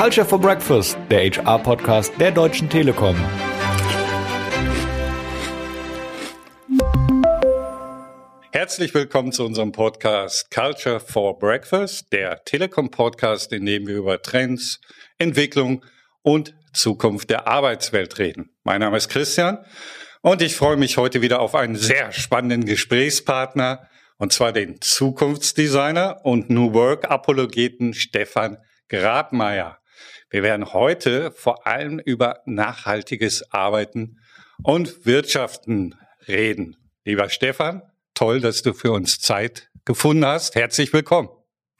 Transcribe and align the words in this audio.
Culture 0.00 0.26
for 0.26 0.40
Breakfast, 0.40 0.96
der 1.10 1.30
HR-Podcast 1.30 2.14
der 2.18 2.30
Deutschen 2.30 2.70
Telekom. 2.70 3.14
Herzlich 8.50 8.94
willkommen 8.94 9.30
zu 9.30 9.44
unserem 9.44 9.72
Podcast 9.72 10.50
Culture 10.50 11.00
for 11.00 11.38
Breakfast, 11.38 12.10
der 12.14 12.42
Telekom-Podcast, 12.44 13.52
in 13.52 13.66
dem 13.66 13.86
wir 13.86 13.96
über 13.96 14.22
Trends, 14.22 14.80
Entwicklung 15.18 15.84
und 16.22 16.54
Zukunft 16.72 17.28
der 17.28 17.46
Arbeitswelt 17.46 18.18
reden. 18.18 18.56
Mein 18.64 18.80
Name 18.80 18.96
ist 18.96 19.10
Christian 19.10 19.58
und 20.22 20.40
ich 20.40 20.56
freue 20.56 20.78
mich 20.78 20.96
heute 20.96 21.20
wieder 21.20 21.40
auf 21.40 21.54
einen 21.54 21.76
sehr 21.76 22.10
spannenden 22.12 22.64
Gesprächspartner, 22.64 23.86
und 24.16 24.32
zwar 24.32 24.52
den 24.52 24.80
Zukunftsdesigner 24.80 26.24
und 26.24 26.48
New 26.48 26.72
Work-Apologeten 26.72 27.92
Stefan 27.92 28.56
Grabmeier. 28.88 29.79
Wir 30.30 30.44
werden 30.44 30.72
heute 30.72 31.32
vor 31.32 31.66
allem 31.66 31.98
über 31.98 32.38
nachhaltiges 32.46 33.50
Arbeiten 33.50 34.20
und 34.62 35.04
Wirtschaften 35.04 35.96
reden. 36.28 36.76
Lieber 37.04 37.28
Stefan, 37.28 37.82
toll, 38.14 38.40
dass 38.40 38.62
du 38.62 38.72
für 38.72 38.92
uns 38.92 39.18
Zeit 39.18 39.70
gefunden 39.84 40.24
hast. 40.24 40.54
Herzlich 40.54 40.92
willkommen. 40.92 41.30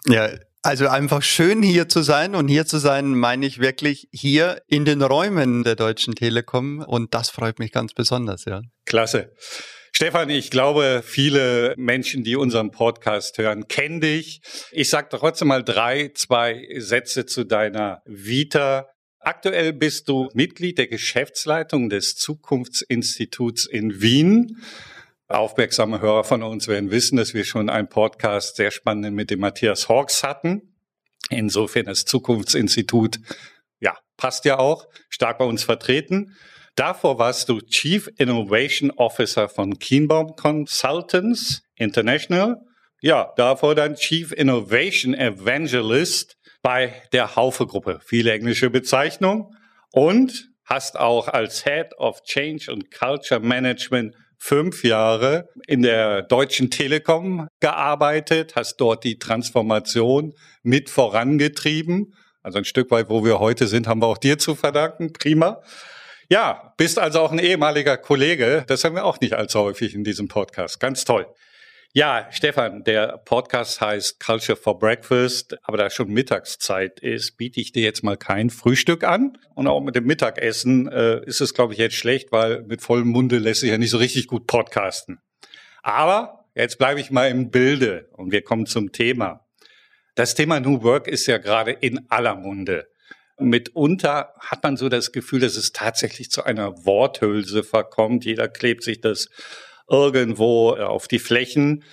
Ja, 0.07 0.31
also 0.63 0.89
einfach 0.89 1.23
schön 1.23 1.63
hier 1.63 1.89
zu 1.89 2.03
sein 2.03 2.35
und 2.35 2.49
hier 2.49 2.67
zu 2.67 2.79
sein 2.79 3.17
meine 3.17 3.47
ich 3.47 3.61
wirklich 3.61 4.09
hier 4.11 4.63
in 4.67 4.85
den 4.85 5.01
Räumen 5.01 5.63
der 5.63 5.77
Deutschen 5.77 6.17
Telekom 6.17 6.81
und 6.81 7.15
das 7.15 7.31
freut 7.31 7.61
mich 7.61 7.71
ganz 7.71 7.95
besonders, 7.95 8.47
ja. 8.47 8.63
Klasse. 8.85 9.33
Stefan, 10.01 10.31
ich 10.31 10.51
glaube, 10.51 11.03
viele 11.05 11.75
Menschen, 11.77 12.25
die 12.25 12.35
unseren 12.35 12.71
Podcast 12.71 13.37
hören, 13.37 13.69
kennen 13.69 14.01
dich. 14.01 14.41
Ich 14.73 14.89
sage 14.89 15.09
trotzdem 15.11 15.49
mal 15.49 15.63
drei, 15.63 16.11
zwei 16.15 16.67
Sätze 16.79 17.27
zu 17.27 17.45
deiner 17.45 18.01
Vita. 18.07 18.89
Aktuell 19.19 19.75
bist 19.75 20.09
du 20.09 20.31
Mitglied 20.33 20.79
der 20.79 20.87
Geschäftsleitung 20.87 21.91
des 21.91 22.17
Zukunftsinstituts 22.17 23.67
in 23.67 24.01
Wien. 24.01 24.63
Aufmerksame 25.29 26.01
Hörer 26.01 26.25
von 26.25 26.43
uns 26.45 26.67
werden 26.67 26.91
wissen, 26.91 27.19
dass 27.19 27.35
wir 27.35 27.45
schon 27.45 27.69
einen 27.69 27.91
Podcast 27.91 28.57
sehr 28.57 28.71
spannend 28.71 29.15
mit 29.15 29.31
dem 29.31 29.41
Matthias 29.41 29.91
Hawks 29.91 30.23
hatten. 30.23 30.77
Insofern 31.29 31.85
das 31.85 32.07
Zukunftsinstitut, 32.07 33.21
ja, 33.81 33.99
passt 34.17 34.47
ja 34.47 34.59
auch, 34.59 34.89
stark 35.11 35.37
bei 35.37 35.45
uns 35.45 35.63
vertreten. 35.63 36.35
Davor 36.77 37.19
warst 37.19 37.49
du 37.49 37.61
Chief 37.61 38.09
Innovation 38.19 38.91
Officer 38.93 39.49
von 39.49 39.79
Kienbaum 39.79 40.35
Consultants 40.37 41.63
International. 41.77 42.57
Ja, 43.03 43.33
davor 43.37 43.75
dann 43.75 43.97
Chief 43.97 44.33
Innovation 44.33 45.15
Evangelist 45.15 46.37
bei 46.63 46.93
der 47.13 47.37
Haufe 47.37 47.67
Gruppe. 47.67 48.01
Viele 48.05 48.33
englische 48.33 48.71
Bezeichnung. 48.71 49.55
Und 49.93 50.51
hast 50.65 50.99
auch 50.99 51.29
als 51.29 51.65
Head 51.65 51.99
of 51.99 52.23
Change 52.23 52.71
and 52.71 52.91
Culture 52.91 53.41
Management 53.41 54.15
fünf 54.39 54.85
Jahre 54.85 55.49
in 55.67 55.83
der 55.83 56.23
Deutschen 56.23 56.71
Telekom 56.71 57.49
gearbeitet, 57.61 58.55
hast 58.57 58.77
dort 58.79 59.05
die 59.05 59.19
Transformation 59.19 60.33
mit 60.63 60.89
vorangetrieben. 60.89 62.15
Also 62.43 62.59
ein 62.59 62.65
Stück 62.65 62.91
weit, 62.91 63.11
wo 63.11 63.25
wir 63.25 63.39
heute 63.39 63.67
sind, 63.67 63.87
haben 63.87 64.01
wir 64.01 64.07
auch 64.07 64.17
dir 64.19 64.39
zu 64.39 64.55
verdanken. 64.55 65.13
Prima. 65.13 65.61
Ja, 66.33 66.75
bist 66.77 66.97
also 67.01 67.19
auch 67.19 67.33
ein 67.33 67.41
ehemaliger 67.41 67.97
Kollege. 67.97 68.63
Das 68.69 68.85
haben 68.85 68.95
wir 68.95 69.05
auch 69.05 69.19
nicht 69.21 69.33
allzu 69.33 69.59
häufig 69.59 69.97
in 69.97 70.05
diesem 70.05 70.29
Podcast. 70.29 70.79
Ganz 70.79 71.05
toll. 71.05 71.27
Ja, 71.93 72.29
Stefan, 72.31 72.85
der 72.85 73.19
Podcast 73.19 73.81
heißt 73.81 74.21
Culture 74.21 74.55
for 74.55 74.79
Breakfast, 74.79 75.57
aber 75.65 75.77
da 75.77 75.91
schon 75.91 76.07
Mittagszeit 76.13 77.01
ist, 77.01 77.37
biete 77.37 77.61
ich 77.61 77.73
dir 77.73 77.83
jetzt 77.83 78.05
mal 78.05 78.17
kein 78.17 78.49
Frühstück 78.49 79.03
an. 79.03 79.39
Und 79.57 79.67
auch 79.67 79.81
mit 79.81 79.97
dem 79.97 80.05
Mittagessen 80.05 80.87
äh, 80.87 81.21
ist 81.25 81.41
es, 81.41 81.53
glaube 81.53 81.73
ich, 81.73 81.81
jetzt 81.81 81.97
schlecht, 81.97 82.31
weil 82.31 82.63
mit 82.63 82.81
vollem 82.81 83.09
Munde 83.09 83.39
lässt 83.39 83.63
sich 83.63 83.71
ja 83.71 83.79
nicht 83.79 83.91
so 83.91 83.99
richtig 83.99 84.29
gut 84.29 84.47
podcasten. 84.47 85.19
Aber 85.83 86.45
jetzt 86.55 86.79
bleibe 86.79 87.01
ich 87.01 87.11
mal 87.11 87.29
im 87.29 87.51
Bilde 87.51 88.09
und 88.13 88.31
wir 88.31 88.43
kommen 88.43 88.67
zum 88.67 88.93
Thema. 88.93 89.49
Das 90.15 90.37
Thema 90.37 90.61
New 90.61 90.85
Work 90.85 91.09
ist 91.09 91.27
ja 91.27 91.39
gerade 91.39 91.73
in 91.73 92.09
aller 92.09 92.37
Munde. 92.37 92.87
Mitunter 93.49 94.35
hat 94.39 94.63
man 94.63 94.77
so 94.77 94.89
das 94.89 95.13
Gefühl, 95.13 95.41
dass 95.41 95.57
es 95.57 95.73
tatsächlich 95.73 96.31
zu 96.31 96.45
einer 96.45 96.85
Worthülse 96.85 97.63
verkommt. 97.63 98.25
Jeder 98.25 98.49
klebt 98.49 98.83
sich 98.83 99.01
das 99.01 99.29
irgendwo 99.89 100.77
äh, 100.77 100.83
auf 100.83 101.09
die 101.09 101.19
Flächen. 101.19 101.85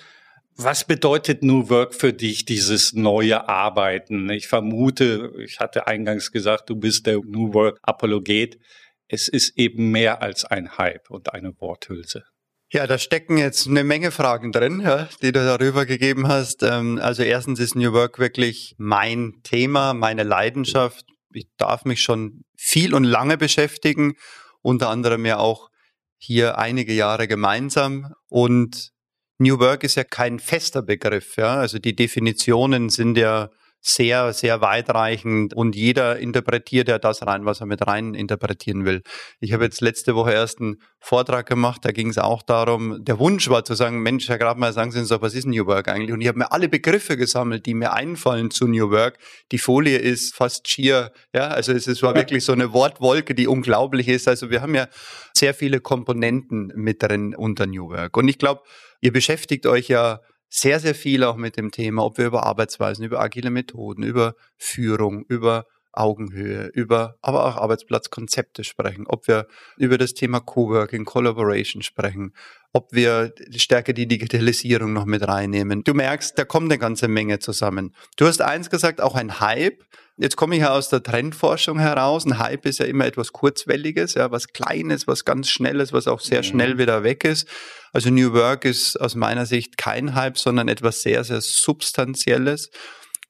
Was 0.56 0.84
bedeutet 0.84 1.42
New 1.44 1.68
Work 1.70 1.94
für 1.94 2.12
dich, 2.12 2.44
dieses 2.44 2.92
neue 2.92 3.48
Arbeiten? 3.48 4.28
Ich 4.30 4.48
vermute, 4.48 5.32
ich 5.38 5.60
hatte 5.60 5.86
eingangs 5.86 6.32
gesagt, 6.32 6.68
du 6.68 6.76
bist 6.76 7.06
der 7.06 7.20
New 7.24 7.54
Work 7.54 7.78
Apologet. 7.82 8.58
Es 9.06 9.28
ist 9.28 9.56
eben 9.56 9.90
mehr 9.90 10.20
als 10.20 10.44
ein 10.44 10.76
Hype 10.76 11.10
und 11.10 11.32
eine 11.32 11.52
Worthülse. 11.60 12.24
Ja, 12.70 12.86
da 12.86 12.98
stecken 12.98 13.38
jetzt 13.38 13.66
eine 13.66 13.82
Menge 13.82 14.10
Fragen 14.10 14.52
drin, 14.52 14.80
ja, 14.80 15.08
die 15.22 15.32
du 15.32 15.42
darüber 15.42 15.86
gegeben 15.86 16.28
hast. 16.28 16.62
Ähm, 16.62 16.98
also 17.00 17.22
erstens 17.22 17.60
ist 17.60 17.76
New 17.76 17.92
Work 17.92 18.18
wirklich 18.18 18.74
mein 18.76 19.40
Thema, 19.42 19.94
meine 19.94 20.22
Leidenschaft. 20.22 21.06
Ich 21.32 21.48
darf 21.56 21.84
mich 21.84 22.02
schon 22.02 22.44
viel 22.56 22.94
und 22.94 23.04
lange 23.04 23.36
beschäftigen, 23.36 24.14
unter 24.62 24.88
anderem 24.88 25.26
ja 25.26 25.38
auch 25.38 25.70
hier 26.16 26.58
einige 26.58 26.92
Jahre 26.92 27.28
gemeinsam 27.28 28.12
und 28.28 28.92
New 29.38 29.60
Work 29.60 29.84
ist 29.84 29.94
ja 29.94 30.02
kein 30.02 30.40
fester 30.40 30.82
Begriff, 30.82 31.36
ja. 31.36 31.54
Also 31.54 31.78
die 31.78 31.94
Definitionen 31.94 32.90
sind 32.90 33.16
ja 33.16 33.50
sehr, 33.80 34.32
sehr 34.32 34.60
weitreichend 34.60 35.54
und 35.54 35.76
jeder 35.76 36.18
interpretiert 36.18 36.88
ja 36.88 36.98
das 36.98 37.26
rein, 37.26 37.44
was 37.44 37.60
er 37.60 37.66
mit 37.66 37.86
rein 37.86 38.14
interpretieren 38.14 38.84
will. 38.84 39.02
Ich 39.40 39.52
habe 39.52 39.64
jetzt 39.64 39.80
letzte 39.80 40.14
Woche 40.14 40.32
erst 40.32 40.60
einen 40.60 40.76
Vortrag 41.00 41.46
gemacht, 41.46 41.84
da 41.84 41.92
ging 41.92 42.08
es 42.08 42.18
auch 42.18 42.42
darum, 42.42 43.04
der 43.04 43.18
Wunsch 43.18 43.48
war 43.48 43.64
zu 43.64 43.74
sagen, 43.74 44.02
Mensch, 44.02 44.28
Herr 44.28 44.38
Grabmeier, 44.38 44.72
sagen 44.72 44.90
Sie 44.90 44.98
uns 44.98 45.08
doch, 45.08 45.22
was 45.22 45.34
ist 45.34 45.46
New 45.46 45.66
Work 45.66 45.88
eigentlich? 45.88 46.12
Und 46.12 46.20
ich 46.20 46.28
habe 46.28 46.38
mir 46.38 46.50
alle 46.50 46.68
Begriffe 46.68 47.16
gesammelt, 47.16 47.66
die 47.66 47.74
mir 47.74 47.92
einfallen 47.92 48.50
zu 48.50 48.66
New 48.66 48.90
Work. 48.90 49.18
Die 49.52 49.58
Folie 49.58 49.98
ist 49.98 50.34
fast 50.34 50.68
schier, 50.68 51.12
ja, 51.32 51.48
also 51.48 51.72
es, 51.72 51.86
es 51.86 52.02
war 52.02 52.14
wirklich 52.14 52.44
so 52.44 52.52
eine 52.52 52.72
Wortwolke, 52.72 53.34
die 53.34 53.46
unglaublich 53.46 54.08
ist. 54.08 54.26
Also 54.26 54.50
wir 54.50 54.60
haben 54.60 54.74
ja 54.74 54.88
sehr 55.32 55.54
viele 55.54 55.80
Komponenten 55.80 56.72
mit 56.74 57.02
drin 57.02 57.34
unter 57.34 57.66
New 57.66 57.88
Work. 57.90 58.16
Und 58.16 58.28
ich 58.28 58.38
glaube, 58.38 58.62
ihr 59.00 59.12
beschäftigt 59.12 59.66
euch 59.66 59.88
ja 59.88 60.20
sehr, 60.48 60.80
sehr 60.80 60.94
viel 60.94 61.24
auch 61.24 61.36
mit 61.36 61.56
dem 61.56 61.70
Thema, 61.70 62.04
ob 62.04 62.18
wir 62.18 62.26
über 62.26 62.44
Arbeitsweisen, 62.44 63.04
über 63.04 63.20
agile 63.20 63.50
Methoden, 63.50 64.02
über 64.02 64.34
Führung, 64.56 65.24
über 65.28 65.66
Augenhöhe, 65.92 66.70
über 66.74 67.16
aber 67.22 67.44
auch 67.44 67.56
Arbeitsplatzkonzepte 67.56 68.62
sprechen, 68.62 69.06
ob 69.06 69.26
wir 69.26 69.46
über 69.76 69.98
das 69.98 70.14
Thema 70.14 70.40
Coworking, 70.40 71.04
Collaboration 71.04 71.82
sprechen, 71.82 72.34
ob 72.72 72.92
wir 72.92 73.34
stärker 73.56 73.92
die 73.92 74.06
Digitalisierung 74.06 74.92
noch 74.92 75.06
mit 75.06 75.26
reinnehmen. 75.26 75.82
Du 75.84 75.94
merkst, 75.94 76.38
da 76.38 76.44
kommt 76.44 76.70
eine 76.70 76.78
ganze 76.78 77.08
Menge 77.08 77.38
zusammen. 77.40 77.94
Du 78.16 78.26
hast 78.26 78.42
eins 78.42 78.70
gesagt, 78.70 79.00
auch 79.00 79.14
ein 79.14 79.40
Hype. 79.40 79.82
Jetzt 80.20 80.34
komme 80.34 80.56
ich 80.56 80.62
ja 80.62 80.70
aus 80.70 80.88
der 80.88 81.00
Trendforschung 81.00 81.78
heraus. 81.78 82.26
Ein 82.26 82.40
Hype 82.40 82.66
ist 82.66 82.80
ja 82.80 82.86
immer 82.86 83.06
etwas 83.06 83.32
Kurzwelliges, 83.32 84.14
ja, 84.14 84.32
was 84.32 84.48
Kleines, 84.48 85.06
was 85.06 85.24
ganz 85.24 85.48
Schnelles, 85.48 85.92
was 85.92 86.08
auch 86.08 86.18
sehr 86.18 86.42
schnell 86.42 86.76
wieder 86.76 87.04
weg 87.04 87.22
ist. 87.22 87.46
Also 87.92 88.10
New 88.10 88.32
Work 88.32 88.64
ist 88.64 89.00
aus 89.00 89.14
meiner 89.14 89.46
Sicht 89.46 89.78
kein 89.78 90.16
Hype, 90.16 90.36
sondern 90.36 90.66
etwas 90.66 91.02
sehr, 91.02 91.22
sehr 91.22 91.40
Substanzielles. 91.40 92.70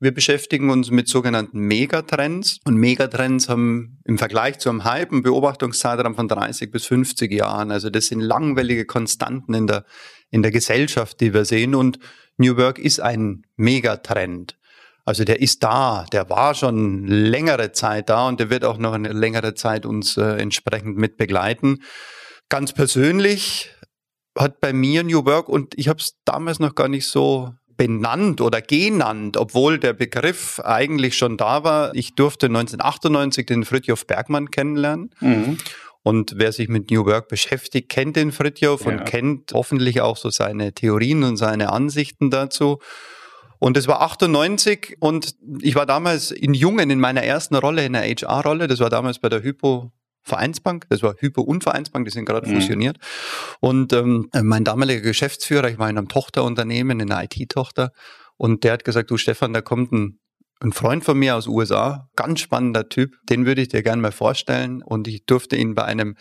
Wir 0.00 0.14
beschäftigen 0.14 0.70
uns 0.70 0.90
mit 0.90 1.08
sogenannten 1.08 1.58
Megatrends 1.58 2.58
und 2.64 2.76
Megatrends 2.76 3.50
haben 3.50 3.98
im 4.04 4.16
Vergleich 4.16 4.58
zu 4.58 4.70
einem 4.70 4.84
Hype 4.84 5.12
einen 5.12 5.22
Beobachtungszeitraum 5.22 6.14
von 6.14 6.26
30 6.26 6.70
bis 6.70 6.86
50 6.86 7.30
Jahren. 7.30 7.70
Also 7.70 7.90
das 7.90 8.06
sind 8.06 8.20
langwellige 8.20 8.86
Konstanten 8.86 9.52
in 9.52 9.66
der, 9.66 9.84
in 10.30 10.42
der 10.42 10.52
Gesellschaft, 10.52 11.20
die 11.20 11.34
wir 11.34 11.44
sehen 11.44 11.74
und 11.74 11.98
New 12.38 12.56
Work 12.56 12.78
ist 12.78 13.00
ein 13.00 13.44
Megatrend. 13.56 14.56
Also 15.08 15.24
der 15.24 15.40
ist 15.40 15.62
da, 15.62 16.04
der 16.12 16.28
war 16.28 16.54
schon 16.54 17.06
längere 17.06 17.72
Zeit 17.72 18.10
da 18.10 18.28
und 18.28 18.40
der 18.40 18.50
wird 18.50 18.62
auch 18.62 18.76
noch 18.76 18.92
eine 18.92 19.08
längere 19.08 19.54
Zeit 19.54 19.86
uns 19.86 20.18
äh, 20.18 20.36
entsprechend 20.36 20.98
mit 20.98 21.16
begleiten. 21.16 21.78
Ganz 22.50 22.74
persönlich 22.74 23.70
hat 24.38 24.60
bei 24.60 24.74
mir 24.74 25.04
New 25.04 25.24
Work 25.24 25.48
und 25.48 25.72
ich 25.78 25.88
habe 25.88 25.98
es 25.98 26.18
damals 26.26 26.58
noch 26.58 26.74
gar 26.74 26.88
nicht 26.88 27.06
so 27.06 27.54
benannt 27.78 28.42
oder 28.42 28.60
genannt, 28.60 29.38
obwohl 29.38 29.78
der 29.78 29.94
Begriff 29.94 30.60
eigentlich 30.60 31.16
schon 31.16 31.38
da 31.38 31.64
war. 31.64 31.94
Ich 31.94 32.14
durfte 32.14 32.48
1998 32.48 33.46
den 33.46 33.64
Fritjof 33.64 34.06
Bergmann 34.06 34.50
kennenlernen. 34.50 35.14
Mhm. 35.20 35.56
Und 36.02 36.34
wer 36.36 36.52
sich 36.52 36.68
mit 36.68 36.90
New 36.90 37.06
Work 37.06 37.28
beschäftigt, 37.28 37.88
kennt 37.88 38.16
den 38.16 38.30
Fritjof 38.30 38.84
ja. 38.84 38.92
und 38.92 39.06
kennt 39.06 39.52
hoffentlich 39.54 40.02
auch 40.02 40.18
so 40.18 40.28
seine 40.28 40.74
Theorien 40.74 41.22
und 41.22 41.38
seine 41.38 41.72
Ansichten 41.72 42.28
dazu. 42.28 42.78
Und 43.58 43.76
es 43.76 43.88
war 43.88 44.02
98 44.02 44.96
und 45.00 45.34
ich 45.60 45.74
war 45.74 45.86
damals 45.86 46.30
in 46.30 46.54
Jungen 46.54 46.90
in 46.90 47.00
meiner 47.00 47.22
ersten 47.22 47.56
Rolle, 47.56 47.84
in 47.84 47.92
der 47.92 48.02
HR-Rolle. 48.02 48.68
Das 48.68 48.80
war 48.80 48.90
damals 48.90 49.18
bei 49.18 49.28
der 49.28 49.42
Hypo 49.42 49.92
Vereinsbank, 50.22 50.86
das 50.90 51.02
war 51.02 51.14
Hypo 51.18 51.40
und 51.40 51.64
Vereinsbank, 51.64 52.04
die 52.04 52.10
sind 52.10 52.26
gerade 52.26 52.48
mhm. 52.48 52.54
fusioniert. 52.56 52.98
Und 53.60 53.92
ähm, 53.92 54.28
mein 54.42 54.64
damaliger 54.64 55.00
Geschäftsführer, 55.00 55.70
ich 55.70 55.78
war 55.78 55.88
in 55.88 55.98
einem 55.98 56.08
Tochterunternehmen, 56.08 57.00
in 57.00 57.10
einer 57.10 57.24
IT-Tochter, 57.24 57.92
und 58.36 58.62
der 58.62 58.74
hat 58.74 58.84
gesagt, 58.84 59.10
du 59.10 59.16
Stefan, 59.16 59.52
da 59.52 59.62
kommt 59.62 59.92
ein 59.92 60.20
ein 60.60 60.72
Freund 60.72 61.04
von 61.04 61.18
mir 61.18 61.36
aus 61.36 61.46
USA, 61.46 62.08
ganz 62.16 62.40
spannender 62.40 62.88
Typ, 62.88 63.14
den 63.28 63.46
würde 63.46 63.62
ich 63.62 63.68
dir 63.68 63.82
gerne 63.82 64.02
mal 64.02 64.12
vorstellen. 64.12 64.82
Und 64.82 65.06
ich 65.06 65.24
durfte 65.24 65.56
ihn 65.56 65.74
bei 65.74 65.84
einem 65.84 66.16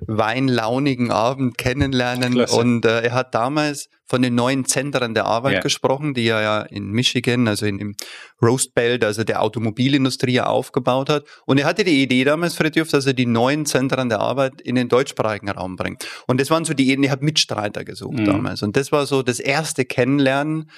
weinlaunigen 0.00 1.10
Abend 1.10 1.56
kennenlernen. 1.56 2.34
Klasse. 2.34 2.56
Und 2.56 2.84
äh, 2.84 3.02
er 3.02 3.12
hat 3.12 3.34
damals 3.34 3.88
von 4.04 4.22
den 4.22 4.34
neuen 4.34 4.64
Zentren 4.66 5.14
der 5.14 5.24
Arbeit 5.24 5.54
ja. 5.54 5.60
gesprochen, 5.60 6.14
die 6.14 6.28
er 6.28 6.42
ja 6.42 6.60
in 6.60 6.90
Michigan, 6.90 7.48
also 7.48 7.66
in 7.66 7.78
dem 7.78 7.96
Roast 8.42 8.74
Belt, 8.74 9.04
also 9.04 9.24
der 9.24 9.42
Automobilindustrie 9.42 10.40
aufgebaut 10.40 11.08
hat. 11.08 11.24
Und 11.46 11.58
er 11.58 11.66
hatte 11.66 11.82
die 11.82 12.02
Idee 12.02 12.24
damals, 12.24 12.54
Fritjof, 12.54 12.88
dass 12.88 13.06
er 13.06 13.14
die 13.14 13.26
neuen 13.26 13.66
Zentren 13.66 14.08
der 14.08 14.20
Arbeit 14.20 14.60
in 14.60 14.74
den 14.74 14.88
deutschsprachigen 14.88 15.48
Raum 15.50 15.76
bringt. 15.76 16.06
Und 16.26 16.40
das 16.40 16.50
waren 16.50 16.64
so 16.64 16.74
die 16.74 16.84
Ideen, 16.84 17.04
er 17.04 17.12
hat 17.12 17.22
Mitstreiter 17.22 17.84
gesucht 17.84 18.18
mhm. 18.18 18.26
damals. 18.26 18.62
Und 18.62 18.76
das 18.76 18.92
war 18.92 19.06
so 19.06 19.22
das 19.22 19.40
erste 19.40 19.84
Kennenlernen 19.84 20.70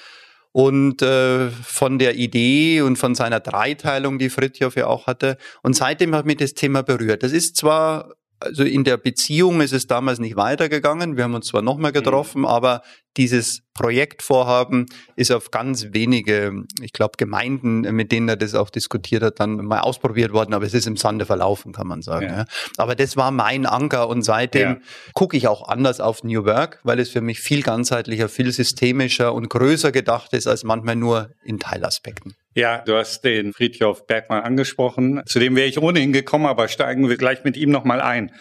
und 0.51 1.01
äh, 1.01 1.49
von 1.49 1.99
der 1.99 2.15
Idee 2.15 2.81
und 2.81 2.97
von 2.97 3.15
seiner 3.15 3.39
Dreiteilung, 3.39 4.17
die 4.17 4.29
Fritjof 4.29 4.75
ja 4.75 4.87
auch 4.87 5.07
hatte. 5.07 5.37
Und 5.61 5.75
seitdem 5.75 6.15
hat 6.15 6.25
mich 6.25 6.37
das 6.37 6.53
Thema 6.53 6.81
berührt. 6.81 7.23
Das 7.23 7.31
ist 7.31 7.55
zwar 7.55 8.13
also 8.41 8.63
in 8.63 8.83
der 8.83 8.97
Beziehung 8.97 9.61
ist 9.61 9.73
es 9.73 9.87
damals 9.87 10.19
nicht 10.19 10.35
weitergegangen. 10.35 11.17
Wir 11.17 11.25
haben 11.25 11.33
uns 11.33 11.47
zwar 11.47 11.61
nochmal 11.61 11.91
mhm. 11.91 11.95
getroffen, 11.95 12.39
mhm. 12.39 12.47
aber 12.47 12.81
dieses 13.17 13.61
Projektvorhaben 13.73 14.87
ist 15.15 15.31
auf 15.31 15.51
ganz 15.51 15.87
wenige, 15.91 16.63
ich 16.81 16.93
glaube, 16.93 17.13
Gemeinden, 17.17 17.81
mit 17.95 18.11
denen 18.11 18.27
er 18.27 18.35
das 18.35 18.53
auch 18.53 18.69
diskutiert 18.69 19.23
hat, 19.23 19.39
dann 19.39 19.55
mal 19.65 19.79
ausprobiert 19.79 20.33
worden, 20.33 20.53
aber 20.53 20.65
es 20.65 20.73
ist 20.73 20.85
im 20.85 20.97
Sande 20.97 21.25
verlaufen, 21.25 21.71
kann 21.71 21.87
man 21.87 22.01
sagen. 22.01 22.27
Ja. 22.27 22.37
Ja. 22.39 22.45
Aber 22.77 22.95
das 22.95 23.15
war 23.15 23.31
mein 23.31 23.65
Anker 23.65 24.09
und 24.09 24.23
seitdem 24.23 24.69
ja. 24.69 24.77
gucke 25.13 25.37
ich 25.37 25.47
auch 25.47 25.67
anders 25.67 26.01
auf 26.01 26.23
New 26.23 26.45
Work, 26.45 26.79
weil 26.83 26.99
es 26.99 27.09
für 27.09 27.21
mich 27.21 27.39
viel 27.39 27.63
ganzheitlicher, 27.63 28.29
viel 28.29 28.51
systemischer 28.51 29.33
und 29.33 29.49
größer 29.49 29.91
gedacht 29.91 30.33
ist 30.33 30.47
als 30.47 30.63
manchmal 30.63 30.95
nur 30.95 31.31
in 31.43 31.59
Teilaspekten. 31.59 32.35
Ja, 32.55 32.79
du 32.79 32.95
hast 32.95 33.21
den 33.21 33.53
Friedhof 33.53 34.07
Bergmann 34.07 34.43
angesprochen. 34.43 35.21
Zu 35.25 35.39
dem 35.39 35.55
wäre 35.55 35.67
ich 35.67 35.81
ohnehin 35.81 36.11
gekommen, 36.11 36.47
aber 36.47 36.67
steigen 36.67 37.07
wir 37.07 37.15
gleich 37.15 37.43
mit 37.43 37.55
ihm 37.55 37.71
nochmal 37.71 38.01
ein. 38.01 38.31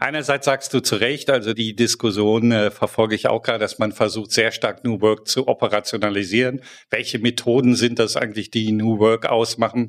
Einerseits 0.00 0.46
sagst 0.46 0.74
du 0.74 0.80
zu 0.80 0.96
Recht, 0.96 1.30
also 1.30 1.54
die 1.54 1.76
Diskussion 1.76 2.50
äh, 2.50 2.72
verfolge 2.72 3.14
ich 3.14 3.28
auch 3.28 3.42
gerade, 3.42 3.60
dass 3.60 3.78
man 3.78 3.92
versucht, 3.92 4.32
sehr 4.32 4.50
stark 4.50 4.84
New 4.84 5.00
Work 5.00 5.28
zu 5.28 5.46
operationalisieren. 5.46 6.62
Welche 6.90 7.20
Methoden 7.20 7.76
sind 7.76 8.00
das 8.00 8.16
eigentlich, 8.16 8.50
die 8.50 8.72
New 8.72 8.98
Work 8.98 9.26
ausmachen? 9.26 9.86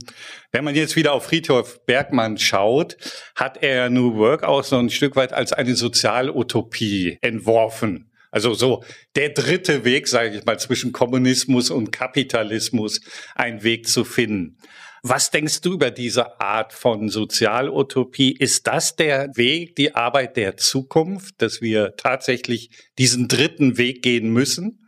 Wenn 0.52 0.64
man 0.64 0.76
jetzt 0.76 0.96
wieder 0.96 1.14
auf 1.14 1.26
Friedhof 1.26 1.84
Bergmann 1.86 2.38
schaut, 2.38 2.98
hat 3.36 3.64
er 3.64 3.90
New 3.90 4.16
Work 4.16 4.44
auch 4.44 4.64
so 4.64 4.78
ein 4.78 4.92
Stück 4.92 5.16
weit 5.16 5.34
als 5.34 5.54
eine 5.54 5.76
Sozialutopie 5.76 7.18
entworfen. 7.22 8.12
Also 8.30 8.54
so 8.54 8.84
der 9.16 9.30
dritte 9.30 9.86
Weg, 9.86 10.08
sage 10.08 10.38
ich 10.38 10.46
mal, 10.46 10.60
zwischen 10.60 10.92
Kommunismus 10.92 11.72
und 11.72 11.92
Kapitalismus, 11.92 13.00
ein 13.34 13.64
Weg 13.64 13.88
zu 13.88 14.04
finden. 14.04 14.58
Was 15.08 15.30
denkst 15.30 15.62
du 15.62 15.74
über 15.74 15.92
diese 15.92 16.42
Art 16.42 16.74
von 16.74 17.10
Sozialutopie? 17.10 18.32
Ist 18.32 18.66
das 18.66 18.96
der 18.96 19.30
Weg, 19.36 19.76
die 19.76 19.94
Arbeit 19.94 20.36
der 20.36 20.58
Zukunft, 20.58 21.44
dass 21.44 21.62
wir 21.62 21.96
tatsächlich 21.96 22.72
diesen 22.98 23.28
dritten 23.28 23.78
Weg 23.78 24.02
gehen 24.02 24.34
müssen? 24.34 24.85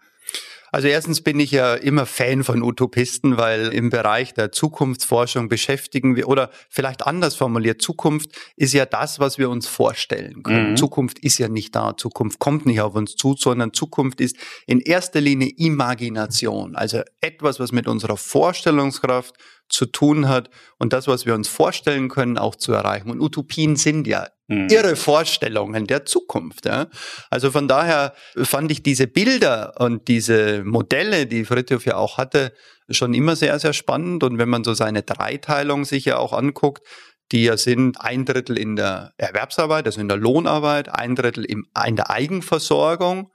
Also 0.77 0.89
erstens 0.89 1.21
bin 1.21 1.39
ich 1.39 1.49
ja 1.49 1.73
immer 1.73 2.05
Fan 2.05 2.43
von 2.43 2.61
Utopisten, 2.61 3.37
weil 3.37 3.73
im 3.73 3.89
Bereich 3.89 4.35
der 4.35 4.51
Zukunftsforschung 4.51 5.49
beschäftigen 5.49 6.15
wir, 6.15 6.27
oder 6.27 6.51
vielleicht 6.69 7.07
anders 7.07 7.33
formuliert, 7.33 7.81
Zukunft 7.81 8.29
ist 8.55 8.75
ja 8.75 8.85
das, 8.85 9.19
was 9.19 9.39
wir 9.39 9.49
uns 9.49 9.65
vorstellen 9.65 10.43
können. 10.43 10.73
Mhm. 10.73 10.77
Zukunft 10.77 11.17
ist 11.17 11.39
ja 11.39 11.47
nicht 11.47 11.75
da, 11.75 11.97
Zukunft 11.97 12.37
kommt 12.37 12.67
nicht 12.67 12.79
auf 12.79 12.93
uns 12.93 13.15
zu, 13.15 13.35
sondern 13.35 13.73
Zukunft 13.73 14.21
ist 14.21 14.37
in 14.67 14.79
erster 14.79 15.19
Linie 15.19 15.49
Imagination, 15.57 16.75
also 16.75 17.01
etwas, 17.21 17.59
was 17.59 17.71
mit 17.71 17.87
unserer 17.87 18.15
Vorstellungskraft 18.15 19.33
zu 19.69 19.87
tun 19.87 20.29
hat 20.29 20.51
und 20.77 20.93
das, 20.93 21.07
was 21.07 21.25
wir 21.25 21.33
uns 21.33 21.47
vorstellen 21.47 22.07
können, 22.07 22.37
auch 22.37 22.55
zu 22.55 22.71
erreichen. 22.71 23.09
Und 23.09 23.19
Utopien 23.19 23.77
sind 23.77 24.05
ja 24.05 24.27
mhm. 24.47 24.67
irre 24.69 24.95
Vorstellungen 24.95 25.87
der 25.87 26.05
Zukunft. 26.05 26.65
Ja. 26.65 26.87
Also 27.29 27.51
von 27.51 27.67
daher 27.67 28.13
fand 28.35 28.71
ich 28.71 28.83
diese 28.83 29.07
Bilder 29.07 29.75
und 29.79 30.07
diese 30.07 30.63
Modelle, 30.63 31.27
die 31.27 31.45
Fritjof 31.45 31.85
ja 31.85 31.95
auch 31.95 32.17
hatte, 32.17 32.53
schon 32.89 33.13
immer 33.13 33.35
sehr, 33.35 33.59
sehr 33.59 33.73
spannend. 33.73 34.23
Und 34.23 34.37
wenn 34.37 34.49
man 34.49 34.63
so 34.63 34.73
seine 34.73 35.03
Dreiteilung 35.03 35.85
sich 35.85 36.05
ja 36.05 36.17
auch 36.17 36.33
anguckt, 36.33 36.83
die 37.31 37.43
ja 37.43 37.57
sind 37.57 37.99
ein 37.99 38.23
Drittel 38.23 38.57
in 38.57 38.77
der 38.77 39.11
Erwerbsarbeit, 39.17 39.85
also 39.85 39.99
in 39.99 40.07
der 40.07 40.17
Lohnarbeit, 40.17 40.87
ein 40.89 41.15
Drittel 41.15 41.43
im, 41.43 41.67
in 41.85 41.97
der 41.97 42.09
Eigenversorgung 42.09 43.31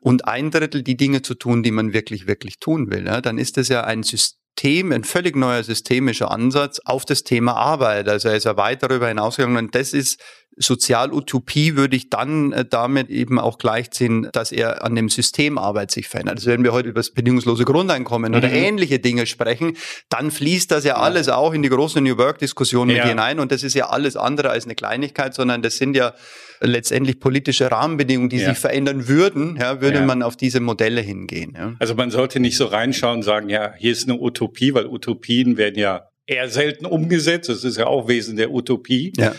und 0.00 0.28
ein 0.28 0.52
Drittel 0.52 0.82
die 0.82 0.96
Dinge 0.96 1.22
zu 1.22 1.34
tun, 1.34 1.64
die 1.64 1.72
man 1.72 1.92
wirklich, 1.92 2.28
wirklich 2.28 2.60
tun 2.60 2.92
will. 2.92 3.06
Ja, 3.06 3.20
dann 3.20 3.38
ist 3.38 3.56
das 3.56 3.68
ja 3.68 3.82
ein 3.82 4.04
System, 4.04 4.38
System, 4.62 4.92
ein 4.92 5.02
völlig 5.04 5.34
neuer 5.34 5.64
systemischer 5.64 6.30
Ansatz 6.30 6.78
auf 6.84 7.04
das 7.04 7.24
Thema 7.24 7.54
Arbeit. 7.54 8.08
Also 8.08 8.28
er 8.28 8.36
ist 8.36 8.44
ja 8.44 8.56
weit 8.56 8.82
darüber 8.82 9.08
hinausgegangen 9.08 9.56
und 9.56 9.74
das 9.74 9.92
ist 9.92 10.20
Sozialutopie 10.56 11.76
würde 11.76 11.96
ich 11.96 12.10
dann 12.10 12.52
äh, 12.52 12.64
damit 12.64 13.08
eben 13.08 13.38
auch 13.38 13.58
gleichziehen, 13.58 14.28
dass 14.32 14.52
er 14.52 14.84
an 14.84 14.94
dem 14.94 15.08
System 15.08 15.56
Arbeit 15.56 15.90
sich 15.90 16.08
verändert. 16.08 16.36
Also 16.36 16.50
wenn 16.50 16.62
wir 16.62 16.72
heute 16.72 16.90
über 16.90 17.00
das 17.00 17.10
bedingungslose 17.10 17.64
Grundeinkommen 17.64 18.32
mhm. 18.32 18.38
oder 18.38 18.50
ähnliche 18.50 18.98
Dinge 18.98 19.26
sprechen, 19.26 19.76
dann 20.10 20.30
fließt 20.30 20.70
das 20.70 20.84
ja, 20.84 20.94
ja. 20.94 20.96
alles 20.96 21.28
auch 21.28 21.54
in 21.54 21.62
die 21.62 21.70
große 21.70 22.00
New 22.00 22.18
Work-Diskussion 22.18 22.90
ja. 22.90 22.96
mit 22.96 23.04
hinein 23.04 23.40
und 23.40 23.50
das 23.50 23.62
ist 23.62 23.74
ja 23.74 23.88
alles 23.88 24.16
andere 24.16 24.50
als 24.50 24.64
eine 24.64 24.74
Kleinigkeit, 24.74 25.34
sondern 25.34 25.62
das 25.62 25.76
sind 25.76 25.96
ja 25.96 26.12
letztendlich 26.60 27.18
politische 27.18 27.70
Rahmenbedingungen, 27.70 28.28
die 28.28 28.38
ja. 28.38 28.50
sich 28.50 28.58
verändern 28.58 29.08
würden, 29.08 29.56
ja, 29.60 29.80
würde 29.80 30.02
man 30.02 30.22
auf 30.22 30.36
diese 30.36 30.60
Modelle 30.60 31.00
hingehen. 31.00 31.54
Ja. 31.56 31.74
Also 31.78 31.94
man 31.94 32.10
sollte 32.10 32.40
nicht 32.40 32.56
so 32.56 32.66
reinschauen 32.66 33.16
und 33.16 33.22
sagen, 33.22 33.48
ja, 33.48 33.72
hier 33.76 33.92
ist 33.92 34.08
eine 34.08 34.18
Utopie, 34.18 34.74
weil 34.74 34.86
Utopien 34.86 35.56
werden 35.56 35.78
ja 35.78 36.08
eher 36.26 36.48
selten 36.48 36.86
umgesetzt. 36.86 37.48
Das 37.48 37.64
ist 37.64 37.78
ja 37.78 37.86
auch 37.86 38.06
Wesen 38.06 38.36
der 38.36 38.52
Utopie. 38.52 39.12
Ja 39.16 39.34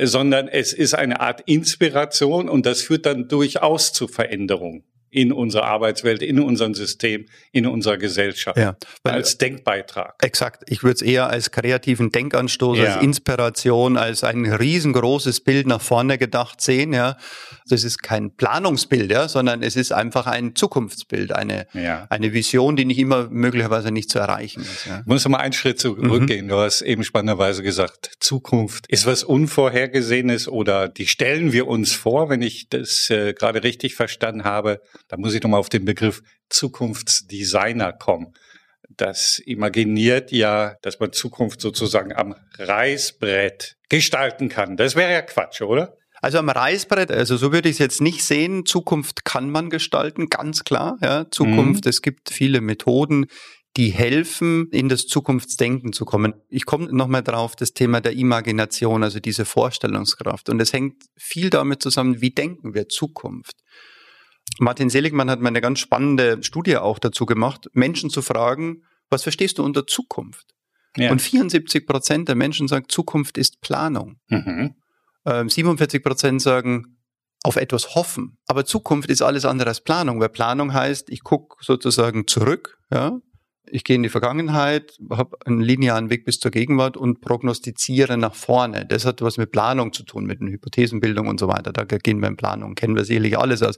sondern 0.00 0.48
es 0.48 0.72
ist 0.72 0.94
eine 0.94 1.20
Art 1.20 1.42
Inspiration 1.46 2.48
und 2.48 2.66
das 2.66 2.82
führt 2.82 3.06
dann 3.06 3.28
durchaus 3.28 3.92
zu 3.92 4.08
Veränderungen 4.08 4.84
in 5.14 5.32
unserer 5.32 5.64
Arbeitswelt, 5.64 6.22
in 6.22 6.40
unserem 6.40 6.74
System, 6.74 7.26
in 7.52 7.66
unserer 7.66 7.98
Gesellschaft. 7.98 8.58
Ja, 8.58 8.76
als 9.04 9.38
Denkbeitrag. 9.38 10.14
Exakt. 10.20 10.64
Ich 10.68 10.82
würde 10.82 10.94
es 10.94 11.02
eher 11.02 11.30
als 11.30 11.52
kreativen 11.52 12.10
Denkanstoß, 12.10 12.78
ja. 12.78 12.84
als 12.94 13.02
Inspiration, 13.02 13.96
als 13.96 14.24
ein 14.24 14.44
riesengroßes 14.44 15.40
Bild 15.40 15.68
nach 15.68 15.80
vorne 15.80 16.18
gedacht 16.18 16.60
sehen. 16.60 16.92
Ja, 16.92 17.16
das 17.68 17.84
ist 17.84 18.02
kein 18.02 18.34
Planungsbild, 18.34 19.12
ja, 19.12 19.28
sondern 19.28 19.62
es 19.62 19.76
ist 19.76 19.92
einfach 19.92 20.26
ein 20.26 20.56
Zukunftsbild, 20.56 21.32
eine 21.32 21.66
ja. 21.72 22.06
eine 22.10 22.32
Vision, 22.32 22.74
die 22.74 22.84
nicht 22.84 22.98
immer 22.98 23.28
möglicherweise 23.30 23.92
nicht 23.92 24.10
zu 24.10 24.18
erreichen 24.18 24.62
ist. 24.62 24.86
Ja. 24.86 25.00
Ich 25.00 25.06
muss 25.06 25.28
mal 25.28 25.38
einen 25.38 25.52
Schritt 25.52 25.78
zurückgehen. 25.78 26.46
Mhm. 26.46 26.50
Du 26.50 26.56
hast 26.56 26.82
eben 26.82 27.04
spannenderweise 27.04 27.62
gesagt, 27.62 28.10
Zukunft 28.18 28.88
ist 28.88 29.06
was 29.06 29.22
Unvorhergesehenes 29.22 30.48
oder 30.48 30.88
die 30.88 31.06
stellen 31.06 31.52
wir 31.52 31.68
uns 31.68 31.92
vor, 31.92 32.28
wenn 32.28 32.42
ich 32.42 32.68
das 32.68 33.08
äh, 33.10 33.32
gerade 33.32 33.62
richtig 33.62 33.94
verstanden 33.94 34.42
habe 34.42 34.80
da 35.08 35.16
muss 35.16 35.34
ich 35.34 35.42
nochmal 35.42 35.60
auf 35.60 35.68
den 35.68 35.84
Begriff 35.84 36.22
Zukunftsdesigner 36.48 37.92
kommen. 37.92 38.34
Das 38.96 39.40
imaginiert 39.44 40.30
ja, 40.30 40.76
dass 40.82 41.00
man 41.00 41.12
Zukunft 41.12 41.60
sozusagen 41.60 42.12
am 42.12 42.34
Reißbrett 42.58 43.76
gestalten 43.88 44.48
kann. 44.48 44.76
Das 44.76 44.94
wäre 44.94 45.12
ja 45.12 45.22
Quatsch, 45.22 45.62
oder? 45.62 45.96
Also 46.20 46.38
am 46.38 46.48
Reißbrett, 46.48 47.10
also 47.10 47.36
so 47.36 47.52
würde 47.52 47.68
ich 47.68 47.74
es 47.74 47.78
jetzt 47.80 48.00
nicht 48.00 48.24
sehen. 48.24 48.64
Zukunft 48.64 49.24
kann 49.24 49.50
man 49.50 49.68
gestalten, 49.68 50.30
ganz 50.30 50.64
klar. 50.64 50.96
Ja, 51.02 51.30
Zukunft, 51.30 51.84
mhm. 51.84 51.90
es 51.90 52.00
gibt 52.00 52.30
viele 52.30 52.60
Methoden, 52.62 53.26
die 53.76 53.90
helfen, 53.90 54.68
in 54.70 54.88
das 54.88 55.06
Zukunftsdenken 55.06 55.92
zu 55.92 56.04
kommen. 56.04 56.32
Ich 56.48 56.64
komme 56.64 56.86
nochmal 56.92 57.22
drauf, 57.22 57.56
das 57.56 57.74
Thema 57.74 58.00
der 58.00 58.12
Imagination, 58.12 59.02
also 59.02 59.20
diese 59.20 59.44
Vorstellungskraft. 59.44 60.48
Und 60.48 60.62
es 60.62 60.72
hängt 60.72 61.02
viel 61.16 61.50
damit 61.50 61.82
zusammen, 61.82 62.20
wie 62.20 62.30
denken 62.30 62.72
wir 62.72 62.88
Zukunft. 62.88 63.56
Martin 64.58 64.90
Seligmann 64.90 65.30
hat 65.30 65.40
mal 65.40 65.48
eine 65.48 65.60
ganz 65.60 65.80
spannende 65.80 66.42
Studie 66.42 66.76
auch 66.76 66.98
dazu 66.98 67.26
gemacht, 67.26 67.68
Menschen 67.72 68.10
zu 68.10 68.22
fragen, 68.22 68.82
was 69.10 69.22
verstehst 69.22 69.58
du 69.58 69.64
unter 69.64 69.86
Zukunft? 69.86 70.54
Ja. 70.96 71.10
Und 71.10 71.20
74 71.20 71.86
Prozent 71.86 72.28
der 72.28 72.36
Menschen 72.36 72.68
sagen, 72.68 72.86
Zukunft 72.88 73.36
ist 73.36 73.60
Planung. 73.60 74.16
Mhm. 74.28 74.74
Ähm, 75.26 75.48
47 75.48 76.02
Prozent 76.02 76.40
sagen, 76.40 76.98
auf 77.42 77.56
etwas 77.56 77.94
hoffen. 77.94 78.38
Aber 78.46 78.64
Zukunft 78.64 79.10
ist 79.10 79.22
alles 79.22 79.44
andere 79.44 79.68
als 79.68 79.80
Planung, 79.80 80.20
weil 80.20 80.30
Planung 80.30 80.72
heißt, 80.72 81.10
ich 81.10 81.22
gucke 81.22 81.56
sozusagen 81.62 82.26
zurück, 82.26 82.78
ja, 82.90 83.18
ich 83.66 83.84
gehe 83.84 83.96
in 83.96 84.02
die 84.02 84.08
Vergangenheit, 84.08 84.98
habe 85.10 85.36
einen 85.44 85.60
linearen 85.60 86.10
Weg 86.10 86.24
bis 86.24 86.38
zur 86.38 86.50
Gegenwart 86.50 86.96
und 86.96 87.20
prognostiziere 87.20 88.16
nach 88.16 88.34
vorne. 88.34 88.86
Das 88.86 89.04
hat 89.04 89.22
was 89.22 89.36
mit 89.36 89.52
Planung 89.52 89.92
zu 89.92 90.02
tun, 90.02 90.24
mit 90.26 90.40
einer 90.40 90.50
Hypothesenbildung 90.50 91.28
und 91.28 91.40
so 91.40 91.48
weiter. 91.48 91.72
Da 91.72 91.84
gehen 91.84 92.20
wir 92.20 92.28
in 92.28 92.36
Planung. 92.36 92.74
Kennen 92.74 92.94
wir 92.94 93.04
sicherlich 93.04 93.38
alles 93.38 93.62
aus 93.62 93.76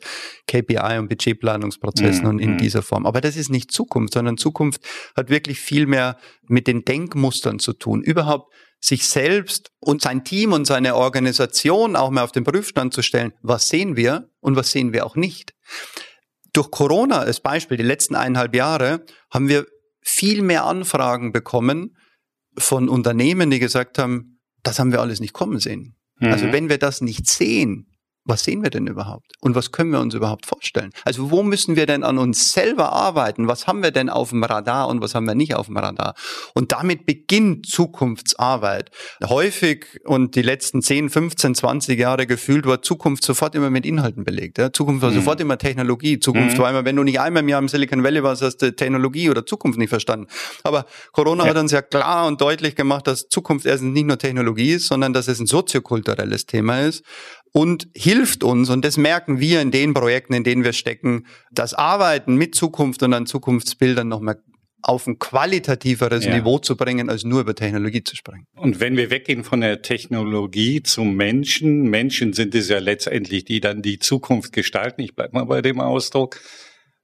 KPI 0.49 0.99
und 0.99 1.09
Budgetplanungsprozessen 1.09 2.25
mhm. 2.25 2.29
und 2.29 2.39
in 2.41 2.53
mhm. 2.55 2.59
dieser 2.59 2.83
Form. 2.83 3.07
Aber 3.07 3.21
das 3.21 3.37
ist 3.37 3.49
nicht 3.49 3.71
Zukunft, 3.71 4.15
sondern 4.15 4.37
Zukunft 4.37 4.83
hat 5.17 5.31
wirklich 5.31 5.61
viel 5.61 5.87
mehr 5.87 6.19
mit 6.49 6.67
den 6.67 6.85
Denkmustern 6.85 7.59
zu 7.59 7.73
tun. 7.73 8.03
Überhaupt 8.03 8.53
sich 8.81 9.07
selbst 9.07 9.71
und 9.81 10.03
sein 10.03 10.25
Team 10.25 10.53
und 10.53 10.67
seine 10.67 10.97
Organisation 10.97 11.97
auch 11.97 12.11
mal 12.11 12.23
auf 12.23 12.33
den 12.33 12.45
Prüfstand 12.45 12.93
zu 12.93 13.03
stellen. 13.03 13.33
Was 13.43 13.69
sehen 13.69 13.97
wir 13.97 14.29
und 14.41 14.57
was 14.57 14.71
sehen 14.71 14.93
wir 14.93 15.07
auch 15.07 15.17
nicht? 15.17 15.55
Durch 16.53 16.71
Corona 16.71 17.19
als 17.19 17.41
Beispiel, 17.41 17.77
die 17.77 17.83
letzten 17.83 18.15
eineinhalb 18.15 18.55
Jahre, 18.55 19.05
haben 19.31 19.49
wir 19.49 19.67
viel 20.09 20.43
mehr 20.43 20.65
Anfragen 20.65 21.33
bekommen 21.33 21.97
von 22.57 22.89
Unternehmen, 22.89 23.51
die 23.51 23.59
gesagt 23.59 23.99
haben, 23.99 24.39
das 24.63 24.79
haben 24.79 24.93
wir 24.93 25.01
alles 25.01 25.19
nicht 25.19 25.33
kommen 25.33 25.59
sehen. 25.59 25.97
Also 26.21 26.27
mhm. 26.27 26.33
Also 26.33 26.53
wenn 26.53 26.69
wir 26.69 26.79
das 26.79 27.01
nicht 27.01 27.27
sehen, 27.27 27.91
was 28.27 28.43
sehen 28.43 28.63
wir 28.63 28.71
denn 28.71 28.87
überhaupt? 28.87 29.33
Und 29.41 29.55
was 29.55 29.71
können 29.71 29.93
wir 29.93 30.01
uns 30.01 30.15
überhaupt 30.15 30.47
vorstellen? 30.47 30.91
Also 31.05 31.31
wo 31.31 31.43
müssen 31.43 31.77
wir 31.77 31.87
denn 31.87 32.03
an 32.03 32.19
uns 32.19 32.53
selber 32.53 32.93
arbeiten? 32.93 33.47
Was 33.47 33.67
haben 33.67 33.83
wir 33.83 33.93
denn 33.93 34.09
auf 34.09 34.31
dem 34.31 34.43
Radar 34.43 34.89
und 34.89 35.01
was 35.01 35.15
haben 35.15 35.27
wir 35.27 35.35
nicht 35.35 35.55
auf 35.55 35.67
dem 35.67 35.77
Radar? 35.77 36.15
Und 36.55 36.73
damit 36.73 37.07
beginnt 37.07 37.67
Zukunftsarbeit. 37.67 38.91
Häufig 39.25 40.01
und 40.05 40.35
die 40.35 40.43
letzten 40.43 40.83
10, 40.83 41.09
15, 41.09 41.55
20 41.55 41.99
Jahre 41.99 42.27
gefühlt 42.27 42.67
war 42.67 42.83
Zukunft 42.83 43.25
sofort 43.25 43.55
immer 43.55 43.71
mit 43.71 43.87
Inhalten 43.87 44.25
belegt. 44.25 44.59
Ja? 44.59 44.73
Zukunft 44.73 45.03
war 45.03 45.11
mhm. 45.11 45.17
sofort 45.17 45.41
immer 45.41 45.57
Technologie. 45.57 46.19
Zukunft 46.19 46.57
mhm. 46.57 46.63
war 46.63 46.71
immer, 46.71 46.85
wenn 46.85 46.97
du 46.97 47.05
nicht 47.05 47.21
einmal 47.21 47.45
im 47.45 47.49
Jahr 47.49 47.61
im 47.61 47.69
Silicon 47.69 48.03
Valley 48.03 48.23
warst, 48.25 48.43
hast 48.43 48.59
du 48.59 48.75
Technologie 48.75 49.31
oder 49.31 49.47
Zukunft 49.47 49.79
nicht 49.79 49.91
verstanden. 49.91 50.27
Aber 50.65 50.87
Corona 51.13 51.45
ja. 51.45 51.51
hat 51.51 51.57
uns 51.59 51.71
ja 51.71 51.83
klar 51.83 52.27
und 52.27 52.41
deutlich 52.41 52.75
gemacht, 52.75 53.07
dass 53.07 53.29
Zukunft 53.29 53.67
erstens 53.67 53.95
nicht 53.95 54.07
nur 54.07 54.19
Technologie 54.19 54.73
ist, 54.73 54.89
sondern 54.89 55.13
dass 55.13 55.29
es 55.29 55.39
ein 55.39 55.47
soziokulturelles 55.47 56.47
Thema 56.47 56.81
ist 56.81 57.05
und 57.57 57.89
hilft 57.97 58.45
uns, 58.45 58.69
und 58.69 58.85
das 58.85 58.99
merken 58.99 59.41
wir 59.41 59.63
in 59.63 59.71
den 59.71 59.95
Projekten, 59.95 60.35
in 60.35 60.45
denen 60.45 60.63
wir 60.63 60.75
stecken, 60.75 61.25
das 61.51 61.73
Arbeiten 61.73 62.37
mit 62.37 62.55
Zukunft 62.55 63.03
und 63.03 63.15
an 63.15 63.25
Zukunftsbildern 63.25 64.07
nochmal 64.07 64.43
auf 64.83 65.07
ein 65.07 65.19
qualitativeres 65.19 66.27
ja. 66.27 66.37
Niveau 66.37 66.59
zu 66.59 66.77
bringen, 66.77 67.09
als 67.09 67.25
nur 67.25 67.41
über 67.41 67.55
Technologie 67.55 68.05
zu 68.05 68.15
sprechen. 68.15 68.47
Und 68.57 68.79
wenn 68.79 68.99
wir 68.99 69.09
weggehen 69.09 69.43
von 69.43 69.63
der 69.63 69.81
Technologie 69.81 70.83
zum 70.83 71.17
Menschen, 71.17 71.85
Menschen 71.85 72.35
sind 72.35 72.55
es 72.55 72.69
ja 72.69 72.79
letztendlich, 72.79 73.47
die 73.47 73.61
dann 73.61 73.81
die 73.81 74.01
Zukunft 74.01 74.53
gestalten, 74.53 75.01
ich 75.01 75.15
bleibe 75.15 75.33
mal 75.33 75.47
bei 75.47 75.63
dem 75.63 75.81
Ausdruck, 75.81 76.39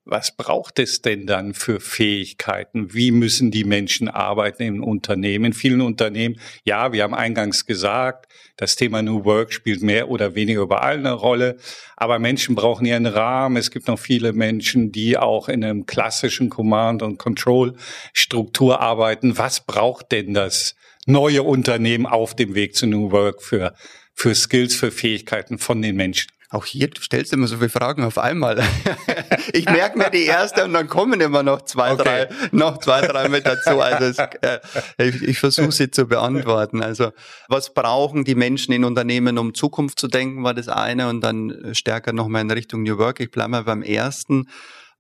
was 0.05 0.37
braucht 0.37 0.81
es 0.81 1.01
denn 1.01 1.27
dann 1.27 1.55
für 1.55 1.79
Fähigkeiten? 1.79 2.93
Wie 2.93 3.13
müssen 3.13 3.53
die 3.53 3.65
Menschen 3.65 4.09
arbeiten 4.09 4.63
im 4.65 4.83
Unternehmen? 4.83 5.47
In 5.47 5.53
vielen 5.53 5.81
Unternehmen, 5.81 6.41
ja, 6.65 6.93
wir 6.93 7.05
haben 7.05 7.15
eingangs 7.15 7.67
gesagt, 7.67 8.27
das 8.57 8.75
Thema 8.75 9.03
New 9.03 9.25
Work 9.25 9.53
spielt 9.53 9.83
mehr 9.83 10.09
oder 10.09 10.35
weniger 10.35 10.63
überall 10.63 10.99
eine 10.99 11.13
Rolle. 11.13 11.57
Aber 11.97 12.19
Menschen 12.19 12.57
brauchen 12.57 12.85
ihren 12.85 13.07
Rahmen. 13.07 13.57
Es 13.57 13.71
gibt 13.71 13.87
noch 13.87 13.99
viele 13.99 14.33
Menschen, 14.33 14.91
die 14.91 15.17
auch 15.17 15.49
in 15.49 15.63
einem 15.65 15.87
klassischen 15.87 16.51
Command- 16.51 17.03
und 17.03 17.19
Control-Struktur 17.19 18.81
arbeiten. 18.81 19.39
Was 19.39 19.65
braucht 19.65 20.11
denn 20.11 20.35
das 20.35 20.75
neue 21.07 21.45
Unternehmen 21.45 22.07
auf 22.07 22.35
dem 22.35 22.55
Weg 22.55 22.75
zu 22.75 22.87
New 22.87 23.13
Work 23.13 23.41
für, 23.41 23.75
für 24.15 24.35
Skills, 24.35 24.75
für 24.75 24.91
Fähigkeiten 24.91 25.59
von 25.59 25.81
den 25.81 25.95
Menschen? 25.95 26.29
Auch 26.53 26.67
hier, 26.67 26.89
du 26.89 27.01
stellst 27.01 27.33
immer 27.33 27.47
so 27.47 27.57
viele 27.57 27.71
Fragen 27.71 28.05
auf 28.05 28.19
einmal. 28.19 28.63
ich 29.55 29.65
merke 29.65 29.97
mir 29.97 30.11
die 30.11 30.25
erste 30.25 30.65
und 30.65 30.75
dann 30.75 30.87
kommen 30.87 31.19
immer 31.23 31.43
noch 31.43 31.63
zwei, 31.63 31.93
okay. 31.93 32.03
drei, 32.03 32.29
noch 32.51 32.77
zwei, 32.77 33.01
drei 33.01 33.31
mit 33.31 33.47
dazu. 33.47 33.81
Also 33.81 34.05
es, 34.05 34.19
äh, 34.19 34.61
ich, 34.99 35.23
ich 35.23 35.39
versuche 35.39 35.73
sie 35.73 35.91
zu 35.91 36.05
beantworten. 36.05 36.83
Also 36.83 37.13
was 37.49 37.73
brauchen 37.73 38.25
die 38.25 38.35
Menschen 38.35 38.73
in 38.73 38.85
Unternehmen, 38.85 39.39
um 39.39 39.55
Zukunft 39.55 39.99
zu 39.99 40.09
denken, 40.09 40.45
war 40.45 40.53
das 40.53 40.69
eine 40.69 41.09
und 41.09 41.23
dann 41.23 41.71
stärker 41.73 42.13
nochmal 42.13 42.43
in 42.43 42.51
Richtung 42.51 42.83
New 42.83 42.99
Work. 42.99 43.21
Ich 43.21 43.31
bleibe 43.31 43.53
mal 43.53 43.65
beim 43.65 43.83
ersten. 43.83 44.47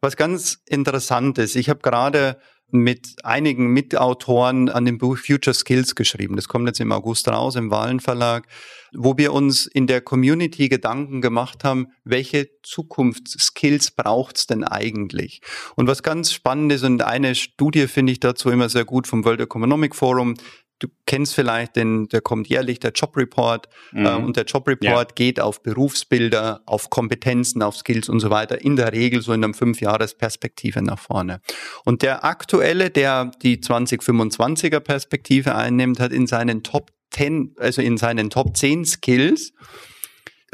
Was 0.00 0.16
ganz 0.16 0.62
interessant 0.64 1.37
ist, 1.37 1.54
ich 1.54 1.68
habe 1.68 1.80
gerade 1.80 2.38
mit 2.72 3.16
einigen 3.22 3.68
Mitautoren 3.68 4.68
an 4.68 4.84
dem 4.84 4.98
Buch 4.98 5.18
Future 5.18 5.54
Skills 5.54 5.94
geschrieben. 5.94 6.36
Das 6.36 6.48
kommt 6.48 6.66
jetzt 6.66 6.80
im 6.80 6.92
August 6.92 7.28
raus 7.28 7.56
im 7.56 7.70
Wahlen 7.70 8.00
wo 8.94 9.16
wir 9.16 9.32
uns 9.32 9.66
in 9.66 9.86
der 9.86 10.00
Community 10.00 10.68
Gedanken 10.68 11.20
gemacht 11.22 11.64
haben, 11.64 11.88
welche 12.04 12.50
Zukunftsskills 12.62 13.92
braucht's 13.92 14.46
denn 14.46 14.64
eigentlich? 14.64 15.40
Und 15.76 15.86
was 15.86 16.02
ganz 16.02 16.32
spannend 16.32 16.72
ist 16.72 16.84
und 16.84 17.02
eine 17.02 17.34
Studie 17.34 17.86
finde 17.86 18.12
ich 18.12 18.20
dazu 18.20 18.50
immer 18.50 18.68
sehr 18.68 18.84
gut 18.84 19.06
vom 19.06 19.24
World 19.24 19.40
Economic 19.40 19.94
Forum, 19.94 20.34
du 20.82 20.88
kennst 21.06 21.34
vielleicht 21.34 21.76
den, 21.76 22.08
der 22.08 22.20
kommt 22.20 22.48
jährlich 22.48 22.80
der 22.80 22.92
Job 22.92 23.16
Report 23.16 23.68
mhm. 23.92 24.06
ähm, 24.06 24.24
und 24.24 24.36
der 24.36 24.44
Job 24.44 24.66
Report 24.66 25.10
ja. 25.10 25.14
geht 25.14 25.40
auf 25.40 25.62
Berufsbilder, 25.62 26.62
auf 26.66 26.90
Kompetenzen, 26.90 27.62
auf 27.62 27.76
Skills 27.76 28.08
und 28.08 28.20
so 28.20 28.30
weiter, 28.30 28.60
in 28.60 28.76
der 28.76 28.92
Regel 28.92 29.22
so 29.22 29.32
in 29.32 29.44
einem 29.44 29.54
Fünfjahresperspektive 29.54 30.82
nach 30.82 30.98
vorne. 30.98 31.40
Und 31.84 32.02
der 32.02 32.24
aktuelle, 32.24 32.90
der 32.90 33.30
die 33.42 33.58
2025er 33.58 34.80
Perspektive 34.80 35.54
einnimmt, 35.54 36.00
hat 36.00 36.12
in 36.12 36.26
seinen 36.26 36.62
Top 36.62 36.90
10, 37.10 37.54
also 37.58 37.82
in 37.82 37.96
seinen 37.96 38.30
Top 38.30 38.56
10 38.56 38.84
Skills 38.84 39.52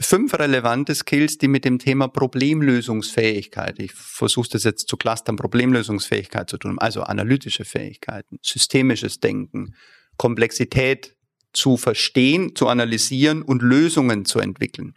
fünf 0.00 0.34
relevante 0.34 0.94
Skills, 0.94 1.38
die 1.38 1.48
mit 1.48 1.64
dem 1.64 1.78
Thema 1.78 2.08
Problemlösungsfähigkeit, 2.08 3.78
ich 3.78 3.92
versuche 3.92 4.50
das 4.52 4.64
jetzt 4.64 4.88
zu 4.88 4.96
clustern, 4.96 5.36
Problemlösungsfähigkeit 5.36 6.48
zu 6.48 6.56
tun, 6.56 6.78
also 6.78 7.02
analytische 7.02 7.64
Fähigkeiten, 7.64 8.38
systemisches 8.42 9.20
Denken, 9.20 9.74
Komplexität 10.18 11.16
zu 11.54 11.76
verstehen, 11.76 12.54
zu 12.54 12.68
analysieren 12.68 13.42
und 13.42 13.62
Lösungen 13.62 14.24
zu 14.24 14.38
entwickeln. 14.38 14.94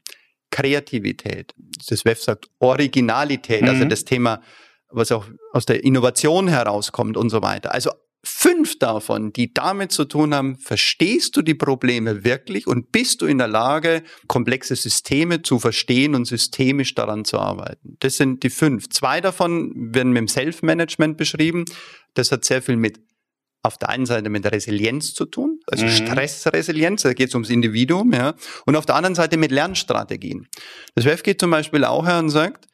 Kreativität, 0.51 1.53
das 1.87 2.03
WEF 2.03 2.21
sagt 2.21 2.49
Originalität, 2.59 3.61
also 3.61 3.73
mhm. 3.73 3.79
also 3.79 3.89
das 3.89 4.03
Thema, 4.03 4.41
was 4.89 5.11
auch 5.13 5.25
aus 5.53 5.65
der 5.65 5.83
Innovation 5.85 6.49
herauskommt 6.49 7.15
und 7.15 7.29
so 7.29 7.41
weiter. 7.41 7.73
Also 7.73 7.91
fünf 8.23 8.77
davon, 8.77 9.33
die 9.33 9.53
damit 9.53 9.91
zu 9.91 10.05
tun 10.05 10.35
haben, 10.35 10.57
verstehst 10.57 11.35
du 11.35 11.41
die 11.41 11.55
Probleme 11.55 12.23
wirklich 12.23 12.67
und 12.67 12.91
bist 12.91 13.21
du 13.21 13.25
in 13.25 13.37
der 13.37 13.47
Lage, 13.47 14.03
komplexe 14.27 14.75
Systeme 14.75 15.41
zu 15.41 15.57
verstehen 15.57 16.13
und 16.13 16.25
systemisch 16.25 16.93
daran 16.93 17.25
zu 17.25 17.39
arbeiten. 17.39 17.95
Das 17.99 18.17
sind 18.17 18.43
die 18.43 18.49
fünf. 18.49 18.89
Zwei 18.89 19.21
davon 19.21 19.71
werden 19.95 20.11
mit 20.11 20.19
dem 20.19 20.27
Self-Management 20.27 21.17
beschrieben. 21.17 21.65
Das 22.13 22.31
hat 22.31 22.45
sehr 22.45 22.61
viel 22.61 22.75
mit 22.75 22.99
auf 23.63 23.77
der 23.77 23.89
einen 23.89 24.05
Seite 24.05 24.29
mit 24.29 24.49
Resilienz 24.51 25.13
zu 25.13 25.25
tun, 25.25 25.59
also 25.67 25.85
mhm. 25.85 25.89
Stressresilienz, 25.89 27.03
da 27.03 27.13
geht 27.13 27.29
es 27.29 27.35
ums 27.35 27.49
Individuum, 27.49 28.11
ja, 28.13 28.33
und 28.65 28.75
auf 28.75 28.85
der 28.85 28.95
anderen 28.95 29.15
Seite 29.15 29.37
mit 29.37 29.51
Lernstrategien. 29.51 30.47
Das 30.95 31.05
WEF 31.05 31.23
geht 31.23 31.39
zum 31.39 31.51
Beispiel 31.51 31.85
auch 31.85 32.05
her 32.05 32.19
und 32.19 32.29
sagt, 32.29 32.67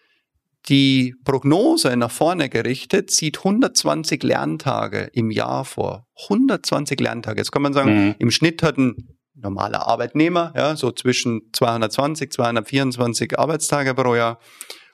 die 0.69 1.15
Prognose 1.23 1.95
nach 1.95 2.11
vorne 2.11 2.49
gerichtet 2.49 3.11
sieht 3.11 3.37
120 3.37 4.21
Lerntage 4.23 5.09
im 5.13 5.31
Jahr 5.31 5.63
vor. 5.63 6.07
120 6.23 6.99
Lerntage. 6.99 7.37
Jetzt 7.37 7.51
kann 7.51 7.61
man 7.61 7.73
sagen, 7.73 8.07
mhm. 8.07 8.15
im 8.19 8.31
Schnitt 8.31 8.63
hat 8.63 8.77
ein 8.77 9.17
normaler 9.33 9.87
Arbeitnehmer, 9.87 10.51
ja, 10.57 10.75
so 10.75 10.91
zwischen 10.91 11.41
220, 11.53 12.31
224 12.31 13.39
Arbeitstage 13.39 13.93
pro 13.93 14.15
Jahr. 14.15 14.39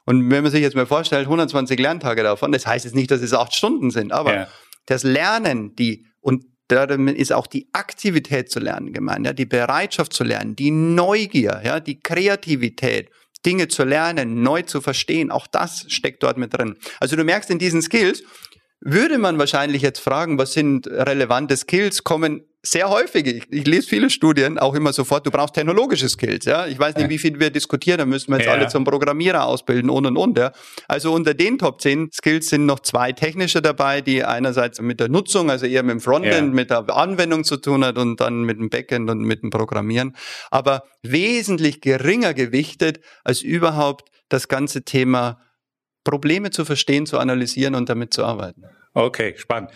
Und 0.05 0.29
wenn 0.29 0.43
man 0.43 0.51
sich 0.51 0.61
jetzt 0.61 0.75
mal 0.75 0.85
vorstellt, 0.85 1.25
120 1.25 1.79
Lerntage 1.79 2.23
davon, 2.23 2.51
das 2.51 2.67
heißt 2.67 2.85
jetzt 2.85 2.93
nicht, 2.93 3.09
dass 3.09 3.21
es 3.21 3.33
acht 3.33 3.55
Stunden 3.55 3.89
sind, 3.89 4.11
aber 4.11 4.35
ja 4.35 4.47
das 4.85 5.03
Lernen, 5.03 5.75
die, 5.75 6.05
und 6.19 6.45
darin 6.67 7.07
ist 7.07 7.33
auch 7.33 7.47
die 7.47 7.69
Aktivität 7.73 8.49
zu 8.49 8.59
lernen 8.59 8.93
gemeint, 8.93 9.25
ja, 9.25 9.33
die 9.33 9.45
Bereitschaft 9.45 10.13
zu 10.13 10.23
lernen, 10.23 10.55
die 10.55 10.71
Neugier, 10.71 11.61
ja, 11.63 11.79
die 11.79 11.99
Kreativität, 11.99 13.09
Dinge 13.45 13.67
zu 13.67 13.83
lernen, 13.83 14.41
neu 14.41 14.61
zu 14.61 14.81
verstehen, 14.81 15.29
auch 15.31 15.47
das 15.47 15.85
steckt 15.89 16.23
dort 16.23 16.37
mit 16.37 16.57
drin. 16.57 16.77
Also 16.99 17.15
du 17.15 17.23
merkst 17.23 17.49
in 17.49 17.59
diesen 17.59 17.81
Skills, 17.81 18.23
würde 18.79 19.17
man 19.17 19.37
wahrscheinlich 19.37 19.81
jetzt 19.81 19.99
fragen, 19.99 20.37
was 20.37 20.53
sind 20.53 20.87
relevante 20.87 21.55
Skills, 21.55 22.03
kommen 22.03 22.43
sehr 22.65 22.89
häufig, 22.89 23.27
ich, 23.27 23.43
ich, 23.51 23.67
lese 23.67 23.87
viele 23.89 24.09
Studien, 24.09 24.57
auch 24.57 24.73
immer 24.73 24.93
sofort, 24.93 25.27
du 25.27 25.31
brauchst 25.31 25.53
technologische 25.53 26.07
Skills, 26.07 26.45
ja. 26.45 26.65
Ich 26.65 26.79
weiß 26.79 26.95
nicht, 26.95 27.09
wie 27.09 27.17
viel 27.17 27.37
wir 27.37 27.49
diskutieren, 27.49 27.97
da 27.97 28.05
müssen 28.05 28.31
wir 28.31 28.37
jetzt 28.37 28.47
ja. 28.47 28.53
alle 28.53 28.69
zum 28.69 28.85
Programmierer 28.85 29.45
ausbilden 29.45 29.89
und 29.89 30.05
und 30.05 30.15
und, 30.15 30.37
ja. 30.37 30.53
Also 30.87 31.11
unter 31.11 31.33
den 31.33 31.57
Top 31.57 31.81
10 31.81 32.11
Skills 32.13 32.47
sind 32.47 32.65
noch 32.65 32.79
zwei 32.79 33.11
technische 33.11 33.61
dabei, 33.61 33.99
die 33.99 34.23
einerseits 34.23 34.79
mit 34.79 35.01
der 35.01 35.09
Nutzung, 35.09 35.51
also 35.51 35.65
eher 35.65 35.83
mit 35.83 35.91
dem 35.91 35.99
Frontend, 35.99 36.33
ja. 36.33 36.41
mit 36.41 36.69
der 36.69 36.89
Anwendung 36.89 37.43
zu 37.43 37.57
tun 37.57 37.83
hat 37.83 37.97
und 37.97 38.21
dann 38.21 38.43
mit 38.43 38.57
dem 38.57 38.69
Backend 38.69 39.09
und 39.09 39.19
mit 39.19 39.43
dem 39.43 39.49
Programmieren, 39.49 40.15
aber 40.49 40.83
wesentlich 41.01 41.81
geringer 41.81 42.33
gewichtet 42.33 43.01
als 43.25 43.41
überhaupt 43.41 44.09
das 44.29 44.47
ganze 44.47 44.83
Thema 44.83 45.41
Probleme 46.05 46.49
zu 46.49 46.63
verstehen, 46.63 47.05
zu 47.05 47.19
analysieren 47.19 47.75
und 47.75 47.89
damit 47.89 48.13
zu 48.13 48.23
arbeiten. 48.23 48.63
Okay, 48.93 49.35
spannend. 49.37 49.71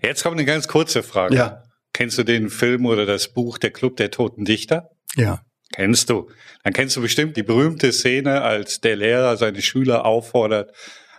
Jetzt 0.00 0.22
kommt 0.22 0.36
eine 0.36 0.44
ganz 0.44 0.68
kurze 0.68 1.02
Frage. 1.02 1.34
Ja. 1.34 1.63
Kennst 1.94 2.18
du 2.18 2.24
den 2.24 2.50
Film 2.50 2.84
oder 2.84 3.06
das 3.06 3.32
Buch 3.32 3.56
Der 3.56 3.70
Club 3.70 3.96
der 3.96 4.10
Toten 4.10 4.44
Dichter? 4.44 4.90
Ja. 5.16 5.42
Kennst 5.72 6.10
du. 6.10 6.28
Dann 6.64 6.72
kennst 6.72 6.96
du 6.96 7.00
bestimmt 7.00 7.36
die 7.36 7.42
berühmte 7.42 7.92
Szene, 7.92 8.42
als 8.42 8.80
der 8.80 8.96
Lehrer 8.96 9.36
seine 9.36 9.62
Schüler 9.62 10.04
auffordert, 10.04 10.72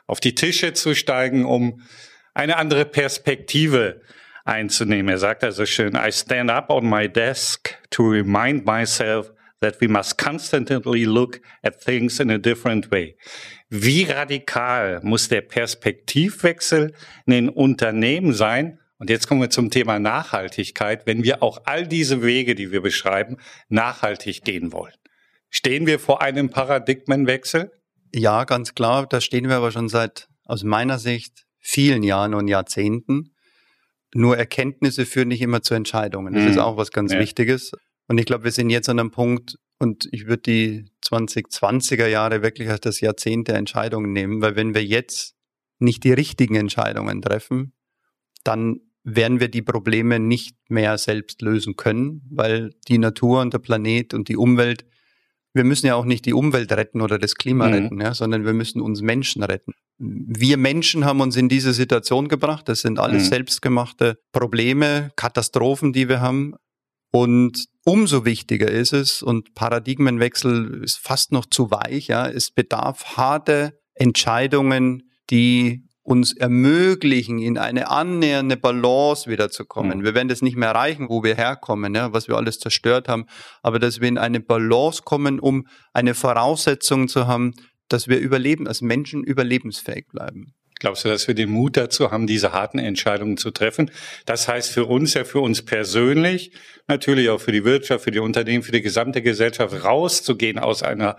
auf 0.05 0.19
die 0.19 0.35
Tische 0.35 0.73
zu 0.73 0.93
steigen, 0.93 1.45
um 1.45 1.81
eine 2.33 2.57
andere 2.57 2.85
Perspektive 2.85 4.01
einzunehmen. 4.43 5.09
Er 5.09 5.17
sagt 5.17 5.43
also 5.43 5.65
schön, 5.65 5.95
I 5.95 6.11
stand 6.11 6.51
up 6.51 6.69
on 6.69 6.87
my 6.89 7.09
desk 7.09 7.77
to 7.89 8.03
remind 8.03 8.65
myself 8.65 9.31
that 9.61 9.79
we 9.81 9.87
must 9.87 10.17
constantly 10.17 11.05
look 11.05 11.39
at 11.63 11.81
things 11.81 12.19
in 12.19 12.29
a 12.29 12.37
different 12.37 12.91
way. 12.91 13.17
Wie 13.69 14.03
radikal 14.03 14.99
muss 15.03 15.29
der 15.29 15.41
Perspektivwechsel 15.41 16.93
in 17.25 17.31
den 17.31 17.49
Unternehmen 17.49 18.33
sein, 18.33 18.79
und 18.97 19.09
jetzt 19.09 19.27
kommen 19.27 19.41
wir 19.41 19.49
zum 19.49 19.69
Thema 19.69 19.99
Nachhaltigkeit, 19.99 21.05
wenn 21.05 21.23
wir 21.23 21.43
auch 21.43 21.61
all 21.65 21.87
diese 21.87 22.21
Wege, 22.21 22.55
die 22.55 22.71
wir 22.71 22.81
beschreiben, 22.81 23.37
nachhaltig 23.67 24.43
gehen 24.43 24.71
wollen. 24.71 24.93
Stehen 25.49 25.85
wir 25.85 25.99
vor 25.99 26.21
einem 26.21 26.49
Paradigmenwechsel? 26.49 27.71
Ja, 28.13 28.45
ganz 28.45 28.75
klar. 28.75 29.07
Da 29.07 29.19
stehen 29.21 29.49
wir 29.49 29.57
aber 29.57 29.71
schon 29.71 29.89
seit, 29.89 30.27
aus 30.45 30.63
meiner 30.63 30.99
Sicht, 30.99 31.45
vielen 31.59 32.03
Jahren 32.03 32.33
und 32.33 32.47
Jahrzehnten. 32.47 33.33
Nur 34.13 34.37
Erkenntnisse 34.37 35.05
führen 35.05 35.27
nicht 35.27 35.41
immer 35.41 35.61
zu 35.61 35.73
Entscheidungen. 35.73 36.33
Das 36.33 36.43
mhm. 36.43 36.49
ist 36.51 36.57
auch 36.57 36.77
was 36.77 36.91
ganz 36.91 37.11
ja. 37.11 37.19
Wichtiges. 37.19 37.71
Und 38.07 38.17
ich 38.17 38.25
glaube, 38.25 38.45
wir 38.45 38.51
sind 38.51 38.69
jetzt 38.69 38.87
an 38.87 38.99
einem 38.99 39.11
Punkt, 39.11 39.57
und 39.77 40.07
ich 40.11 40.27
würde 40.27 40.43
die 40.43 40.85
2020er 41.03 42.07
Jahre 42.07 42.41
wirklich 42.41 42.69
als 42.69 42.81
das 42.81 43.01
Jahrzehnt 43.01 43.49
der 43.49 43.55
Entscheidungen 43.55 44.13
nehmen, 44.13 44.41
weil 44.41 44.55
wenn 44.55 44.73
wir 44.73 44.85
jetzt 44.85 45.35
nicht 45.79 46.03
die 46.05 46.13
richtigen 46.13 46.55
Entscheidungen 46.55 47.21
treffen, 47.21 47.73
dann 48.45 48.79
werden 49.03 49.39
wir 49.39 49.49
die 49.49 49.61
Probleme 49.61 50.19
nicht 50.19 50.57
mehr 50.67 50.97
selbst 50.97 51.41
lösen 51.41 51.75
können, 51.75 52.21
weil 52.29 52.71
die 52.87 52.97
Natur 52.97 53.41
und 53.41 53.53
der 53.53 53.59
Planet 53.59 54.13
und 54.13 54.29
die 54.29 54.35
Umwelt, 54.35 54.85
wir 55.53 55.63
müssen 55.63 55.85
ja 55.85 55.95
auch 55.95 56.05
nicht 56.05 56.25
die 56.25 56.33
Umwelt 56.33 56.71
retten 56.71 57.01
oder 57.01 57.19
das 57.19 57.35
Klima 57.35 57.67
mhm. 57.67 57.73
retten, 57.73 58.01
ja, 58.01 58.13
sondern 58.13 58.45
wir 58.45 58.53
müssen 58.53 58.81
uns 58.81 59.01
Menschen 59.01 59.43
retten. 59.43 59.73
Wir 59.97 60.57
Menschen 60.57 61.05
haben 61.05 61.21
uns 61.21 61.37
in 61.37 61.47
diese 61.47 61.71
Situation 61.71 62.27
gebracht. 62.27 62.67
Das 62.67 62.81
sind 62.81 62.99
alles 62.99 63.25
mhm. 63.25 63.29
selbstgemachte 63.29 64.17
Probleme, 64.33 65.11
Katastrophen, 65.15 65.93
die 65.93 66.09
wir 66.09 66.19
haben. 66.19 66.55
Und 67.11 67.67
umso 67.85 68.25
wichtiger 68.25 68.69
ist 68.69 68.91
es, 68.91 69.21
und 69.21 69.53
Paradigmenwechsel 69.53 70.83
ist 70.83 70.97
fast 70.97 71.31
noch 71.31 71.45
zu 71.45 71.71
weich, 71.71 72.07
ja, 72.07 72.27
es 72.27 72.51
bedarf 72.51 73.15
harte 73.15 73.79
Entscheidungen, 73.93 75.03
die 75.29 75.84
uns 76.05 76.33
ermöglichen, 76.33 77.39
in 77.39 77.57
eine 77.57 77.89
annähernde 77.89 78.57
Balance 78.57 79.29
wiederzukommen. 79.29 79.99
Mhm. 79.99 80.03
Wir 80.03 80.13
werden 80.13 80.27
das 80.27 80.43
nicht 80.43 80.55
mehr 80.55 80.69
erreichen, 80.69 81.09
wo 81.09 81.23
wir 81.23 81.35
herkommen, 81.35 81.95
ja, 81.95 82.13
was 82.13 82.27
wir 82.27 82.37
alles 82.37 82.59
zerstört 82.59 83.07
haben, 83.07 83.25
aber 83.63 83.79
dass 83.79 83.99
wir 83.99 84.07
in 84.07 84.19
eine 84.19 84.39
Balance 84.39 85.01
kommen, 85.03 85.39
um 85.39 85.67
eine 85.93 86.13
Voraussetzung 86.13 87.07
zu 87.07 87.25
haben, 87.25 87.53
dass 87.89 88.07
wir 88.07 88.19
überleben, 88.19 88.67
als 88.67 88.81
Menschen 88.81 89.23
überlebensfähig 89.23 90.05
bleiben. 90.11 90.53
Glaubst 90.79 91.05
du, 91.05 91.09
dass 91.09 91.27
wir 91.27 91.33
den 91.33 91.49
Mut 91.49 91.75
dazu 91.75 92.11
haben, 92.11 92.27
diese 92.27 92.51
harten 92.53 92.77
Entscheidungen 92.77 93.37
zu 93.37 93.49
treffen? 93.49 93.89
Das 94.25 94.47
heißt 94.47 94.71
für 94.71 94.85
uns 94.85 95.15
ja, 95.15 95.23
für 95.23 95.39
uns 95.39 95.63
persönlich, 95.63 96.51
natürlich 96.87 97.29
auch 97.29 97.41
für 97.41 97.51
die 97.51 97.63
Wirtschaft, 97.63 98.03
für 98.03 98.11
die 98.11 98.19
Unternehmen, 98.19 98.61
für 98.61 98.73
die 98.73 98.81
gesamte 98.83 99.23
Gesellschaft 99.23 99.83
rauszugehen 99.83 100.59
aus 100.59 100.83
einer 100.83 101.17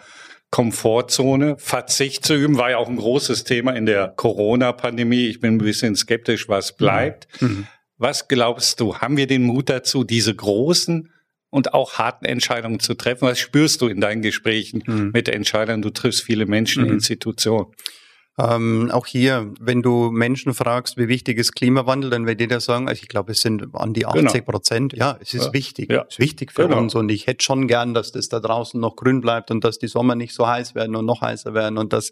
Komfortzone. 0.51 1.57
Verzicht 1.59 2.25
zu 2.25 2.35
üben 2.35 2.57
war 2.57 2.71
ja 2.71 2.79
auch 2.79 2.89
ein 2.89 2.97
großes 2.97 3.45
Thema 3.45 3.73
in 3.73 3.87
der 3.87 4.09
Corona-Pandemie. 4.17 5.27
Ich 5.27 5.41
bin 5.41 5.55
ein 5.55 5.59
bisschen 5.59 5.97
skeptisch, 5.97 6.49
was 6.49 6.77
bleibt. 6.77 7.29
Mhm. 7.41 7.49
mhm. 7.49 7.67
Was 7.99 8.29
glaubst 8.29 8.81
du, 8.81 8.99
haben 8.99 9.17
wir 9.17 9.27
den 9.27 9.45
Mut 9.45 9.71
dazu, 9.71 10.05
diese 10.05 10.35
großen 10.35 11.11
und 11.49 11.73
auch 11.73 11.95
harten 11.95 12.27
Entscheidungen 12.27 12.79
zu 12.79 12.93
treffen? 12.93 13.23
Was 13.23 13.39
spürst 13.39 13.81
du 13.81 13.89
in 13.89 14.03
deinen 14.03 14.21
Gesprächen 14.21 14.83
mhm. 14.87 15.11
mit 15.15 15.31
Entscheidern? 15.31 15.81
Du 15.81 15.89
triffst 15.89 16.23
viele 16.23 16.45
Menschen, 16.45 16.85
mhm. 16.85 16.93
Institutionen. 16.93 17.73
Ähm, 18.39 18.91
auch 18.93 19.07
hier, 19.07 19.51
wenn 19.61 19.81
du 19.83 20.11
Menschen 20.11 20.53
fragst, 20.53 20.99
wie 20.99 21.09
wichtig 21.09 21.39
ist 21.39 21.55
Klimawandel, 21.55 22.11
dann 22.11 22.27
wird 22.27 22.39
jeder 22.39 22.61
sagen, 22.61 22.87
also 22.87 23.01
ich 23.01 23.09
glaube, 23.09 23.33
es 23.33 23.41
sind 23.41 23.75
an 23.75 23.95
die 23.95 24.05
80 24.05 24.33
genau. 24.33 24.45
Prozent. 24.45 24.93
Genau. 24.93 25.07
Ja, 25.07 25.19
es 25.21 25.33
ist 25.33 25.47
ja. 25.47 25.53
wichtig. 25.55 25.91
Ja. 25.91 26.05
Es 26.07 26.15
ist 26.15 26.19
wichtig 26.19 26.53
für 26.53 26.69
genau. 26.69 26.79
uns 26.79 26.95
und 26.95 27.09
ich 27.09 27.27
hätte 27.27 27.43
schon 27.43 27.67
gern, 27.67 27.95
dass 27.95 28.13
das 28.13 28.29
da 28.29 28.39
draußen 28.39 28.79
noch 28.79 28.97
grün 28.97 29.23
bleibt 29.23 29.51
und 29.51 29.65
dass 29.65 29.79
die 29.79 29.89
Sommer 29.89 30.17
nicht 30.17 30.35
so 30.35 30.47
heiß 30.47 30.75
werden 30.75 30.97
und 30.97 31.07
noch 31.07 31.23
heißer 31.23 31.55
werden 31.55 31.79
und 31.79 31.95
dass 31.95 32.11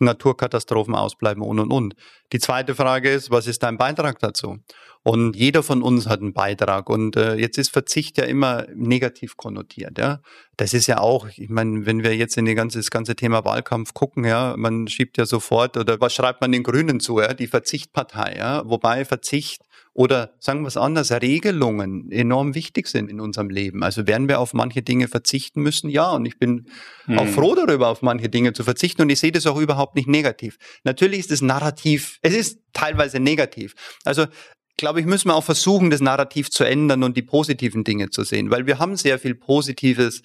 Naturkatastrophen 0.00 0.94
ausbleiben 0.94 1.42
und 1.42 1.58
und 1.60 1.70
und. 1.70 1.94
Die 2.32 2.38
zweite 2.38 2.74
Frage 2.74 3.10
ist, 3.10 3.30
was 3.30 3.46
ist 3.46 3.62
dein 3.62 3.78
Beitrag 3.78 4.18
dazu? 4.18 4.58
Und 5.06 5.36
jeder 5.36 5.62
von 5.62 5.82
uns 5.82 6.06
hat 6.06 6.20
einen 6.20 6.32
Beitrag. 6.32 6.88
Und 6.88 7.16
äh, 7.16 7.34
jetzt 7.34 7.58
ist 7.58 7.70
Verzicht 7.70 8.16
ja 8.16 8.24
immer 8.24 8.66
negativ 8.74 9.36
konnotiert. 9.36 9.98
Ja, 9.98 10.20
das 10.56 10.72
ist 10.72 10.86
ja 10.86 10.98
auch. 10.98 11.28
Ich 11.36 11.50
meine, 11.50 11.84
wenn 11.84 12.02
wir 12.02 12.16
jetzt 12.16 12.38
in 12.38 12.46
die 12.46 12.54
ganze, 12.54 12.78
das 12.78 12.90
ganze 12.90 13.14
Thema 13.14 13.44
Wahlkampf 13.44 13.92
gucken, 13.92 14.24
ja, 14.24 14.54
man 14.56 14.88
schiebt 14.88 15.18
ja 15.18 15.26
sofort 15.26 15.76
oder 15.76 16.00
was 16.00 16.14
schreibt 16.14 16.40
man 16.40 16.52
den 16.52 16.62
Grünen 16.62 17.00
zu? 17.00 17.20
Ja, 17.20 17.34
die 17.34 17.46
Verzichtpartei. 17.46 18.36
Ja, 18.38 18.62
wobei 18.64 19.04
Verzicht 19.04 19.60
oder 19.94 20.34
sagen 20.40 20.62
wir 20.62 20.68
es 20.68 20.76
anders, 20.76 21.12
Regelungen 21.12 22.10
enorm 22.10 22.56
wichtig 22.56 22.88
sind 22.88 23.08
in 23.08 23.20
unserem 23.20 23.48
Leben. 23.48 23.84
Also 23.84 24.08
werden 24.08 24.28
wir 24.28 24.40
auf 24.40 24.52
manche 24.52 24.82
Dinge 24.82 25.06
verzichten 25.06 25.62
müssen? 25.62 25.88
Ja, 25.88 26.10
und 26.10 26.26
ich 26.26 26.38
bin 26.38 26.66
hm. 27.06 27.18
auch 27.18 27.28
froh 27.28 27.54
darüber, 27.54 27.88
auf 27.88 28.02
manche 28.02 28.28
Dinge 28.28 28.52
zu 28.52 28.64
verzichten 28.64 29.02
und 29.02 29.10
ich 29.10 29.20
sehe 29.20 29.30
das 29.30 29.46
auch 29.46 29.58
überhaupt 29.58 29.94
nicht 29.94 30.08
negativ. 30.08 30.58
Natürlich 30.82 31.20
ist 31.20 31.30
das 31.30 31.42
Narrativ, 31.42 32.18
es 32.22 32.34
ist 32.34 32.58
teilweise 32.72 33.20
negativ. 33.20 33.74
Also 34.04 34.26
glaube 34.76 34.98
ich, 34.98 35.06
müssen 35.06 35.28
wir 35.28 35.36
auch 35.36 35.44
versuchen, 35.44 35.90
das 35.90 36.00
Narrativ 36.00 36.50
zu 36.50 36.64
ändern 36.64 37.04
und 37.04 37.16
die 37.16 37.22
positiven 37.22 37.84
Dinge 37.84 38.10
zu 38.10 38.24
sehen, 38.24 38.50
weil 38.50 38.66
wir 38.66 38.80
haben 38.80 38.96
sehr 38.96 39.20
viel 39.20 39.36
Positives 39.36 40.22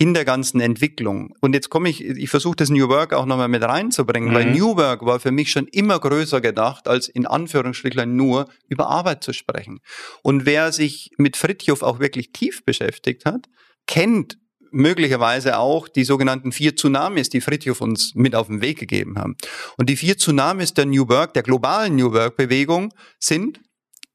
in 0.00 0.14
der 0.14 0.24
ganzen 0.24 0.62
Entwicklung. 0.62 1.34
Und 1.42 1.54
jetzt 1.54 1.68
komme 1.68 1.90
ich, 1.90 2.02
ich 2.02 2.30
versuche 2.30 2.56
das 2.56 2.70
New 2.70 2.88
Work 2.88 3.12
auch 3.12 3.26
nochmal 3.26 3.48
mit 3.48 3.62
reinzubringen, 3.62 4.30
mhm. 4.30 4.34
weil 4.34 4.46
New 4.46 4.76
Work 4.78 5.04
war 5.04 5.20
für 5.20 5.30
mich 5.30 5.52
schon 5.52 5.66
immer 5.66 5.98
größer 5.98 6.40
gedacht, 6.40 6.88
als 6.88 7.06
in 7.06 7.26
Anführungsstrichen 7.26 8.16
nur 8.16 8.48
über 8.66 8.88
Arbeit 8.88 9.22
zu 9.22 9.34
sprechen. 9.34 9.80
Und 10.22 10.46
wer 10.46 10.72
sich 10.72 11.10
mit 11.18 11.36
Fritjof 11.36 11.82
auch 11.82 12.00
wirklich 12.00 12.32
tief 12.32 12.64
beschäftigt 12.64 13.26
hat, 13.26 13.50
kennt 13.86 14.38
möglicherweise 14.70 15.58
auch 15.58 15.86
die 15.86 16.04
sogenannten 16.04 16.50
vier 16.50 16.74
Tsunamis, 16.74 17.28
die 17.28 17.42
Fritjof 17.42 17.82
uns 17.82 18.14
mit 18.14 18.34
auf 18.34 18.46
den 18.46 18.62
Weg 18.62 18.78
gegeben 18.78 19.18
haben. 19.18 19.36
Und 19.76 19.90
die 19.90 19.96
vier 19.96 20.16
Tsunamis 20.16 20.72
der 20.72 20.86
New 20.86 21.10
Work, 21.10 21.34
der 21.34 21.42
globalen 21.42 21.96
New 21.96 22.10
Work 22.14 22.38
Bewegung 22.38 22.94
sind 23.18 23.60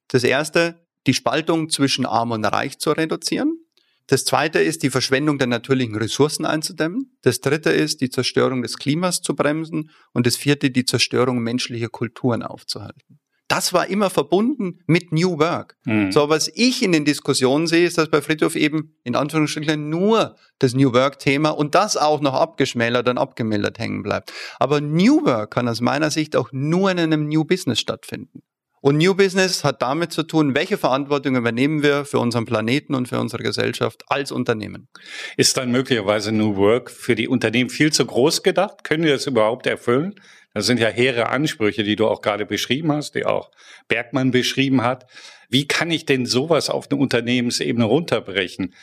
das 0.08 0.24
erste, 0.24 0.84
die 1.06 1.13
Spaltung 1.13 1.69
zwischen 1.69 2.08
Arm 2.08 2.32
und 2.32 2.43
Reich 2.43 2.80
zu 2.80 2.89
reduzieren. 2.91 3.64
Das 4.08 4.24
zweite 4.24 4.60
ist, 4.60 4.84
die 4.84 4.91
Verschwendung 4.91 5.39
der 5.39 5.48
natürlichen 5.48 5.96
Ressourcen 5.96 6.46
einzudämmen. 6.46 7.18
Das 7.24 7.39
dritte 7.39 7.72
ist, 7.72 8.02
die 8.02 8.10
Zerstörung 8.10 8.62
des 8.62 8.78
Klimas 8.78 9.22
zu 9.22 9.36
bremsen. 9.36 9.89
Und 10.13 10.28
das 10.28 10.36
vierte, 10.36 10.70
die 10.70 10.86
Zerstörung 10.86 11.39
menschlicher 11.39 11.89
Kulturen 11.89 12.44
aufzuhalten. 12.44 13.20
Das 13.48 13.74
war 13.74 13.88
immer 13.88 14.10
verbunden 14.10 14.80
mit 14.88 15.12
New 15.12 15.38
Work. 15.38 15.78
Mhm. 15.86 16.12
So, 16.12 16.30
was 16.30 16.50
ich 16.56 16.82
in 16.82 16.91
den 16.91 17.06
Diskussionen 17.06 17.68
sehe, 17.68 17.86
ist, 17.86 17.98
dass 17.98 18.10
bei 18.10 18.22
Friedhof 18.22 18.56
eben 18.56 18.96
in 19.04 19.15
Anführungsstrichen 19.15 19.88
nur 19.89 20.36
das 20.58 20.74
New 20.74 20.94
Work-Thema 20.94 21.50
und 21.50 21.76
das 21.76 21.96
auch 21.96 22.22
noch 22.22 22.34
abgeschmälert 22.34 23.08
und 23.08 23.20
abgemildert 23.20 23.78
hängen 23.78 24.02
bleibt. 24.02 24.34
Aber 24.58 24.82
New 24.82 25.26
Work 25.26 25.52
kann 25.52 25.68
aus 25.68 25.80
meiner 25.80 26.10
Sicht 26.10 26.36
auch 26.36 26.50
nur 26.52 26.89
in 26.89 27.00
einem 27.00 27.28
New 27.28 27.44
Business 27.44 27.80
stattfinden. 27.80 28.41
Und 28.86 29.00
New 29.00 29.15
Business 29.15 29.63
hat 29.63 29.82
damit 29.82 30.13
zu 30.13 30.21
tun, 30.21 30.54
welche 30.54 30.78
Verantwortung 30.78 31.36
übernehmen 31.36 31.82
wir 31.82 32.06
für 32.06 32.19
unseren 32.19 32.45
Planeten 32.45 32.93
und 32.93 33.08
für 33.08 33.19
unsere 33.19 33.41
Gesellschaft 33.41 34.04
als 34.10 34.32
Unternehmen. 34.32 34.89
Ist 35.38 35.58
dann 35.58 35.71
möglicherweise 35.71 36.32
New 36.32 36.56
Work 36.56 36.91
für 36.91 37.15
die 37.15 37.28
Unternehmen 37.28 37.71
viel 37.71 37.91
zu 37.91 38.06
groß 38.06 38.43
gedacht? 38.43 38.84
Können 38.84 39.04
wir 39.04 39.13
das 39.13 39.26
überhaupt 39.26 39.65
erfüllen? 39.65 40.13
Das 40.54 40.67
sind 40.67 40.80
ja 40.80 40.88
hehre 40.88 41.30
Ansprüche, 41.30 41.84
die 41.84 41.95
du 41.95 42.06
auch 42.06 42.21
gerade 42.21 42.45
beschrieben 42.45 42.91
hast, 42.91 43.15
die 43.15 43.26
auch 43.26 43.50
Bergmann 43.88 44.30
beschrieben 44.30 44.84
hat. 44.84 45.08
Wie 45.50 45.67
kann 45.67 45.89
ich 45.89 46.06
denn 46.06 46.28
sowas 46.28 46.69
auf 46.69 46.91
eine 46.91 47.00
Unternehmensebene 47.00 47.86
runterbrechen? 47.86 48.76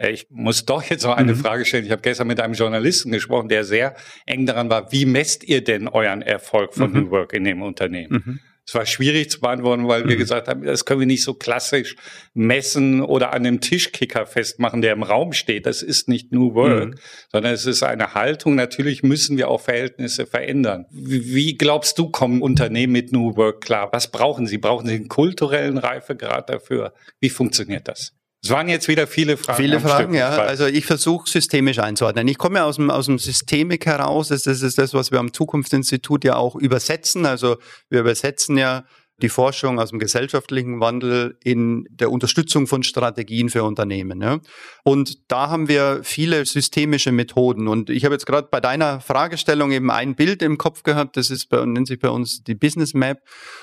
Ich 0.00 0.28
muss 0.30 0.64
doch 0.64 0.84
jetzt 0.84 1.04
noch 1.04 1.18
eine 1.18 1.34
mhm. 1.34 1.36
Frage 1.36 1.66
stellen. 1.66 1.84
Ich 1.84 1.92
habe 1.92 2.00
gestern 2.00 2.28
mit 2.28 2.40
einem 2.40 2.54
Journalisten 2.54 3.12
gesprochen, 3.12 3.50
der 3.50 3.64
sehr 3.64 3.94
eng 4.24 4.46
daran 4.46 4.70
war. 4.70 4.90
Wie 4.90 5.04
messt 5.04 5.44
ihr 5.44 5.62
denn 5.62 5.86
euren 5.86 6.22
Erfolg 6.22 6.72
von 6.72 6.92
mhm. 6.92 6.98
New 6.98 7.10
Work 7.10 7.34
in 7.34 7.44
dem 7.44 7.60
Unternehmen? 7.60 8.22
Mhm. 8.24 8.40
Es 8.70 8.74
war 8.76 8.86
schwierig 8.86 9.28
zu 9.30 9.40
beantworten, 9.40 9.88
weil 9.88 10.06
wir 10.06 10.14
mhm. 10.14 10.20
gesagt 10.20 10.46
haben, 10.46 10.62
das 10.62 10.84
können 10.84 11.00
wir 11.00 11.06
nicht 11.08 11.24
so 11.24 11.34
klassisch 11.34 11.96
messen 12.34 13.02
oder 13.02 13.32
an 13.32 13.44
einem 13.44 13.60
Tischkicker 13.60 14.26
festmachen, 14.26 14.80
der 14.80 14.92
im 14.92 15.02
Raum 15.02 15.32
steht. 15.32 15.66
Das 15.66 15.82
ist 15.82 16.08
nicht 16.08 16.30
New 16.30 16.54
Work, 16.54 16.90
mhm. 16.90 16.94
sondern 17.32 17.52
es 17.52 17.66
ist 17.66 17.82
eine 17.82 18.14
Haltung. 18.14 18.54
Natürlich 18.54 19.02
müssen 19.02 19.36
wir 19.36 19.48
auch 19.48 19.60
Verhältnisse 19.60 20.24
verändern. 20.24 20.86
Wie 20.92 21.58
glaubst 21.58 21.98
du, 21.98 22.10
kommen 22.10 22.42
Unternehmen 22.42 22.92
mit 22.92 23.10
New 23.10 23.34
Work 23.34 23.60
klar? 23.60 23.88
Was 23.90 24.12
brauchen 24.12 24.46
sie? 24.46 24.58
Brauchen 24.58 24.86
sie 24.86 24.94
einen 24.94 25.08
kulturellen 25.08 25.76
Reifegrad 25.76 26.48
dafür? 26.48 26.94
Wie 27.18 27.30
funktioniert 27.30 27.88
das? 27.88 28.19
Es 28.42 28.48
waren 28.48 28.68
jetzt 28.68 28.88
wieder 28.88 29.06
viele 29.06 29.36
Fragen. 29.36 29.62
Viele 29.62 29.80
Fragen, 29.80 30.14
ja. 30.14 30.30
Also 30.30 30.66
ich 30.66 30.86
versuche 30.86 31.28
systemisch 31.28 31.78
einzuordnen. 31.78 32.26
Ich 32.26 32.38
komme 32.38 32.64
aus 32.64 32.76
dem, 32.76 32.90
aus 32.90 33.04
dem 33.06 33.18
Systemik 33.18 33.84
heraus. 33.84 34.28
Das 34.28 34.46
ist 34.46 34.78
das, 34.78 34.94
was 34.94 35.12
wir 35.12 35.18
am 35.18 35.32
Zukunftsinstitut 35.32 36.24
ja 36.24 36.36
auch 36.36 36.56
übersetzen. 36.56 37.26
Also 37.26 37.58
wir 37.90 38.00
übersetzen 38.00 38.56
ja 38.56 38.84
die 39.22 39.28
Forschung 39.28 39.78
aus 39.78 39.90
dem 39.90 39.98
gesellschaftlichen 39.98 40.80
Wandel 40.80 41.38
in 41.42 41.86
der 41.90 42.10
Unterstützung 42.10 42.66
von 42.66 42.82
Strategien 42.82 43.48
für 43.48 43.64
Unternehmen. 43.64 44.20
Ja. 44.20 44.40
Und 44.84 45.30
da 45.30 45.48
haben 45.48 45.68
wir 45.68 46.00
viele 46.02 46.44
systemische 46.44 47.12
Methoden. 47.12 47.68
Und 47.68 47.90
ich 47.90 48.04
habe 48.04 48.14
jetzt 48.14 48.26
gerade 48.26 48.48
bei 48.50 48.60
deiner 48.60 49.00
Fragestellung 49.00 49.72
eben 49.72 49.90
ein 49.90 50.14
Bild 50.14 50.42
im 50.42 50.58
Kopf 50.58 50.82
gehabt, 50.82 51.16
das 51.16 51.30
ist 51.30 51.48
bei, 51.48 51.64
nennt 51.64 51.86
sich 51.86 51.98
bei 51.98 52.10
uns 52.10 52.42
die 52.42 52.54
Business 52.54 52.94
Map 52.94 53.18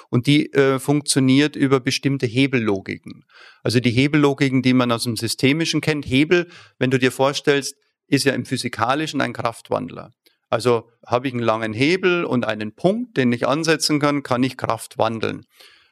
und 0.09 0.27
die 0.27 0.51
äh, 0.53 0.79
funktioniert 0.79 1.55
über 1.55 1.79
bestimmte 1.79 2.25
Hebellogiken. 2.25 3.23
Also 3.63 3.79
die 3.79 3.91
Hebellogiken, 3.91 4.61
die 4.61 4.73
man 4.73 4.91
aus 4.91 5.03
dem 5.03 5.17
Systemischen 5.17 5.81
kennt. 5.81 6.05
Hebel, 6.05 6.47
wenn 6.79 6.91
du 6.91 6.99
dir 6.99 7.11
vorstellst, 7.11 7.75
ist 8.07 8.23
ja 8.23 8.33
im 8.33 8.45
Physikalischen 8.45 9.21
ein 9.21 9.33
Kraftwandler. 9.33 10.11
Also 10.49 10.89
habe 11.05 11.27
ich 11.27 11.33
einen 11.33 11.43
langen 11.43 11.73
Hebel 11.73 12.23
und 12.23 12.45
einen 12.45 12.73
Punkt, 12.73 13.17
den 13.17 13.31
ich 13.31 13.47
ansetzen 13.47 13.99
kann, 13.99 14.23
kann 14.23 14.43
ich 14.43 14.57
Kraft 14.57 14.97
wandeln. 14.97 15.45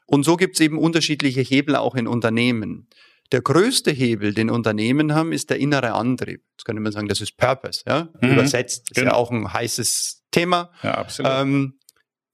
Und 0.05 0.23
so 0.23 0.37
gibt 0.37 0.55
es 0.55 0.61
eben 0.61 0.77
unterschiedliche 0.77 1.41
Hebel 1.41 1.75
auch 1.75 1.95
in 1.95 2.07
Unternehmen. 2.07 2.87
Der 3.31 3.41
größte 3.41 3.91
Hebel, 3.91 4.33
den 4.33 4.49
Unternehmen 4.51 5.13
haben, 5.13 5.31
ist 5.33 5.49
der 5.49 5.59
innere 5.59 5.93
Antrieb. 5.93 6.43
Jetzt 6.51 6.65
könnte 6.65 6.81
man 6.81 6.91
sagen, 6.91 7.07
das 7.07 7.21
ist 7.21 7.37
Purpose, 7.37 7.81
ja, 7.87 8.09
mhm. 8.21 8.33
übersetzt. 8.33 8.91
Das 8.91 8.95
genau. 8.95 8.95
ist 8.95 8.97
ja 8.97 9.03
genau. 9.03 9.15
auch 9.15 9.31
ein 9.31 9.53
heißes 9.53 10.23
Thema. 10.31 10.71
Ja, 10.83 10.93
absolut. 10.95 11.31
Ähm, 11.33 11.79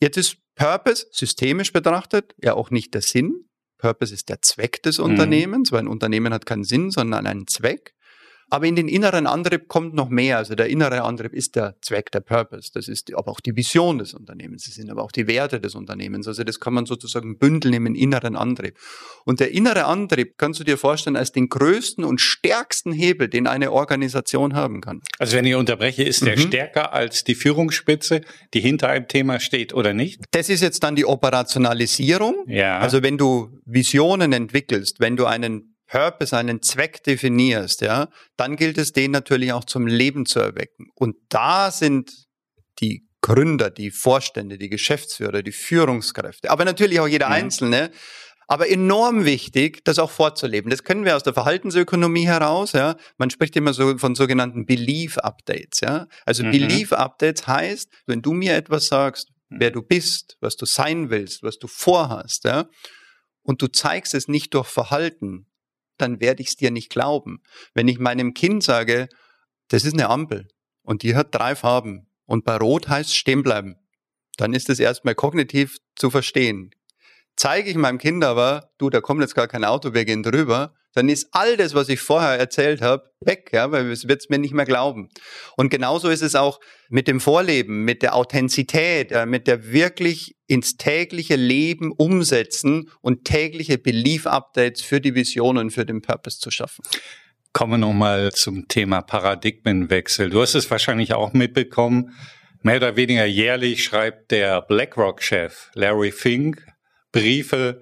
jetzt 0.02 0.18
ist 0.18 0.38
Purpose, 0.56 1.08
systemisch 1.12 1.72
betrachtet, 1.72 2.36
ja 2.44 2.54
auch 2.56 2.72
nicht 2.72 2.94
der 2.94 3.02
Sinn. 3.02 3.46
Purpose 3.78 4.14
ist 4.14 4.30
der 4.30 4.42
Zweck 4.42 4.84
des 4.84 5.00
mhm. 5.00 5.06
Unternehmens, 5.06 5.72
weil 5.72 5.80
ein 5.80 5.88
Unternehmen 5.88 6.34
hat 6.34 6.46
keinen 6.46 6.66
Sinn, 6.66 6.92
sondern 6.92 7.26
einen 7.26 7.48
Zweck. 7.48 7.96
Aber 8.52 8.66
in 8.66 8.76
den 8.76 8.90
inneren 8.90 9.28
Antrieb 9.28 9.70
kommt 9.70 9.94
noch 9.94 10.10
mehr. 10.10 10.38
Also 10.38 10.56
der 10.56 10.68
innere 10.68 11.04
Antrieb 11.04 11.34
ist 11.34 11.56
der 11.56 11.76
Zweck, 11.82 12.12
der 12.12 12.20
Purpose. 12.20 12.70
Das 12.74 12.90
ist 12.90 13.14
aber 13.16 13.32
auch 13.32 13.40
die 13.40 13.56
Vision 13.56 13.98
des 13.98 14.14
Unternehmens. 14.14 14.66
Das 14.66 14.76
sind 14.76 14.90
aber 14.90 15.04
auch 15.04 15.14
die 15.14 15.26
Werte 15.26 15.62
des 15.62 15.74
Unternehmens. 15.74 16.28
Also 16.28 16.44
das 16.44 16.60
kann 16.60 16.74
man 16.74 16.86
sozusagen 16.86 17.38
bündeln 17.38 17.74
im 17.74 17.96
inneren 17.96 18.36
Antrieb. 18.36 18.78
Und 19.24 19.40
der 19.40 19.52
innere 19.52 19.86
Antrieb 19.86 20.38
kannst 20.38 20.60
du 20.60 20.66
dir 20.66 20.78
vorstellen 20.78 21.16
als 21.16 21.32
den 21.32 21.48
größten 21.48 22.04
und 22.04 22.20
stärksten 22.20 22.92
Hebel, 22.92 23.30
den 23.30 23.48
eine 23.48 23.72
Organisation 23.72 24.54
haben 24.54 24.82
kann. 24.82 25.02
Also 25.18 25.38
wenn 25.38 25.46
ich 25.46 25.56
unterbreche, 25.56 26.04
ist 26.04 26.26
der 26.26 26.38
mhm. 26.38 26.42
stärker 26.42 26.92
als 26.92 27.24
die 27.24 27.36
Führungsspitze, 27.36 28.20
die 28.54 28.60
hinter 28.60 28.90
einem 28.90 29.08
Thema 29.08 29.40
steht 29.40 29.74
oder 29.74 29.94
nicht? 29.94 30.26
Das 30.32 30.50
ist 30.50 30.60
jetzt 30.60 30.84
dann 30.84 30.98
die 30.98 31.06
Operationalisierung. 31.06 32.44
Ja. 32.48 32.80
Also 32.80 33.02
wenn 33.02 33.18
du 33.18 33.62
Visionen 33.66 34.34
entwickelst, 34.34 35.00
wenn 35.00 35.16
du 35.16 35.26
einen 35.26 35.71
Purpose, 35.92 36.36
einen 36.36 36.62
Zweck 36.62 37.04
definierst, 37.04 37.82
ja, 37.82 38.08
dann 38.38 38.56
gilt 38.56 38.78
es, 38.78 38.94
den 38.94 39.12
natürlich 39.12 39.52
auch 39.52 39.66
zum 39.66 39.88
Leben 39.88 40.26
zu 40.26 40.40
erwecken. 40.40 40.88
Und 40.96 41.18
da 41.28 41.70
sind 41.70 42.12
die 42.80 43.06
Gründer, 43.22 43.70
die 43.70 43.92
Vorstände, 43.92 44.58
die 44.58 44.70
Geschäftsführer, 44.70 45.44
die 45.44 45.52
Führungskräfte, 45.52 46.50
aber 46.50 46.64
natürlich 46.64 47.02
auch 47.02 47.08
jeder 47.08 47.28
mhm. 47.28 47.34
Einzelne, 47.34 47.92
aber 48.48 48.70
enorm 48.70 49.26
wichtig, 49.26 49.84
das 49.84 50.00
auch 50.00 50.12
vorzuleben. 50.12 50.72
Das 50.72 50.84
können 50.84 51.06
wir 51.06 51.16
aus 51.16 51.24
der 51.24 51.34
Verhaltensökonomie 51.34 52.26
heraus, 52.26 52.72
ja. 52.72 52.96
Man 53.18 53.30
spricht 53.30 53.56
immer 53.58 53.74
so 53.74 53.98
von 53.98 54.16
sogenannten 54.16 54.66
Belief 54.66 55.18
Updates, 55.18 55.82
ja. 55.82 56.08
Also 56.26 56.44
mhm. 56.44 56.52
Belief 56.52 56.94
Updates 56.94 57.48
heißt, 57.48 57.90
wenn 58.08 58.22
du 58.22 58.32
mir 58.32 58.56
etwas 58.56 58.88
sagst, 58.88 59.28
wer 59.50 59.72
du 59.72 59.82
bist, 59.82 60.38
was 60.40 60.56
du 60.56 60.66
sein 60.66 61.10
willst, 61.10 61.44
was 61.44 61.60
du 61.60 61.68
vorhast, 61.68 62.46
ja, 62.46 62.70
und 63.44 63.62
du 63.62 63.68
zeigst 63.68 64.14
es 64.14 64.30
nicht 64.30 64.54
durch 64.54 64.68
Verhalten, 64.68 65.51
dann 66.02 66.20
werde 66.20 66.42
ich 66.42 66.50
es 66.50 66.56
dir 66.56 66.72
nicht 66.72 66.90
glauben. 66.90 67.42
Wenn 67.74 67.88
ich 67.88 68.00
meinem 68.00 68.34
Kind 68.34 68.64
sage, 68.64 69.08
das 69.68 69.86
ist 69.86 69.94
eine 69.94 70.10
Ampel 70.10 70.48
und 70.82 71.04
die 71.04 71.16
hat 71.16 71.34
drei 71.34 71.56
Farben 71.56 72.08
und 72.26 72.44
bei 72.44 72.58
Rot 72.58 72.90
heißt 72.90 73.16
stehen 73.16 73.44
bleiben, 73.44 73.76
dann 74.38 74.54
ist 74.54 74.70
es 74.70 74.80
erstmal 74.80 75.16
kognitiv 75.16 75.78
zu 75.96 76.10
verstehen. 76.10 76.72
Zeige 77.36 77.70
ich 77.70 77.78
meinem 77.78 77.98
Kind 77.98 78.24
aber, 78.24 78.72
du, 78.78 78.90
da 78.90 79.02
kommt 79.02 79.22
jetzt 79.22 79.36
gar 79.36 79.48
kein 79.48 79.64
Auto, 79.64 79.94
wir 79.94 80.06
gehen 80.06 80.24
drüber, 80.24 80.74
dann 80.94 81.10
ist 81.10 81.30
all 81.32 81.58
das, 81.58 81.74
was 81.74 81.90
ich 81.90 82.00
vorher 82.00 82.38
erzählt 82.38 82.82
habe, 82.82 83.04
weg, 83.22 83.50
ja, 83.54 83.72
weil 83.72 83.90
es 83.92 84.08
wird 84.08 84.22
es 84.22 84.30
mir 84.30 84.40
nicht 84.40 84.54
mehr 84.54 84.66
glauben. 84.66 85.10
Und 85.56 85.70
genauso 85.70 86.10
ist 86.10 86.22
es 86.22 86.36
auch 86.36 86.60
mit 86.90 87.08
dem 87.08 87.20
Vorleben, 87.20 87.84
mit 87.84 88.02
der 88.02 88.16
Authentizität, 88.16 89.12
äh, 89.12 89.26
mit 89.26 89.48
der 89.48 89.72
wirklich 89.72 90.36
ins 90.48 90.78
tägliche 90.78 91.36
Leben 91.36 91.92
umsetzen 91.92 92.90
und 93.02 93.26
tägliche 93.26 93.78
Belief-Updates 93.78 94.82
für 94.82 95.00
die 95.00 95.16
Vision 95.16 95.58
und 95.58 95.72
für 95.72 95.86
den 95.86 96.02
Purpose 96.02 96.40
zu 96.40 96.52
schaffen. 96.52 96.84
Kommen 97.54 97.74
wir 97.74 97.78
nochmal 97.78 98.32
zum 98.32 98.68
Thema 98.68 99.02
Paradigmenwechsel. 99.02 100.30
Du 100.30 100.42
hast 100.42 100.56
es 100.56 100.70
wahrscheinlich 100.72 101.14
auch 101.14 101.34
mitbekommen. 101.34 102.16
Mehr 102.64 102.78
oder 102.78 102.96
weniger 102.96 103.26
jährlich 103.26 103.84
schreibt 103.84 104.32
der 104.32 104.62
BlackRock-Chef 104.62 105.70
Larry 105.74 106.12
Fink 106.12 106.66
Briefe 107.12 107.82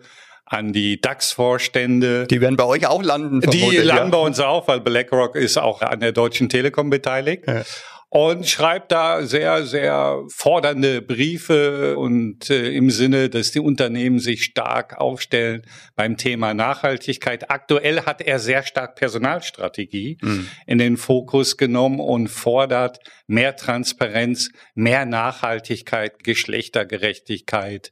an 0.50 0.74
die 0.74 1.00
DAX-Vorstände. 1.00 2.26
Die 2.28 2.42
werden 2.42 2.58
bei 2.58 2.66
euch 2.66 2.88
auch 2.88 3.04
landen. 3.04 3.40
Die 3.40 3.78
landen 3.78 4.12
ja. 4.12 4.18
bei 4.18 4.18
uns 4.18 4.40
auch, 4.40 4.68
weil 4.68 4.82
BlackRock 4.82 5.36
ist 5.36 5.58
auch 5.58 5.82
an 5.82 6.00
der 6.00 6.12
Deutschen 6.12 6.50
Telekom 6.50 6.90
beteiligt. 6.90 7.44
Ja. 7.48 7.64
Und 8.12 8.50
schreibt 8.50 8.92
da 8.92 9.22
sehr, 9.22 9.68
sehr 9.68 10.24
fordernde 10.30 11.04
Briefe 11.04 11.96
und 11.96 12.50
äh, 12.50 12.72
im 12.72 12.90
Sinne, 12.90 13.30
dass 13.30 13.52
die 13.52 13.60
Unternehmen 13.60 14.18
sich 14.18 14.46
stark 14.46 15.00
aufstellen 15.00 15.62
beim 15.96 16.18
Thema 16.18 16.56
Nachhaltigkeit. 16.56 17.52
Aktuell 17.52 18.08
hat 18.08 18.22
er 18.22 18.40
sehr 18.40 18.64
stark 18.64 18.96
Personalstrategie 18.96 20.18
mhm. 20.24 20.48
in 20.66 20.80
den 20.80 20.98
Fokus 20.98 21.58
genommen 21.58 22.00
und 22.00 22.30
fordert 22.30 22.98
mehr 23.28 23.56
Transparenz, 23.56 24.50
mehr 24.74 25.06
Nachhaltigkeit, 25.06 26.24
Geschlechtergerechtigkeit 26.24 27.92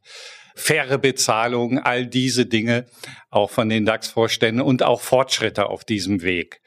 faire 0.58 0.98
Bezahlung, 0.98 1.80
all 1.80 2.08
diese 2.08 2.46
Dinge 2.46 2.86
auch 3.30 3.50
von 3.50 3.70
den 3.70 3.86
DAX-Vorständen 3.86 4.62
und 4.62 4.84
auch 4.84 5.02
Fortschritte 5.02 5.67
auf 5.67 5.84
diesem 5.84 6.24
Weg. 6.24 6.60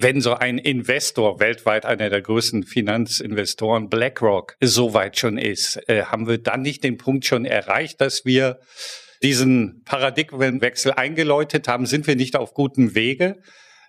Wenn 0.00 0.20
so 0.20 0.34
ein 0.34 0.58
Investor, 0.58 1.40
weltweit 1.40 1.84
einer 1.84 2.10
der 2.10 2.22
größten 2.22 2.64
Finanzinvestoren, 2.64 3.88
BlackRock, 3.88 4.56
so 4.60 4.94
weit 4.94 5.18
schon 5.18 5.38
ist, 5.38 5.80
äh, 5.88 6.04
haben 6.04 6.28
wir 6.28 6.38
dann 6.38 6.62
nicht 6.62 6.84
den 6.84 6.98
Punkt 6.98 7.24
schon 7.24 7.44
erreicht, 7.44 8.00
dass 8.00 8.24
wir 8.24 8.58
diesen 9.22 9.82
Paradigmenwechsel 9.84 10.92
eingeläutet 10.92 11.66
haben? 11.66 11.86
Sind 11.86 12.06
wir 12.06 12.14
nicht 12.14 12.36
auf 12.36 12.54
gutem 12.54 12.94
Wege? 12.94 13.40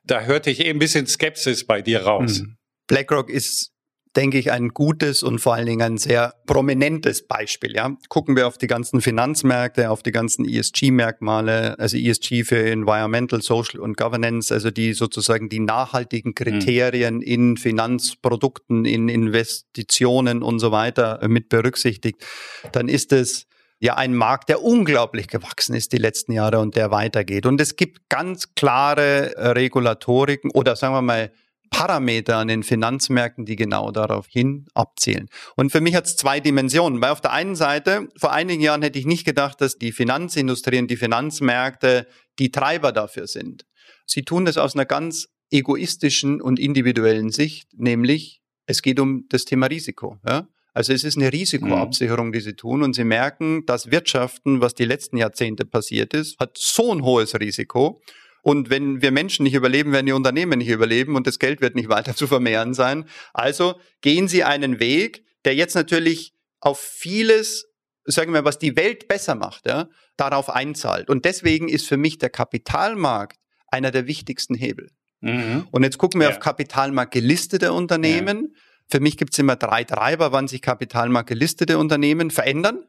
Da 0.03 0.21
hörte 0.21 0.49
ich 0.49 0.65
eh 0.65 0.69
ein 0.69 0.79
bisschen 0.79 1.05
Skepsis 1.05 1.65
bei 1.65 1.81
dir 1.81 2.01
raus. 2.03 2.39
Hm. 2.39 2.55
BlackRock 2.87 3.29
ist 3.29 3.71
denke 4.15 4.39
ich, 4.39 4.51
ein 4.51 4.69
gutes 4.69 5.21
und 5.21 5.39
vor 5.39 5.53
allen 5.53 5.67
Dingen 5.67 5.81
ein 5.81 5.97
sehr 5.97 6.33
prominentes 6.47 7.27
Beispiel. 7.27 7.75
Ja? 7.75 7.95
Gucken 8.09 8.35
wir 8.35 8.47
auf 8.47 8.57
die 8.57 8.67
ganzen 8.67 9.01
Finanzmärkte, 9.01 9.91
auf 9.91 10.01
die 10.01 10.11
ganzen 10.11 10.45
ESG-Merkmale, 10.45 11.77
also 11.77 11.95
ESG 11.95 12.43
für 12.43 12.69
Environmental, 12.69 13.41
Social 13.41 13.79
und 13.79 13.97
Governance, 13.97 14.53
also 14.53 14.71
die 14.71 14.93
sozusagen 14.93 15.49
die 15.49 15.59
nachhaltigen 15.59 16.33
Kriterien 16.33 17.17
mhm. 17.17 17.21
in 17.21 17.57
Finanzprodukten, 17.57 18.85
in 18.85 19.09
Investitionen 19.09 20.41
und 20.41 20.59
so 20.59 20.71
weiter 20.71 21.19
mit 21.27 21.49
berücksichtigt, 21.49 22.25
dann 22.71 22.89
ist 22.89 23.13
es 23.13 23.45
ja 23.79 23.95
ein 23.95 24.13
Markt, 24.13 24.49
der 24.49 24.61
unglaublich 24.63 25.27
gewachsen 25.27 25.73
ist 25.73 25.93
die 25.93 25.97
letzten 25.97 26.33
Jahre 26.33 26.59
und 26.59 26.75
der 26.75 26.91
weitergeht. 26.91 27.45
Und 27.45 27.61
es 27.61 27.75
gibt 27.75 28.09
ganz 28.09 28.53
klare 28.55 29.33
Regulatoriken 29.55 30.51
oder 30.51 30.75
sagen 30.75 30.93
wir 30.93 31.01
mal 31.01 31.31
Parameter 31.69 32.37
an 32.37 32.47
den 32.47 32.63
Finanzmärkten, 32.63 33.45
die 33.45 33.55
genau 33.55 33.91
darauf 33.91 34.27
hin 34.27 34.67
abzielen. 34.73 35.29
Und 35.55 35.71
für 35.71 35.81
mich 35.81 35.95
hat 35.95 36.05
es 36.05 36.15
zwei 36.15 36.39
Dimensionen, 36.39 37.01
weil 37.01 37.11
auf 37.11 37.21
der 37.21 37.33
einen 37.33 37.55
Seite, 37.55 38.09
vor 38.17 38.31
einigen 38.31 38.61
Jahren 38.61 38.81
hätte 38.81 38.99
ich 38.99 39.05
nicht 39.05 39.25
gedacht, 39.25 39.61
dass 39.61 39.77
die 39.77 39.91
Finanzindustrie 39.91 40.79
und 40.79 40.89
die 40.89 40.97
Finanzmärkte 40.97 42.07
die 42.39 42.51
Treiber 42.51 42.91
dafür 42.91 43.27
sind. 43.27 43.65
Sie 44.05 44.23
tun 44.23 44.45
das 44.45 44.57
aus 44.57 44.75
einer 44.75 44.85
ganz 44.85 45.27
egoistischen 45.51 46.41
und 46.41 46.59
individuellen 46.59 47.31
Sicht, 47.31 47.69
nämlich 47.75 48.41
es 48.65 48.81
geht 48.81 48.99
um 48.99 49.25
das 49.29 49.45
Thema 49.45 49.65
Risiko. 49.65 50.17
Ja? 50.27 50.47
Also 50.73 50.93
es 50.93 51.03
ist 51.03 51.17
eine 51.17 51.33
Risikoabsicherung, 51.33 52.31
die 52.31 52.39
sie 52.39 52.53
tun 52.53 52.83
und 52.83 52.93
sie 52.93 53.03
merken, 53.03 53.65
dass 53.65 53.91
Wirtschaften, 53.91 54.61
was 54.61 54.75
die 54.75 54.85
letzten 54.85 55.17
Jahrzehnte 55.17 55.65
passiert 55.65 56.13
ist, 56.13 56.39
hat 56.39 56.57
so 56.57 56.93
ein 56.93 57.03
hohes 57.03 57.37
Risiko 57.39 58.01
und 58.41 58.69
wenn 58.69 59.01
wir 59.01 59.11
Menschen 59.11 59.43
nicht 59.43 59.53
überleben, 59.53 59.91
werden 59.91 60.05
die 60.05 60.11
Unternehmen 60.11 60.59
nicht 60.59 60.69
überleben 60.69 61.15
und 61.15 61.27
das 61.27 61.39
Geld 61.39 61.61
wird 61.61 61.75
nicht 61.75 61.89
weiter 61.89 62.15
zu 62.15 62.27
vermehren 62.27 62.73
sein. 62.73 63.05
Also 63.33 63.79
gehen 64.01 64.27
Sie 64.27 64.43
einen 64.43 64.79
Weg, 64.79 65.25
der 65.45 65.55
jetzt 65.55 65.75
natürlich 65.75 66.33
auf 66.59 66.79
vieles, 66.79 67.67
sagen 68.05 68.33
wir, 68.33 68.45
was 68.45 68.59
die 68.59 68.75
Welt 68.75 69.07
besser 69.07 69.35
macht, 69.35 69.67
ja, 69.67 69.87
darauf 70.17 70.49
einzahlt. 70.49 71.09
Und 71.09 71.25
deswegen 71.25 71.69
ist 71.69 71.87
für 71.87 71.97
mich 71.97 72.17
der 72.17 72.29
Kapitalmarkt 72.29 73.37
einer 73.67 73.91
der 73.91 74.07
wichtigsten 74.07 74.55
Hebel. 74.55 74.89
Mhm. 75.21 75.67
Und 75.71 75.83
jetzt 75.83 75.97
gucken 75.97 76.19
wir 76.19 76.29
ja. 76.29 76.33
auf 76.33 76.39
Kapitalmarkt 76.39 77.13
gelistete 77.13 77.73
Unternehmen. 77.73 78.49
Ja. 78.51 78.59
Für 78.91 78.99
mich 78.99 79.17
gibt 79.17 79.33
es 79.33 79.39
immer 79.39 79.55
drei 79.55 79.83
Treiber, 79.83 80.31
wann 80.31 80.47
sich 80.47 80.61
Kapitalmarkt 80.61 81.29
gelistete 81.29 81.77
Unternehmen 81.77 82.31
verändern. 82.31 82.85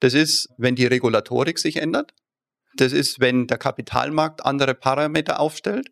Das 0.00 0.14
ist, 0.14 0.48
wenn 0.56 0.74
die 0.74 0.86
Regulatorik 0.86 1.58
sich 1.58 1.76
ändert. 1.76 2.14
Das 2.76 2.92
ist, 2.92 3.20
wenn 3.20 3.46
der 3.46 3.58
Kapitalmarkt 3.58 4.44
andere 4.44 4.74
Parameter 4.74 5.40
aufstellt. 5.40 5.88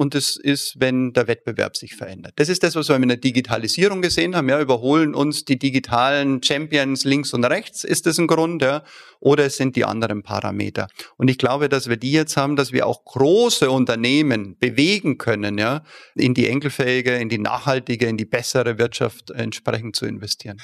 Und 0.00 0.14
das 0.14 0.36
ist, 0.36 0.76
wenn 0.78 1.12
der 1.12 1.26
Wettbewerb 1.26 1.76
sich 1.76 1.94
verändert. 1.94 2.32
Das 2.36 2.48
ist 2.48 2.62
das, 2.62 2.74
was 2.74 2.88
wir 2.88 2.96
in 2.96 3.08
der 3.08 3.18
Digitalisierung 3.18 4.00
gesehen 4.00 4.34
haben. 4.34 4.48
Ja, 4.48 4.58
überholen 4.58 5.14
uns 5.14 5.44
die 5.44 5.58
digitalen 5.58 6.42
Champions 6.42 7.04
links 7.04 7.34
und 7.34 7.44
rechts. 7.44 7.84
Ist 7.84 8.06
das 8.06 8.16
ein 8.16 8.26
Grund? 8.26 8.62
Ja? 8.62 8.82
Oder 9.18 9.44
es 9.44 9.58
sind 9.58 9.76
die 9.76 9.84
anderen 9.84 10.22
Parameter. 10.22 10.88
Und 11.18 11.28
ich 11.28 11.36
glaube, 11.36 11.68
dass 11.68 11.88
wir 11.90 11.98
die 11.98 12.12
jetzt 12.12 12.38
haben, 12.38 12.56
dass 12.56 12.72
wir 12.72 12.86
auch 12.86 13.04
große 13.04 13.70
Unternehmen 13.70 14.56
bewegen 14.58 15.18
können, 15.18 15.58
ja, 15.58 15.82
in 16.14 16.32
die 16.32 16.46
enkelfähige, 16.46 17.16
in 17.16 17.28
die 17.28 17.36
nachhaltige, 17.36 18.06
in 18.06 18.16
die 18.16 18.24
bessere 18.24 18.78
Wirtschaft 18.78 19.30
entsprechend 19.32 19.96
zu 19.96 20.06
investieren. 20.06 20.62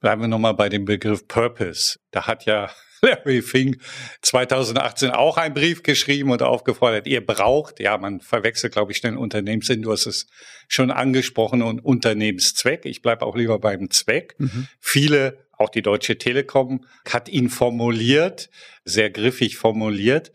Bleiben 0.00 0.22
wir 0.22 0.28
nochmal 0.28 0.54
bei 0.54 0.68
dem 0.68 0.84
Begriff 0.84 1.28
Purpose. 1.28 1.98
Da 2.10 2.26
hat 2.26 2.44
ja 2.44 2.70
Larry 3.04 3.42
Fink 3.42 3.78
2018 4.22 5.10
auch 5.10 5.36
einen 5.36 5.54
Brief 5.54 5.82
geschrieben 5.82 6.30
und 6.30 6.42
aufgefordert, 6.42 7.06
ihr 7.06 7.24
braucht, 7.24 7.80
ja, 7.80 7.98
man 7.98 8.20
verwechselt, 8.20 8.72
glaube 8.72 8.92
ich, 8.92 8.98
schnell 8.98 9.16
Unternehmenssinn, 9.16 9.82
du 9.82 9.92
hast 9.92 10.06
es 10.06 10.26
schon 10.68 10.90
angesprochen, 10.90 11.62
und 11.62 11.84
Unternehmenszweck. 11.84 12.86
Ich 12.86 13.02
bleibe 13.02 13.26
auch 13.26 13.36
lieber 13.36 13.58
beim 13.58 13.90
Zweck. 13.90 14.34
Mhm. 14.38 14.68
Viele, 14.80 15.46
auch 15.52 15.68
die 15.68 15.82
Deutsche 15.82 16.18
Telekom, 16.18 16.86
hat 17.08 17.28
ihn 17.28 17.50
formuliert, 17.50 18.50
sehr 18.84 19.10
griffig 19.10 19.56
formuliert. 19.56 20.32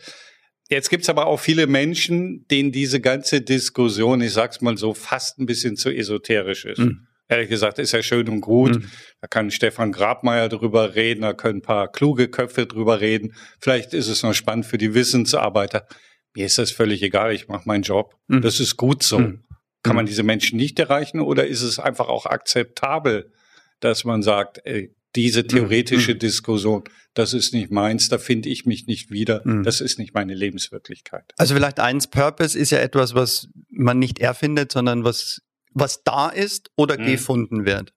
Jetzt 0.69 0.89
gibt's 0.89 1.10
aber 1.10 1.25
auch 1.25 1.39
viele 1.39 1.65
Menschen, 1.65 2.45
denen 2.49 2.71
diese 2.71 3.01
ganze 3.01 3.41
Diskussion, 3.41 4.21
ich 4.21 4.34
sag's 4.34 4.62
mal 4.62 4.77
so, 4.77 4.93
fast 4.93 5.39
ein 5.39 5.47
bisschen 5.47 5.75
zu 5.75 5.89
esoterisch 5.89 6.65
ist. 6.65 6.79
Mhm. 6.79 7.08
Ehrlich 7.30 7.50
gesagt, 7.50 7.78
ist 7.78 7.92
ja 7.92 8.02
schön 8.02 8.28
und 8.28 8.42
gut. 8.42 8.76
Mhm. 8.76 8.89
Da 9.22 9.28
kann 9.28 9.52
Stefan 9.52 9.92
Grabmeier 9.92 10.50
drüber 10.50 10.96
reden, 10.96 11.22
da 11.22 11.34
können 11.34 11.60
ein 11.60 11.62
paar 11.62 11.92
kluge 11.92 12.28
Köpfe 12.28 12.65
drüber 12.65 13.02
reden. 13.02 13.36
Vielleicht 13.62 13.94
ist 13.94 14.08
es 14.08 14.24
noch 14.24 14.34
spannend 14.34 14.65
für 14.65 14.80
die 14.80 14.96
Wissensarbeiter. 14.96 15.88
Mir 16.36 16.48
ist 16.48 16.58
das 16.58 16.72
völlig 16.72 17.04
egal, 17.04 17.34
ich 17.34 17.48
mache 17.48 17.68
meinen 17.68 17.84
Job. 17.84 18.15
Mhm. 18.28 18.42
Das 18.42 18.60
ist 18.60 18.78
gut 18.78 19.04
so. 19.04 19.20
Mhm. 19.20 19.44
Kann 19.84 19.96
man 19.96 20.06
mhm. 20.06 20.10
diese 20.10 20.24
Menschen 20.24 20.58
nicht 20.58 20.80
erreichen 20.80 21.20
oder 21.20 21.46
ist 21.46 21.62
es 21.62 21.78
einfach 21.78 22.10
auch 22.10 22.26
akzeptabel, 22.26 23.32
dass 23.80 24.04
man 24.04 24.24
sagt, 24.24 24.60
ey, 24.65 24.94
diese 25.15 25.46
theoretische 25.46 26.15
mhm. 26.15 26.20
Diskussion, 26.20 26.84
das 27.13 27.34
ist 27.34 27.54
nicht 27.54 27.72
meins, 27.72 28.10
da 28.10 28.18
finde 28.18 28.50
ich 28.50 28.65
mich 28.65 28.88
nicht 28.88 29.10
wieder, 29.10 29.42
mhm. 29.44 29.63
das 29.63 29.82
ist 29.82 29.98
nicht 30.00 30.13
meine 30.13 30.34
Lebenswirklichkeit. 30.34 31.34
Also 31.38 31.56
vielleicht 31.56 31.80
eins, 31.80 32.08
Purpose 32.08 32.58
ist 32.58 32.72
ja 32.72 32.80
etwas, 32.80 33.15
was 33.15 33.48
man 33.70 33.98
nicht 34.00 34.20
erfindet, 34.20 34.72
sondern 34.72 35.04
was, 35.04 35.42
was 35.71 36.03
da 36.03 36.29
ist 36.29 36.71
oder 36.75 36.99
mhm. 36.99 37.05
gefunden 37.05 37.65
wird. 37.65 37.93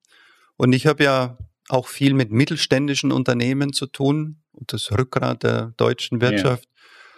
Und 0.56 0.72
ich 0.72 0.86
habe 0.86 1.04
ja 1.04 1.38
auch 1.68 1.88
viel 1.88 2.14
mit 2.14 2.30
mittelständischen 2.30 3.12
Unternehmen 3.12 3.72
zu 3.72 3.86
tun 3.86 4.42
und 4.52 4.72
das 4.72 4.92
Rückgrat 4.92 5.42
der 5.42 5.72
deutschen 5.76 6.20
Wirtschaft. 6.20 6.64
Ja. 6.64 6.70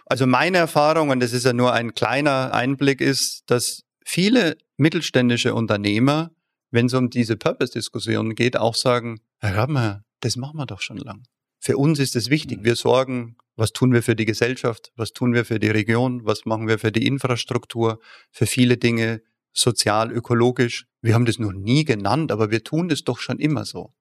Also 0.07 0.27
meine 0.27 0.59
Erfahrung, 0.59 1.11
und 1.11 1.21
das 1.21 1.33
ist 1.33 1.45
ja 1.45 1.53
nur 1.53 1.73
ein 1.73 1.95
kleiner 1.95 2.53
Einblick, 2.53 3.01
ist, 3.01 3.45
dass 3.47 3.85
viele 4.05 4.57
mittelständische 4.77 5.55
Unternehmer, 5.55 6.31
wenn 6.71 6.87
es 6.87 6.95
um 6.95 7.11
diese 7.11 7.37
Purpose-Diskussion 7.37 8.35
geht, 8.35 8.57
auch 8.57 8.75
sagen, 8.75 9.21
Herr 9.39 9.57
Rabmer, 9.57 10.05
das 10.21 10.37
machen 10.37 10.57
wir 10.59 10.67
doch 10.67 10.81
schon 10.81 10.99
lang. 10.99 11.25
Für 11.59 11.79
uns 11.79 11.99
ist 11.99 12.17
es 12.17 12.29
wichtig. 12.29 12.61
Mhm. 12.61 12.65
Wir 12.65 12.77
sorgen, 12.77 13.37
was 13.57 13.73
tun 13.73 13.93
wir 13.93 14.03
für 14.03 14.17
die 14.17 14.25
Gesellschaft, 14.25 14.93
was 14.97 15.13
tun 15.13 15.33
wir 15.33 15.45
für 15.45 15.59
die 15.59 15.71
Region, 15.71 16.25
was 16.25 16.45
machen 16.45 16.69
wir 16.69 16.79
für 16.79 16.93
die 16.93 17.07
Infrastruktur, 17.07 18.01
für 18.31 18.47
viele 18.47 18.77
Dinge, 18.77 19.23
sozial, 19.55 20.13
ökologisch. 20.13 20.87
Wir 21.01 21.15
haben 21.15 21.25
das 21.25 21.39
noch 21.39 21.53
nie 21.53 21.85
genannt, 21.85 22.33
aber 22.33 22.51
wir 22.51 22.63
tun 22.63 22.89
das 22.89 23.05
doch 23.05 23.19
schon 23.19 23.39
immer 23.39 23.65
so. 23.65 23.93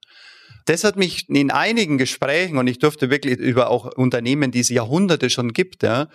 Das 0.65 0.83
hat 0.83 0.95
mich 0.95 1.29
in 1.29 1.51
einigen 1.51 1.97
Gesprächen, 1.97 2.57
und 2.57 2.67
ich 2.67 2.79
durfte 2.79 3.09
wirklich 3.09 3.37
über 3.37 3.69
auch 3.69 3.85
Unternehmen, 3.97 4.51
die 4.51 4.59
es 4.59 4.69
Jahrhunderte 4.69 5.29
schon 5.29 5.53
gibt, 5.53 5.83
ja, 5.83 6.09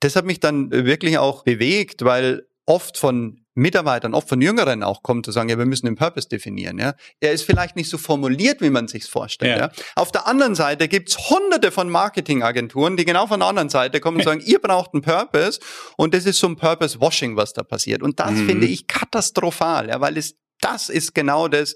das 0.00 0.16
hat 0.16 0.24
mich 0.24 0.40
dann 0.40 0.70
wirklich 0.70 1.18
auch 1.18 1.44
bewegt, 1.44 2.04
weil 2.04 2.46
oft 2.66 2.98
von 2.98 3.43
Mitarbeitern, 3.54 4.14
oft 4.14 4.28
von 4.28 4.40
Jüngeren 4.40 4.82
auch 4.82 5.02
kommt, 5.02 5.26
zu 5.26 5.32
sagen, 5.32 5.48
ja, 5.48 5.58
wir 5.58 5.66
müssen 5.66 5.86
den 5.86 5.94
Purpose 5.94 6.28
definieren. 6.28 6.78
Ja. 6.78 6.94
Er 7.20 7.32
ist 7.32 7.42
vielleicht 7.44 7.76
nicht 7.76 7.88
so 7.88 7.98
formuliert, 7.98 8.60
wie 8.60 8.70
man 8.70 8.88
sich's 8.88 9.08
vorstellt. 9.08 9.58
Ja. 9.58 9.66
ja. 9.66 9.72
Auf 9.94 10.10
der 10.10 10.26
anderen 10.26 10.54
Seite 10.54 10.88
gibt's 10.88 11.30
hunderte 11.30 11.70
von 11.70 11.88
Marketingagenturen, 11.88 12.96
die 12.96 13.04
genau 13.04 13.26
von 13.26 13.40
der 13.40 13.48
anderen 13.48 13.68
Seite 13.68 14.00
kommen 14.00 14.18
und 14.18 14.24
sagen, 14.24 14.42
ihr 14.44 14.60
braucht 14.60 14.94
einen 14.94 15.02
Purpose 15.02 15.60
und 15.96 16.14
das 16.14 16.26
ist 16.26 16.38
so 16.38 16.48
ein 16.48 16.56
Purpose-Washing, 16.56 17.36
was 17.36 17.52
da 17.52 17.62
passiert. 17.62 18.02
Und 18.02 18.18
das 18.20 18.32
mhm. 18.32 18.46
finde 18.46 18.66
ich 18.66 18.86
katastrophal, 18.86 19.88
ja, 19.88 20.00
weil 20.00 20.16
es 20.16 20.36
das 20.64 20.88
ist 20.88 21.14
genau 21.14 21.48
das. 21.48 21.74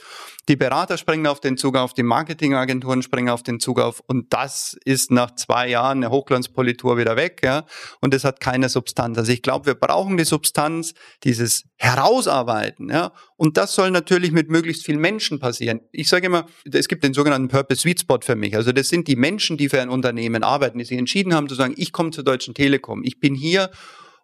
Die 0.48 0.56
Berater 0.56 0.96
springen 0.96 1.26
auf 1.26 1.40
den 1.40 1.58
Zug 1.58 1.76
auf, 1.76 1.92
die 1.92 2.02
Marketingagenturen 2.02 3.02
springen 3.02 3.28
auf 3.28 3.42
den 3.42 3.60
Zug 3.60 3.80
auf 3.80 4.02
und 4.06 4.32
das 4.32 4.78
ist 4.86 5.10
nach 5.10 5.34
zwei 5.34 5.68
Jahren 5.68 5.98
eine 5.98 6.10
Hochglanzpolitur 6.10 6.96
wieder 6.96 7.16
weg, 7.16 7.42
ja. 7.44 7.66
Und 8.00 8.14
es 8.14 8.24
hat 8.24 8.40
keine 8.40 8.70
Substanz. 8.70 9.18
Also 9.18 9.30
ich 9.30 9.42
glaube, 9.42 9.66
wir 9.66 9.74
brauchen 9.74 10.16
die 10.16 10.24
Substanz, 10.24 10.94
dieses 11.22 11.64
Herausarbeiten, 11.76 12.88
ja. 12.88 13.12
Und 13.36 13.58
das 13.58 13.74
soll 13.74 13.90
natürlich 13.90 14.32
mit 14.32 14.48
möglichst 14.48 14.86
vielen 14.86 15.00
Menschen 15.00 15.38
passieren. 15.38 15.80
Ich 15.92 16.08
sage 16.08 16.26
immer, 16.26 16.46
es 16.72 16.88
gibt 16.88 17.04
den 17.04 17.12
sogenannten 17.12 17.48
Purpose 17.48 17.82
Sweet 17.82 18.00
Spot 18.00 18.20
für 18.22 18.36
mich. 18.36 18.56
Also 18.56 18.72
das 18.72 18.88
sind 18.88 19.06
die 19.06 19.16
Menschen, 19.16 19.58
die 19.58 19.68
für 19.68 19.82
ein 19.82 19.90
Unternehmen 19.90 20.42
arbeiten, 20.42 20.78
die 20.78 20.86
sich 20.86 20.98
entschieden 20.98 21.34
haben 21.34 21.48
zu 21.50 21.54
sagen, 21.56 21.74
ich 21.76 21.92
komme 21.92 22.10
zur 22.10 22.24
Deutschen 22.24 22.54
Telekom, 22.54 23.02
ich 23.04 23.20
bin 23.20 23.34
hier 23.34 23.70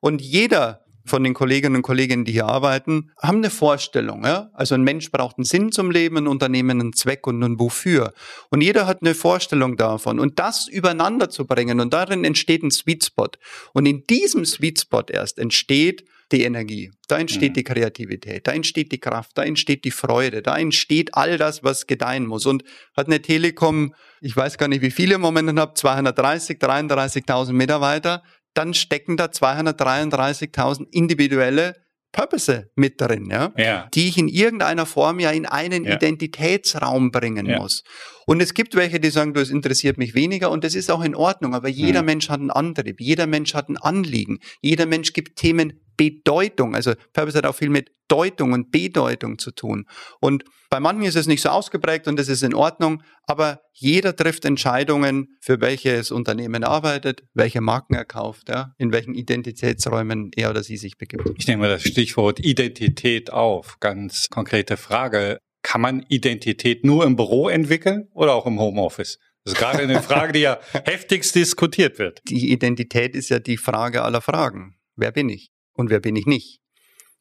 und 0.00 0.22
jeder 0.22 0.83
von 1.04 1.22
den 1.22 1.34
Kolleginnen 1.34 1.76
und 1.76 1.82
Kollegen, 1.82 2.24
die 2.24 2.32
hier 2.32 2.46
arbeiten, 2.46 3.10
haben 3.22 3.38
eine 3.38 3.50
Vorstellung. 3.50 4.24
Ja? 4.24 4.50
Also 4.54 4.74
ein 4.74 4.82
Mensch 4.82 5.10
braucht 5.10 5.38
einen 5.38 5.44
Sinn 5.44 5.72
zum 5.72 5.90
Leben, 5.90 6.16
ein 6.16 6.26
Unternehmen 6.26 6.80
einen 6.80 6.92
Zweck 6.92 7.26
und 7.26 7.42
ein 7.42 7.58
Wofür. 7.58 8.12
Und 8.50 8.62
jeder 8.62 8.86
hat 8.86 9.02
eine 9.02 9.14
Vorstellung 9.14 9.76
davon. 9.76 10.18
Und 10.18 10.38
das 10.38 10.68
übereinander 10.68 11.28
zu 11.28 11.46
bringen 11.46 11.80
und 11.80 11.92
darin 11.92 12.24
entsteht 12.24 12.62
ein 12.62 12.70
Sweet 12.70 13.04
Spot. 13.04 13.28
Und 13.72 13.86
in 13.86 14.06
diesem 14.06 14.44
Sweet 14.44 14.80
Spot 14.80 15.04
erst 15.10 15.38
entsteht 15.38 16.04
die 16.32 16.42
Energie, 16.42 16.90
da 17.06 17.18
entsteht 17.18 17.50
mhm. 17.50 17.54
die 17.54 17.64
Kreativität, 17.64 18.46
da 18.46 18.52
entsteht 18.52 18.92
die 18.92 18.98
Kraft, 18.98 19.32
da 19.34 19.44
entsteht 19.44 19.84
die 19.84 19.90
Freude, 19.90 20.42
da 20.42 20.56
entsteht 20.56 21.14
all 21.14 21.36
das, 21.36 21.62
was 21.62 21.86
gedeihen 21.86 22.26
muss. 22.26 22.46
Und 22.46 22.64
hat 22.96 23.06
eine 23.06 23.20
Telekom, 23.20 23.94
ich 24.20 24.36
weiß 24.36 24.58
gar 24.58 24.68
nicht, 24.68 24.82
wie 24.82 24.90
viele 24.90 25.18
Momente 25.18 25.54
habe, 25.60 25.74
230, 25.74 26.58
33.000 26.58 27.52
Mitarbeiter, 27.52 28.22
dann 28.54 28.74
stecken 28.74 29.16
da 29.16 29.26
233.000 29.26 30.86
individuelle 30.90 31.74
Purpose 32.12 32.70
mit 32.76 33.00
drin, 33.00 33.28
ja? 33.30 33.52
ja? 33.56 33.88
die 33.92 34.08
ich 34.08 34.16
in 34.16 34.28
irgendeiner 34.28 34.86
Form 34.86 35.18
ja 35.18 35.30
in 35.30 35.46
einen 35.46 35.84
ja. 35.84 35.94
Identitätsraum 35.94 37.10
bringen 37.10 37.46
ja. 37.46 37.58
muss. 37.58 37.82
Und 38.26 38.40
es 38.40 38.54
gibt 38.54 38.74
welche, 38.74 39.00
die 39.00 39.10
sagen, 39.10 39.34
das 39.34 39.50
interessiert 39.50 39.98
mich 39.98 40.14
weniger 40.14 40.50
und 40.50 40.64
das 40.64 40.74
ist 40.74 40.90
auch 40.90 41.02
in 41.02 41.14
Ordnung, 41.14 41.54
aber 41.54 41.68
jeder 41.68 42.00
mhm. 42.02 42.06
Mensch 42.06 42.28
hat 42.28 42.40
einen 42.40 42.50
Antrieb, 42.50 43.00
jeder 43.00 43.26
Mensch 43.26 43.54
hat 43.54 43.68
ein 43.68 43.76
Anliegen, 43.76 44.38
jeder 44.60 44.86
Mensch 44.86 45.12
gibt 45.12 45.36
Themen 45.36 45.80
Bedeutung. 45.96 46.74
Also 46.74 46.94
Purpose 47.12 47.38
hat 47.38 47.46
auch 47.46 47.54
viel 47.54 47.70
mit 47.70 47.90
Deutung 48.08 48.52
und 48.52 48.70
Bedeutung 48.70 49.38
zu 49.38 49.50
tun. 49.50 49.86
Und 50.20 50.44
bei 50.70 50.80
manchen 50.80 51.04
ist 51.04 51.16
es 51.16 51.26
nicht 51.26 51.40
so 51.40 51.48
ausgeprägt 51.50 52.08
und 52.08 52.18
das 52.18 52.28
ist 52.28 52.42
in 52.42 52.54
Ordnung, 52.54 53.02
aber 53.26 53.60
jeder 53.72 54.14
trifft 54.14 54.44
Entscheidungen, 54.44 55.36
für 55.40 55.60
welches 55.60 56.10
Unternehmen 56.10 56.64
arbeitet, 56.64 57.22
welche 57.32 57.60
Marken 57.60 57.94
er 57.94 58.04
kauft, 58.04 58.48
ja, 58.48 58.74
in 58.76 58.92
welchen 58.92 59.14
Identitätsräumen 59.14 60.30
er 60.34 60.50
oder 60.50 60.62
sie 60.62 60.76
sich 60.76 60.98
begibt. 60.98 61.30
Ich 61.38 61.46
nehme 61.46 61.68
das 61.68 61.82
Stichwort 61.82 62.40
Identität 62.40 63.32
auf. 63.32 63.78
Ganz 63.80 64.28
konkrete 64.28 64.76
Frage. 64.76 65.38
Kann 65.64 65.80
man 65.80 66.06
Identität 66.08 66.84
nur 66.84 67.04
im 67.04 67.16
Büro 67.16 67.48
entwickeln 67.48 68.06
oder 68.12 68.34
auch 68.34 68.46
im 68.46 68.60
Homeoffice? 68.60 69.18
Das 69.42 69.54
ist 69.54 69.58
gerade 69.58 69.78
eine 69.78 70.00
Frage, 70.00 70.32
die 70.32 70.40
ja 70.40 70.60
heftigst 70.84 71.34
diskutiert 71.34 71.98
wird. 71.98 72.22
Die 72.28 72.52
Identität 72.52 73.16
ist 73.16 73.30
ja 73.30 73.40
die 73.40 73.56
Frage 73.56 74.02
aller 74.02 74.20
Fragen. 74.20 74.76
Wer 74.94 75.10
bin 75.10 75.28
ich? 75.28 75.50
und 75.74 75.90
wer 75.90 76.00
bin 76.00 76.16
ich 76.16 76.26
nicht. 76.26 76.60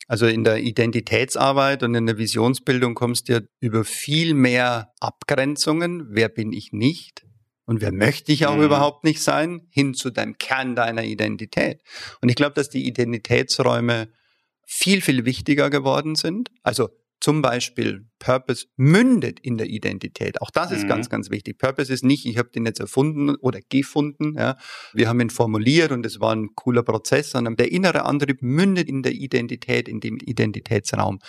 Also 0.08 0.28
in 0.28 0.44
der 0.44 0.62
Identitätsarbeit 0.62 1.82
und 1.84 1.96
in 1.96 2.06
der 2.06 2.18
Visionsbildung 2.18 2.94
kommst 2.94 3.28
du 3.28 3.34
ja 3.34 3.40
über 3.60 3.84
viel 3.84 4.34
mehr 4.34 4.94
Abgrenzungen, 5.00 6.08
wer 6.10 6.30
bin 6.30 6.52
ich 6.52 6.72
nicht 6.72 7.26
und 7.66 7.82
wer 7.82 7.94
möchte 7.94 8.32
ich 8.32 8.46
auch 8.46 8.58
mhm. 8.58 8.64
überhaupt 8.64 9.06
nicht 9.06 9.22
sein, 9.22 9.68
hin 9.72 9.94
zu 9.94 10.10
deinem 10.10 10.38
Kern 10.38 10.76
deiner 10.76 11.04
Identität. 11.04 11.82
Und 12.22 12.30
ich 12.30 12.36
glaube, 12.36 12.54
dass 12.54 12.70
die 12.70 12.86
Identitätsräume 12.86 14.10
viel, 14.66 15.02
viel 15.02 15.26
wichtiger 15.26 15.70
geworden 15.70 16.16
sind. 16.16 16.50
Also 16.64 16.90
zum 17.24 17.42
Beispiel 17.42 18.06
Purpose 18.20 18.66
mündet 18.76 19.40
in 19.40 19.58
der 19.58 19.68
Identität. 19.68 20.42
Auch 20.42 20.52
das 20.52 20.72
ist 20.72 20.84
mhm. 20.84 20.90
ganz, 20.90 21.10
ganz 21.10 21.30
wichtig. 21.30 21.58
Purpose 21.58 21.94
ist 21.94 22.04
nicht, 22.04 22.26
ich 22.26 22.38
habe 22.38 22.50
den 22.50 22.66
jetzt 22.66 22.82
erfunden 22.82 23.36
oder 23.36 23.62
gefunden. 23.70 24.36
Ja. 24.38 24.58
Wir 24.92 25.08
haben 25.08 25.22
ihn 25.22 25.30
formuliert 25.30 25.94
und 25.94 26.06
es 26.06 26.20
war 26.20 26.36
ein 26.36 26.50
cooler 26.54 26.84
Prozess, 26.84 27.32
sondern 27.32 27.56
der 27.56 27.72
innere 27.72 28.04
Antrieb 28.04 28.42
mündet 28.42 28.90
in 28.90 29.04
der 29.04 29.14
Identität, 29.14 29.88
in 29.88 30.02
dem 30.02 30.18
Identitätsraum. 30.18 31.20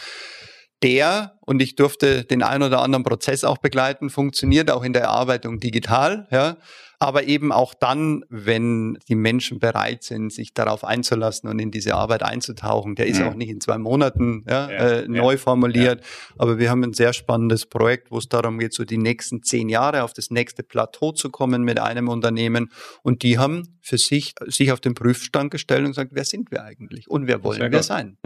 Der, 0.83 1.34
und 1.47 1.61
ich 1.63 1.77
durfte 1.77 2.25
den 2.25 2.43
ein 2.43 2.63
oder 2.63 2.83
anderen 2.83 3.05
Prozess 3.05 3.45
auch 3.45 3.59
begleiten, 3.59 4.11
funktioniert 4.11 4.71
auch 4.71 4.85
in 4.85 4.93
der 4.93 5.03
Erarbeitung 5.03 5.61
digital. 5.61 6.27
Ja 6.31 6.57
aber 7.05 7.25
eben 7.25 7.53
auch 7.53 7.75
dann, 7.75 8.25
wenn 8.31 8.99
die 9.09 9.15
Menschen 9.15 9.59
bereit 9.59 10.03
sind, 10.03 10.33
sich 10.33 10.55
darauf 10.55 10.85
einzulassen 10.85 11.51
und 11.51 11.59
in 11.59 11.71
diese 11.71 11.95
Arbeit 11.95 12.23
einzutauchen. 12.23 12.95
Der 12.95 13.07
ist 13.07 13.21
mhm. 13.21 13.29
auch 13.29 13.35
nicht 13.35 13.51
in 13.51 13.61
zwei 13.61 13.77
Monaten 13.77 14.45
ja, 14.49 14.71
ja, 14.71 14.77
äh, 14.77 15.09
neu 15.09 15.33
ja, 15.33 15.39
formuliert, 15.39 16.03
aber 16.39 16.59
wir 16.59 16.71
haben 16.71 16.83
ein 16.83 16.95
sehr 16.95 17.13
spannendes 17.13 17.67
Projekt, 17.67 18.11
wo 18.11 18.17
es 18.17 18.29
darum 18.29 18.59
geht, 18.59 18.73
so 18.73 18.85
die 18.85 18.97
nächsten 18.97 19.43
zehn 19.43 19.69
Jahre 19.69 20.03
auf 20.03 20.15
das 20.15 20.31
nächste 20.31 20.63
Plateau 20.63 21.13
zu 21.13 21.29
kommen 21.29 21.63
mit 21.63 21.79
einem 21.79 22.09
Unternehmen 22.09 22.71
und 23.03 23.23
die 23.23 23.39
haben 23.39 23.77
für 23.83 23.99
sich 23.99 24.35
sich 24.47 24.73
auf 24.73 24.81
den 24.81 24.95
Prüfstand 24.95 25.51
gestellt 25.51 25.81
und 25.81 25.91
gesagt, 25.91 26.13
wer 26.15 26.25
sind 26.25 26.51
wir 26.51 26.65
eigentlich 26.65 27.11
und 27.11 27.27
wer 27.27 27.45
wollen 27.45 27.71
wir 27.71 27.83
sein? 27.83 28.17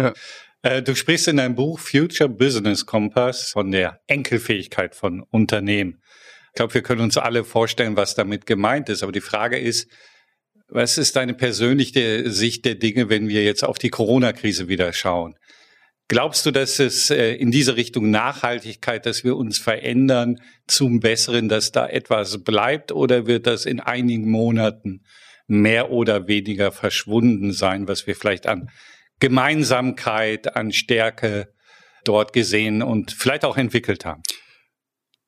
Äh, 0.63 0.83
du 0.83 0.97
sprichst 0.97 1.29
in 1.29 1.37
deinem 1.37 1.55
Buch 1.55 1.79
Future 1.79 2.29
Business 2.29 2.85
Compass 3.09 3.51
von 3.53 3.71
der 3.71 4.01
Enkelfähigkeit 4.07 4.95
von 4.95 5.23
Unternehmen. 5.23 6.03
Ich 6.49 6.55
glaube, 6.55 6.75
wir 6.75 6.83
können 6.83 7.01
uns 7.01 7.17
alle 7.17 7.45
vorstellen, 7.45 7.97
was 7.97 8.15
damit 8.15 8.45
gemeint 8.45 8.91
ist. 8.91 9.03
Aber 9.03 9.13
die 9.13 9.23
Frage 9.23 9.59
ist, 9.59 9.91
was 10.69 10.99
ist 10.99 11.17
deine 11.17 11.33
persönliche 11.33 12.31
Sicht 12.31 12.67
der 12.67 12.75
Dinge, 12.75 13.09
wenn 13.09 13.29
wir 13.29 13.45
jetzt 13.45 13.65
auf 13.65 13.79
die 13.79 13.89
Corona-Krise 13.89 14.69
wieder 14.69 14.93
schauen? 14.93 15.37
Glaubst 16.09 16.45
du, 16.45 16.51
dass 16.51 16.79
es 16.81 17.11
äh, 17.11 17.33
in 17.35 17.51
diese 17.51 17.77
Richtung 17.77 18.11
Nachhaltigkeit, 18.11 19.07
dass 19.07 19.25
wir 19.25 19.37
uns 19.37 19.59
verändern 19.59 20.37
zum 20.67 21.01
Besseren, 21.01 21.49
dass 21.49 21.73
da 21.73 21.87
etwas 21.87 22.45
bleibt 22.45 22.93
oder 22.93 23.27
wird 23.27 23.47
das 23.47 23.65
in 23.65 23.81
einigen 23.81 24.31
Monaten 24.31 25.03
mehr 25.47 25.91
oder 25.91 26.29
weniger 26.29 26.73
verschwunden 26.73 27.53
sein, 27.53 27.89
was 27.89 28.07
wir 28.07 28.17
vielleicht 28.17 28.47
an 28.47 28.71
Gemeinsamkeit, 29.21 30.57
an 30.57 30.73
Stärke 30.73 31.49
dort 32.09 32.33
gesehen 32.33 32.83
und 32.83 33.13
vielleicht 33.13 33.45
auch 33.45 33.57
entwickelt 33.57 34.05
haben? 34.05 34.23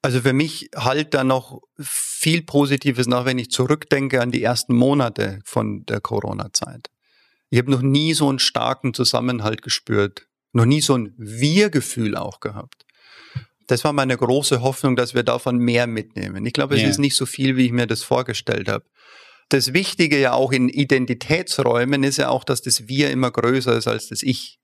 Also 0.02 0.22
für 0.22 0.32
mich 0.32 0.70
halt 0.74 1.12
da 1.12 1.24
noch 1.24 1.60
viel 1.78 2.42
Positives 2.42 3.06
nach, 3.06 3.26
wenn 3.26 3.38
ich 3.38 3.50
zurückdenke 3.50 4.22
an 4.22 4.30
die 4.30 4.42
ersten 4.42 4.74
Monate 4.74 5.40
von 5.44 5.84
der 5.84 6.00
Corona-Zeit. 6.00 6.88
Ich 7.50 7.58
habe 7.58 7.70
noch 7.70 7.82
nie 7.82 8.14
so 8.14 8.28
einen 8.28 8.38
starken 8.38 8.94
Zusammenhalt 8.94 9.60
gespürt, 9.60 10.26
noch 10.52 10.64
nie 10.64 10.80
so 10.80 10.96
ein 10.96 11.14
Wir-Gefühl 11.18 12.16
auch 12.16 12.40
gehabt. 12.40 12.86
Das 13.66 13.84
war 13.84 13.92
meine 13.92 14.16
große 14.16 14.62
Hoffnung, 14.62 14.96
dass 14.96 15.14
wir 15.14 15.22
davon 15.22 15.58
mehr 15.58 15.86
mitnehmen. 15.86 16.46
Ich 16.46 16.52
glaube, 16.52 16.74
es 16.74 16.80
yeah. 16.80 16.90
ist 16.90 16.98
nicht 16.98 17.14
so 17.14 17.26
viel, 17.26 17.56
wie 17.56 17.66
ich 17.66 17.72
mir 17.72 17.86
das 17.86 18.02
vorgestellt 18.02 18.68
habe. 18.68 18.84
Das 19.48 19.72
Wichtige 19.72 20.18
ja 20.18 20.32
auch 20.32 20.52
in 20.52 20.68
Identitätsräumen 20.68 22.04
ist 22.04 22.18
ja 22.18 22.28
auch, 22.28 22.44
dass 22.44 22.62
das 22.62 22.88
Wir 22.88 23.10
immer 23.10 23.30
größer 23.30 23.76
ist 23.76 23.88
als 23.88 24.08
das 24.08 24.22
Ich. 24.22 24.59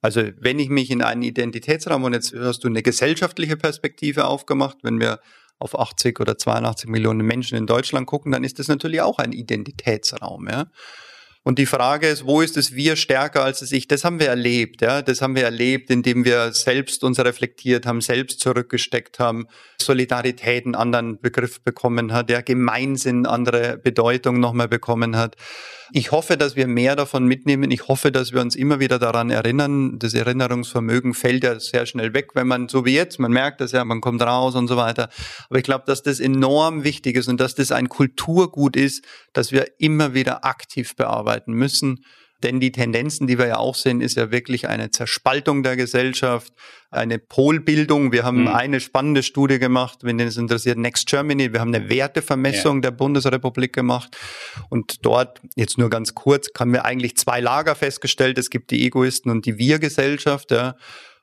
Also 0.00 0.22
wenn 0.38 0.58
ich 0.58 0.68
mich 0.68 0.90
in 0.90 1.02
einen 1.02 1.22
Identitätsraum 1.22 2.04
und 2.04 2.12
jetzt 2.12 2.34
hast 2.34 2.64
du 2.64 2.68
eine 2.68 2.82
gesellschaftliche 2.82 3.56
Perspektive 3.56 4.26
aufgemacht, 4.26 4.78
wenn 4.82 5.00
wir 5.00 5.20
auf 5.58 5.78
80 5.78 6.20
oder 6.20 6.38
82 6.38 6.88
Millionen 6.88 7.26
Menschen 7.26 7.58
in 7.58 7.66
Deutschland 7.66 8.06
gucken, 8.06 8.30
dann 8.32 8.44
ist 8.44 8.58
das 8.58 8.68
natürlich 8.68 9.00
auch 9.00 9.18
ein 9.18 9.32
Identitätsraum. 9.32 10.48
Ja? 10.48 10.66
Und 11.48 11.58
die 11.58 11.64
Frage 11.64 12.08
ist, 12.08 12.26
wo 12.26 12.42
ist 12.42 12.58
das 12.58 12.74
Wir 12.74 12.94
stärker 12.94 13.42
als 13.42 13.60
das 13.60 13.72
Ich? 13.72 13.88
Das 13.88 14.04
haben 14.04 14.20
wir 14.20 14.26
erlebt, 14.28 14.82
ja. 14.82 15.00
Das 15.00 15.22
haben 15.22 15.34
wir 15.34 15.44
erlebt, 15.44 15.88
indem 15.88 16.26
wir 16.26 16.52
selbst 16.52 17.02
uns 17.04 17.18
reflektiert 17.18 17.86
haben, 17.86 18.02
selbst 18.02 18.40
zurückgesteckt 18.40 19.18
haben, 19.18 19.46
Solidarität 19.80 20.66
einen 20.66 20.74
anderen 20.74 21.18
Begriff 21.18 21.62
bekommen 21.62 22.12
hat, 22.12 22.28
der 22.28 22.42
Gemeinsinn 22.42 23.24
andere 23.24 23.78
Bedeutung 23.78 24.40
nochmal 24.40 24.68
bekommen 24.68 25.16
hat. 25.16 25.36
Ich 25.92 26.12
hoffe, 26.12 26.36
dass 26.36 26.54
wir 26.54 26.66
mehr 26.66 26.96
davon 26.96 27.24
mitnehmen. 27.24 27.70
Ich 27.70 27.88
hoffe, 27.88 28.12
dass 28.12 28.34
wir 28.34 28.42
uns 28.42 28.54
immer 28.54 28.78
wieder 28.78 28.98
daran 28.98 29.30
erinnern. 29.30 29.98
Das 29.98 30.12
Erinnerungsvermögen 30.12 31.14
fällt 31.14 31.44
ja 31.44 31.58
sehr 31.58 31.86
schnell 31.86 32.12
weg, 32.12 32.34
wenn 32.34 32.46
man, 32.46 32.68
so 32.68 32.84
wie 32.84 32.94
jetzt, 32.94 33.18
man 33.18 33.32
merkt 33.32 33.62
das 33.62 33.72
ja, 33.72 33.86
man 33.86 34.02
kommt 34.02 34.20
raus 34.20 34.54
und 34.54 34.68
so 34.68 34.76
weiter. 34.76 35.08
Aber 35.48 35.58
ich 35.58 35.64
glaube, 35.64 35.84
dass 35.86 36.02
das 36.02 36.20
enorm 36.20 36.84
wichtig 36.84 37.16
ist 37.16 37.28
und 37.28 37.40
dass 37.40 37.54
das 37.54 37.72
ein 37.72 37.88
Kulturgut 37.88 38.76
ist, 38.76 39.02
dass 39.32 39.50
wir 39.50 39.66
immer 39.78 40.12
wieder 40.12 40.44
aktiv 40.44 40.94
bearbeiten 40.94 41.37
müssen. 41.46 42.04
Denn 42.42 42.60
die 42.60 42.70
Tendenzen, 42.70 43.26
die 43.26 43.36
wir 43.36 43.48
ja 43.48 43.56
auch 43.56 43.74
sehen, 43.74 44.00
ist 44.00 44.16
ja 44.16 44.30
wirklich 44.30 44.68
eine 44.68 44.90
Zerspaltung 44.90 45.64
der 45.64 45.74
Gesellschaft, 45.76 46.52
eine 46.90 47.18
Polbildung. 47.18 48.12
Wir 48.12 48.22
haben 48.22 48.42
mhm. 48.42 48.48
eine 48.48 48.78
spannende 48.78 49.24
Studie 49.24 49.58
gemacht, 49.58 49.98
wenn 50.02 50.20
es 50.20 50.36
interessiert, 50.36 50.78
Next 50.78 51.08
Germany. 51.08 51.52
Wir 51.52 51.60
haben 51.60 51.74
eine 51.74 51.90
Wertevermessung 51.90 52.76
ja. 52.76 52.82
der 52.82 52.90
Bundesrepublik 52.92 53.72
gemacht. 53.72 54.16
Und 54.68 55.04
dort, 55.04 55.40
jetzt 55.56 55.78
nur 55.78 55.90
ganz 55.90 56.14
kurz, 56.14 56.48
haben 56.56 56.72
wir 56.72 56.84
eigentlich 56.84 57.16
zwei 57.16 57.40
Lager 57.40 57.74
festgestellt. 57.74 58.38
Es 58.38 58.50
gibt 58.50 58.70
die 58.70 58.86
Egoisten 58.86 59.30
und 59.30 59.44
die 59.44 59.58
Wir-Gesellschaft. 59.58 60.52
Ja 60.52 60.76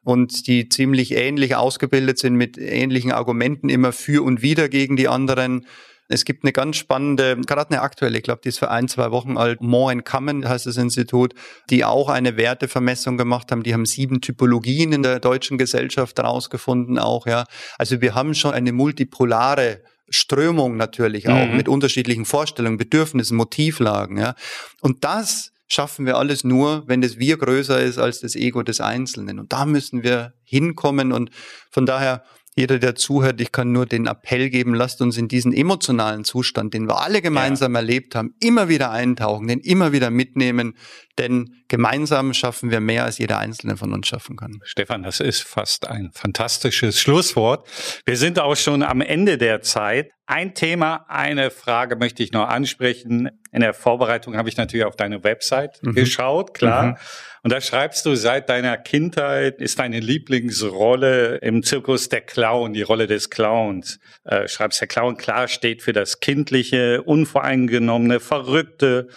und 0.06 0.46
die 0.46 0.70
ziemlich 0.70 1.14
ähnlich 1.14 1.56
ausgebildet 1.56 2.20
sind 2.20 2.36
mit 2.36 2.60
ähnlichen 2.60 3.12
Argumenten 3.12 3.70
immer 3.70 3.92
für 3.92 4.24
und 4.24 4.44
wieder 4.44 4.70
gegen 4.70 4.96
die 4.98 5.08
anderen. 5.08 5.66
Es 6.08 6.24
gibt 6.26 6.44
eine 6.44 6.52
ganz 6.52 6.78
spannende, 6.78 7.36
gerade 7.48 7.72
eine 7.72 7.82
aktuelle, 7.82 8.18
ich 8.18 8.24
glaube, 8.24 8.42
die 8.44 8.50
ist 8.50 8.60
für 8.60 8.70
ein, 8.70 8.88
zwei 8.88 9.12
Wochen 9.12 9.38
alt, 9.38 9.62
More 9.62 9.92
in 9.92 10.04
Common 10.04 10.48
heißt 10.48 10.66
das 10.66 10.78
Institut, 10.78 11.34
die 11.70 11.84
auch 11.84 12.10
eine 12.10 12.38
Wertevermessung 12.38 13.18
gemacht 13.18 13.52
haben. 13.52 13.64
Die 13.64 13.74
haben 13.74 13.86
sieben 13.86 14.22
Typologien 14.22 14.94
in 14.94 15.04
der 15.04 15.20
deutschen 15.20 15.58
Gesellschaft 15.58 16.18
herausgefunden 16.18 17.00
auch, 17.00 17.26
ja. 17.26 17.46
Also 17.78 18.02
wir 18.02 18.14
haben 18.14 18.36
schon 18.36 18.54
eine 18.54 18.72
multipolare 18.72 19.82
Strömung 20.10 20.78
natürlich 20.78 21.28
auch 21.28 21.48
mhm. 21.48 21.58
mit 21.58 21.68
unterschiedlichen 21.68 22.26
Vorstellungen, 22.26 22.78
Bedürfnissen, 22.78 23.36
Motivlagen, 23.36 24.18
ja. 24.18 24.36
Und 24.82 25.04
das 25.04 25.52
schaffen 25.68 26.06
wir 26.06 26.18
alles 26.18 26.44
nur, 26.44 26.88
wenn 26.88 27.02
das 27.02 27.18
Wir 27.18 27.38
größer 27.38 27.82
ist 27.82 27.98
als 27.98 28.20
das 28.20 28.36
Ego 28.36 28.62
des 28.64 28.82
Einzelnen. 28.82 29.40
Und 29.40 29.52
da 29.52 29.66
müssen 29.66 30.04
wir 30.04 30.34
hinkommen. 30.44 31.12
Und 31.12 31.32
von 31.72 31.86
daher 31.86 32.24
jeder, 32.56 32.80
der 32.80 32.96
zuhört, 32.96 33.42
ich 33.42 33.52
kann 33.52 33.74
nur 33.74 33.86
den 33.86 34.08
Appell 34.08 34.50
geben, 34.50 34.74
lasst 34.74 35.02
uns 35.02 35.18
in 35.18 35.28
diesen 35.28 35.52
emotionalen 35.52 36.24
Zustand, 36.24 36.74
den 36.74 36.88
wir 36.88 37.02
alle 37.02 37.22
gemeinsam 37.22 37.74
ja. 37.74 37.80
erlebt 37.80 38.16
haben, 38.16 38.34
immer 38.40 38.70
wieder 38.70 38.92
eintauchen, 38.92 39.48
den 39.48 39.60
immer 39.60 39.92
wieder 39.92 40.10
mitnehmen, 40.10 40.78
denn 41.18 41.64
gemeinsam 41.68 42.34
schaffen 42.34 42.72
wir 42.72 42.80
mehr, 42.80 43.04
als 43.04 43.18
jeder 43.18 43.40
Einzelne 43.40 43.76
von 43.76 43.94
uns 43.94 44.08
schaffen 44.08 44.38
kann. 44.38 44.60
Stefan, 44.64 45.04
das 45.04 45.20
ist 45.20 45.44
fast 45.44 45.88
ein 45.88 46.12
fantastisches 46.14 47.00
Schlusswort. 47.00 47.68
Wir 48.06 48.16
sind 48.16 48.40
auch 48.40 48.56
schon 48.56 48.84
am 48.84 49.02
Ende 49.02 49.38
der 49.38 49.62
Zeit. 49.62 50.12
Ein 50.28 50.56
Thema, 50.56 51.06
eine 51.08 51.52
Frage 51.52 51.96
möchte 51.96 52.24
ich 52.24 52.32
noch 52.32 52.48
ansprechen. 52.48 53.30
In 53.52 53.62
der 53.62 53.76
Vorbereitung 53.76 54.36
habe 54.36 54.50
ich 54.50 54.58
natürlich 54.58 54.86
auf 54.86 54.96
deine 54.96 55.24
Website 55.24 55.84
mhm. 55.84 55.94
geschaut, 55.94 56.56
klar. 56.56 56.84
Mhm. 56.84 56.96
Und 57.44 57.54
da 57.54 57.62
schreibst 57.62 58.08
du, 58.08 58.16
seit 58.16 58.50
deiner 58.50 58.76
Kindheit 58.78 59.62
ist 59.62 59.78
deine 59.78 60.00
Lieblingsrolle 60.00 61.38
im 61.38 61.62
Zirkus 61.62 62.10
der 62.10 62.22
Clown, 62.22 62.74
die 62.74 62.82
Rolle 62.82 63.06
des 63.06 63.30
Clowns. 63.30 64.00
Äh, 64.24 64.48
schreibst, 64.48 64.82
der 64.82 64.88
Clown 64.88 65.18
klar 65.18 65.48
steht 65.48 65.84
für 65.84 65.94
das 65.94 66.20
Kindliche, 66.20 67.04
Unvoreingenommene, 67.04 68.20
Verrückte 68.20 69.10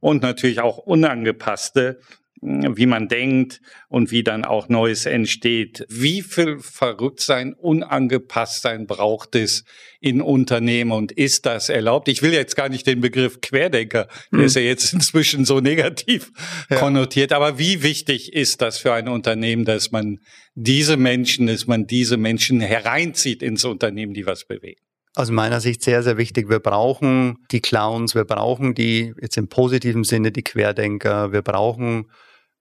und 0.00 0.22
natürlich 0.22 0.60
auch 0.60 0.78
Unangepasste 0.78 2.00
wie 2.46 2.86
man 2.86 3.08
denkt 3.08 3.60
und 3.88 4.12
wie 4.12 4.22
dann 4.22 4.44
auch 4.44 4.68
Neues 4.68 5.04
entsteht. 5.04 5.84
Wie 5.88 6.22
viel 6.22 6.58
Verrücktsein, 6.60 7.54
Unangepasstsein 7.54 8.86
braucht 8.86 9.34
es 9.34 9.64
in 10.00 10.22
Unternehmen 10.22 10.92
und 10.92 11.10
ist 11.10 11.44
das 11.44 11.68
erlaubt? 11.68 12.06
Ich 12.06 12.22
will 12.22 12.32
jetzt 12.32 12.54
gar 12.54 12.68
nicht 12.68 12.86
den 12.86 13.00
Begriff 13.00 13.40
Querdenker, 13.40 14.08
der 14.30 14.38
hm. 14.38 14.46
ist 14.46 14.56
ja 14.56 14.62
jetzt 14.62 14.92
inzwischen 14.92 15.44
so 15.44 15.60
negativ 15.60 16.30
ja. 16.70 16.76
konnotiert, 16.76 17.32
aber 17.32 17.58
wie 17.58 17.82
wichtig 17.82 18.32
ist 18.32 18.62
das 18.62 18.78
für 18.78 18.92
ein 18.92 19.08
Unternehmen, 19.08 19.64
dass 19.64 19.90
man 19.90 20.20
diese 20.54 20.96
Menschen, 20.96 21.48
dass 21.48 21.66
man 21.66 21.86
diese 21.86 22.16
Menschen 22.16 22.60
hereinzieht 22.60 23.42
ins 23.42 23.64
Unternehmen, 23.64 24.14
die 24.14 24.26
was 24.26 24.46
bewegen? 24.46 24.80
aus 25.16 25.30
meiner 25.30 25.60
Sicht 25.62 25.82
sehr, 25.82 26.02
sehr 26.02 26.18
wichtig. 26.18 26.50
Wir 26.50 26.60
brauchen 26.60 27.38
die 27.50 27.62
Clowns, 27.62 28.14
wir 28.14 28.26
brauchen 28.26 28.74
die, 28.74 29.14
jetzt 29.18 29.38
im 29.38 29.48
positiven 29.48 30.04
Sinne, 30.04 30.30
die 30.30 30.42
Querdenker, 30.42 31.32
wir 31.32 31.40
brauchen 31.40 32.10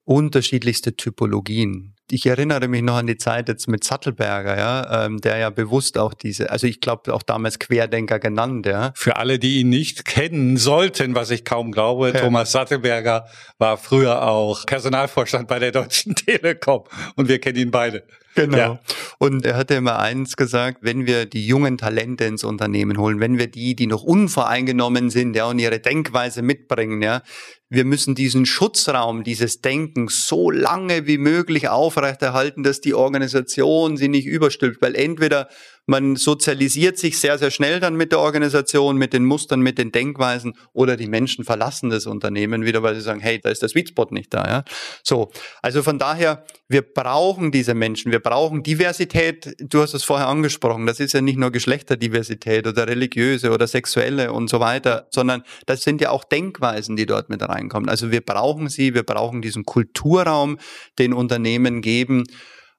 unterschiedlichste 0.06 0.96
Typologien. 0.96 1.96
Ich 2.12 2.28
erinnere 2.28 2.68
mich 2.68 2.84
noch 2.84 2.98
an 2.98 3.08
die 3.08 3.18
Zeit 3.18 3.50
jetzt 3.50 3.68
mit 3.68 3.84
Sattelberger, 3.84 4.56
ja, 4.58 5.06
ähm, 5.06 5.20
der 5.20 5.38
ja 5.38 5.50
bewusst 5.50 5.98
auch 5.98 6.14
diese, 6.14 6.52
also 6.52 6.68
ich 6.68 6.80
glaube 6.80 7.12
auch 7.12 7.24
damals 7.24 7.58
Querdenker 7.58 8.20
genannt, 8.20 8.68
ja. 8.68 8.92
Für 8.96 9.16
alle, 9.16 9.40
die 9.40 9.60
ihn 9.62 9.70
nicht 9.70 10.06
kennen 10.06 10.58
sollten, 10.58 11.16
was 11.16 11.32
ich 11.32 11.44
kaum 11.46 11.72
glaube, 11.72 12.12
ja. 12.14 12.22
Thomas 12.22 12.52
Sattelberger 12.52 13.26
war 13.58 13.78
früher 13.78 14.22
auch 14.22 14.68
Personalvorstand 14.68 15.48
bei 15.48 15.58
der 15.58 15.72
Deutschen 15.72 16.14
Telekom 16.16 16.84
und 17.16 17.28
wir 17.28 17.40
kennen 17.40 17.58
ihn 17.58 17.72
beide. 17.72 18.06
Genau. 18.36 18.58
Ja. 18.58 18.80
Und 19.18 19.46
er 19.46 19.56
hatte 19.56 19.76
immer 19.76 19.98
eins 19.98 20.36
gesagt, 20.36 20.80
wenn 20.82 21.06
wir 21.06 21.26
die 21.26 21.48
jungen 21.48 21.78
Talente 21.78 22.26
ins 22.26 22.44
Unternehmen 22.44 22.98
holen, 22.98 23.22
wenn 23.22 23.38
wir 23.38 23.48
die, 23.48 23.76
die 23.76 23.88
noch 23.88 24.04
unvoreingenommen 24.04 25.10
sind, 25.10 25.36
ja, 25.36 25.46
und 25.46 25.58
ihre 25.58 25.80
Denkweise 25.80 26.42
mitbringen, 26.42 27.02
ja, 27.02 27.22
wir 27.70 27.86
müssen 27.86 28.14
diesen 28.14 28.46
Schutzraum, 28.46 29.24
dieses 29.24 29.62
Denken 29.62 30.10
so 30.10 30.52
lange 30.52 31.08
wie 31.08 31.18
möglich 31.18 31.70
aufrechterhalten, 31.70 32.64
dass 32.64 32.82
die 32.82 32.94
Organisation 32.94 33.98
sie 33.98 34.10
nicht 34.10 34.28
überstülpt, 34.28 34.82
weil 34.82 34.96
entweder 34.96 35.48
man 35.86 36.16
sozialisiert 36.16 36.98
sich 36.98 37.20
sehr, 37.20 37.38
sehr 37.38 37.52
schnell 37.52 37.80
dann 37.80 37.96
mit 37.96 38.12
der 38.12 38.20
Organisation, 38.20 38.98
mit 38.98 39.14
den 39.14 39.26
Mustern, 39.26 39.62
mit 39.62 39.78
den 39.78 39.92
Denkweisen 39.92 40.54
oder 40.74 40.98
die 40.98 41.08
Menschen 41.08 41.46
verlassen 41.46 41.90
das 41.90 42.08
Unternehmen 42.08 42.66
wieder, 42.66 42.82
weil 42.84 42.96
sie 42.96 43.02
sagen, 43.02 43.20
hey, 43.20 43.40
da 43.40 43.50
ist 43.50 43.62
der 43.62 43.70
Sweet 43.70 43.90
Spot 43.90 44.08
nicht 44.10 44.34
da. 44.34 44.46
Ja? 44.48 44.64
So, 45.04 45.32
also 45.62 45.84
von 45.84 46.00
daher, 46.00 46.46
wir 46.68 46.82
brauchen 46.82 47.52
diese 47.52 47.76
Menschen, 47.76 48.12
wir 48.12 48.20
brauchen 48.20 48.64
Diversität. 48.64 49.56
Du 49.60 49.82
hast 49.82 49.94
es 49.94 50.04
vorher 50.04 50.28
angesprochen, 50.28 50.86
das 50.86 51.00
ist 51.00 51.14
ja 51.14 51.22
nicht 51.22 51.38
nur 51.38 51.52
Geschlechterdiversität 51.52 52.66
oder 52.66 52.88
religiöse 52.88 53.52
oder 53.52 53.68
sexuelle 53.68 54.34
und 54.34 54.50
so 54.50 54.60
weiter, 54.60 55.08
sondern 55.12 55.44
das 55.68 55.84
sind 55.84 56.02
ja 56.02 56.10
auch 56.10 56.24
Denkweisen, 56.24 56.96
die 56.96 57.06
dort 57.06 57.30
mit 57.30 57.42
reinkommen. 57.42 57.90
Also 57.90 58.12
wir 58.12 58.22
brauchen 58.22 58.70
sie, 58.70 58.96
wir 58.96 59.04
brauchen 59.04 59.42
diesen 59.42 59.66
Kulturraum, 59.66 60.58
den 60.98 61.14
Unternehmen 61.14 61.82
geben. 61.82 62.24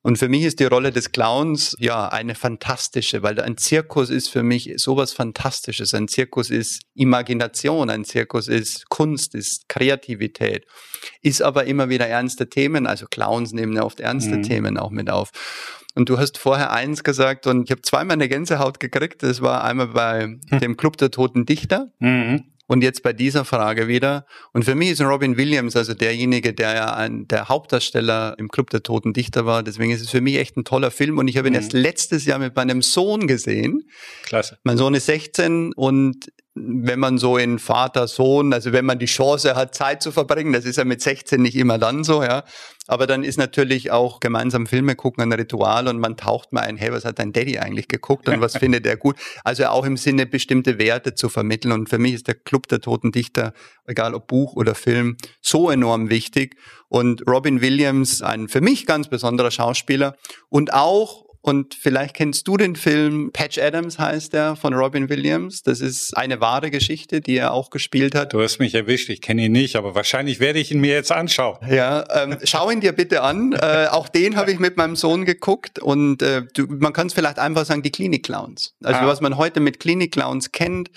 Und 0.06 0.18
für 0.18 0.28
mich 0.28 0.44
ist 0.44 0.60
die 0.60 0.66
Rolle 0.66 0.92
des 0.92 1.10
Clowns 1.10 1.74
ja 1.80 2.06
eine 2.06 2.36
fantastische, 2.36 3.24
weil 3.24 3.40
ein 3.40 3.56
Zirkus 3.56 4.08
ist 4.08 4.28
für 4.28 4.44
mich 4.44 4.72
sowas 4.76 5.12
Fantastisches. 5.12 5.94
Ein 5.94 6.06
Zirkus 6.06 6.48
ist 6.48 6.82
Imagination, 6.94 7.90
ein 7.90 8.04
Zirkus 8.04 8.46
ist 8.46 8.88
Kunst, 8.88 9.34
ist 9.34 9.68
Kreativität, 9.68 10.64
ist 11.22 11.42
aber 11.42 11.64
immer 11.64 11.88
wieder 11.88 12.06
ernste 12.06 12.48
Themen. 12.48 12.86
Also 12.86 13.06
Clowns 13.06 13.52
nehmen 13.52 13.72
ja 13.72 13.82
oft 13.82 13.98
ernste 13.98 14.36
mhm. 14.36 14.42
Themen 14.44 14.78
auch 14.78 14.92
mit 14.92 15.10
auf. 15.10 15.32
Und 15.96 16.08
du 16.08 16.18
hast 16.18 16.38
vorher 16.38 16.70
eins 16.70 17.02
gesagt 17.02 17.48
und 17.48 17.64
ich 17.64 17.72
habe 17.72 17.82
zweimal 17.82 18.14
eine 18.14 18.28
Gänsehaut 18.28 18.78
gekriegt. 18.78 19.24
Das 19.24 19.40
war 19.40 19.64
einmal 19.64 19.88
bei 19.88 20.22
hm. 20.22 20.61
dem 20.61 20.76
Club 20.76 20.98
der 20.98 21.11
Toten 21.11 21.46
Dichter. 21.46 21.90
Mhm. 21.98 22.44
Und 22.68 22.82
jetzt 22.82 23.02
bei 23.02 23.12
dieser 23.12 23.44
Frage 23.44 23.86
wieder. 23.86 24.26
Und 24.52 24.64
für 24.64 24.74
mich 24.74 24.90
ist 24.90 25.00
Robin 25.00 25.36
Williams 25.36 25.76
also 25.76 25.94
derjenige, 25.94 26.52
der 26.52 26.74
ja 26.74 26.94
ein, 26.94 27.26
der 27.28 27.48
Hauptdarsteller 27.48 28.34
im 28.38 28.48
Club 28.48 28.70
der 28.70 28.82
Toten 28.82 29.12
Dichter 29.12 29.46
war. 29.46 29.62
Deswegen 29.62 29.92
ist 29.92 30.00
es 30.00 30.10
für 30.10 30.20
mich 30.20 30.36
echt 30.36 30.56
ein 30.56 30.64
toller 30.64 30.90
Film. 30.90 31.18
Und 31.18 31.28
ich 31.28 31.36
habe 31.36 31.48
ihn 31.48 31.52
mhm. 31.52 31.60
erst 31.60 31.72
letztes 31.72 32.24
Jahr 32.24 32.38
mit 32.38 32.56
meinem 32.56 32.82
Sohn 32.82 33.26
gesehen. 33.26 33.82
Klasse. 34.24 34.58
Mein 34.64 34.76
Sohn 34.76 34.94
ist 34.94 35.06
16 35.06 35.72
und 35.74 36.26
wenn 36.56 36.98
man 36.98 37.18
so 37.18 37.36
in 37.36 37.58
Vater, 37.58 38.08
Sohn, 38.08 38.52
also 38.52 38.72
wenn 38.72 38.86
man 38.86 38.98
die 38.98 39.06
Chance 39.06 39.54
hat, 39.54 39.74
Zeit 39.74 40.02
zu 40.02 40.10
verbringen, 40.10 40.54
das 40.54 40.64
ist 40.64 40.76
ja 40.76 40.84
mit 40.84 41.02
16 41.02 41.40
nicht 41.40 41.54
immer 41.54 41.78
dann 41.78 42.02
so, 42.02 42.22
ja. 42.22 42.44
Aber 42.87 43.07
dann 43.07 43.24
ist 43.24 43.37
natürlich 43.37 43.91
auch 43.91 44.20
gemeinsam 44.20 44.66
Filme 44.66 44.95
gucken 44.95 45.22
ein 45.22 45.32
Ritual 45.32 45.89
und 45.89 45.99
man 45.99 46.16
taucht 46.16 46.53
mal 46.53 46.61
ein, 46.61 46.76
hey, 46.76 46.93
was 46.93 47.05
hat 47.05 47.18
dein 47.18 47.32
Daddy 47.32 47.59
eigentlich 47.59 47.89
geguckt 47.89 48.28
und 48.28 48.41
was 48.41 48.57
findet 48.59 48.87
er 48.87 48.97
gut? 48.97 49.16
Also 49.45 49.66
auch 49.66 49.84
im 49.84 49.97
Sinne 49.97 50.26
bestimmte 50.26 50.78
Werte 50.78 51.14
zu 51.14 51.28
vermitteln. 51.28 51.72
Und 51.72 51.89
für 51.89 51.99
mich 51.99 52.14
ist 52.14 52.28
der 52.28 52.34
Club 52.34 52.68
der 52.68 52.80
Toten 52.80 53.12
Dichter, 53.12 53.53
egal 53.84 54.14
ob 54.14 54.28
Buch 54.28 54.55
oder 54.55 54.74
Film, 54.74 55.16
so 55.41 55.70
enorm 55.70 56.11
wichtig. 56.11 56.57
Und 56.89 57.26
Robin 57.28 57.61
Williams, 57.61 58.22
ein 58.22 58.49
für 58.49 58.61
mich 58.61 58.87
ganz 58.87 59.09
besonderer 59.09 59.51
Schauspieler 59.51 60.16
und 60.49 60.72
auch 60.72 61.26
und 61.47 61.74
vielleicht 61.74 62.14
kennst 62.14 62.49
du 62.49 62.57
den 62.57 62.74
Film 62.74 63.30
Patch 63.32 63.57
Adams 63.59 64.01
heißt 64.01 64.32
der 64.32 64.57
von 64.57 64.74
Robin 64.74 65.09
Williams. 65.09 65.62
Das 65.62 65.80
ist 65.80 66.16
eine 66.16 66.40
wahre 66.40 66.72
Geschichte, 66.72 67.20
die 67.20 67.36
er 67.36 67.53
auch 67.53 67.70
gespielt 67.70 68.16
hat. 68.16 68.32
Du 68.32 68.42
hast 68.42 68.59
mich 68.59 68.74
erwischt, 68.74 69.11
ich 69.11 69.20
kenne 69.20 69.44
ihn 69.44 69.53
nicht, 69.53 69.76
aber 69.76 69.94
wahrscheinlich 69.94 70.40
werde 70.40 70.59
ich 70.59 70.72
ihn 70.72 70.80
mir 70.80 70.94
jetzt 70.94 71.12
anschauen. 71.12 71.59
Ja, 71.70 72.05
ähm, 72.20 72.36
schau 72.42 72.68
ihn 72.68 72.80
dir 72.80 72.90
bitte 72.90 73.22
an. 73.22 73.53
Äh, 73.53 73.86
auch 73.92 74.09
den 74.09 74.34
habe 74.34 74.51
ich 74.51 74.59
mit 74.59 74.76
meinem 74.76 74.97
Sohn 74.97 75.24
geguckt 75.24 75.78
und 75.78 76.20
äh, 76.20 76.42
du, 76.53 76.66
man 76.66 76.92
kann 76.92 77.07
es 77.07 77.14
vielleicht 77.14 77.38
einfach 77.38 77.64
sagen, 77.64 77.82
die 77.82 77.92
Klinik-Clowns. 77.92 78.74
Also 78.82 79.01
ah. 79.03 79.07
was 79.07 79.20
man 79.20 79.36
heute 79.36 79.61
mit 79.61 79.78
Klinik-Clowns 79.78 80.51
kennt, 80.51 80.90
wer 80.90 80.97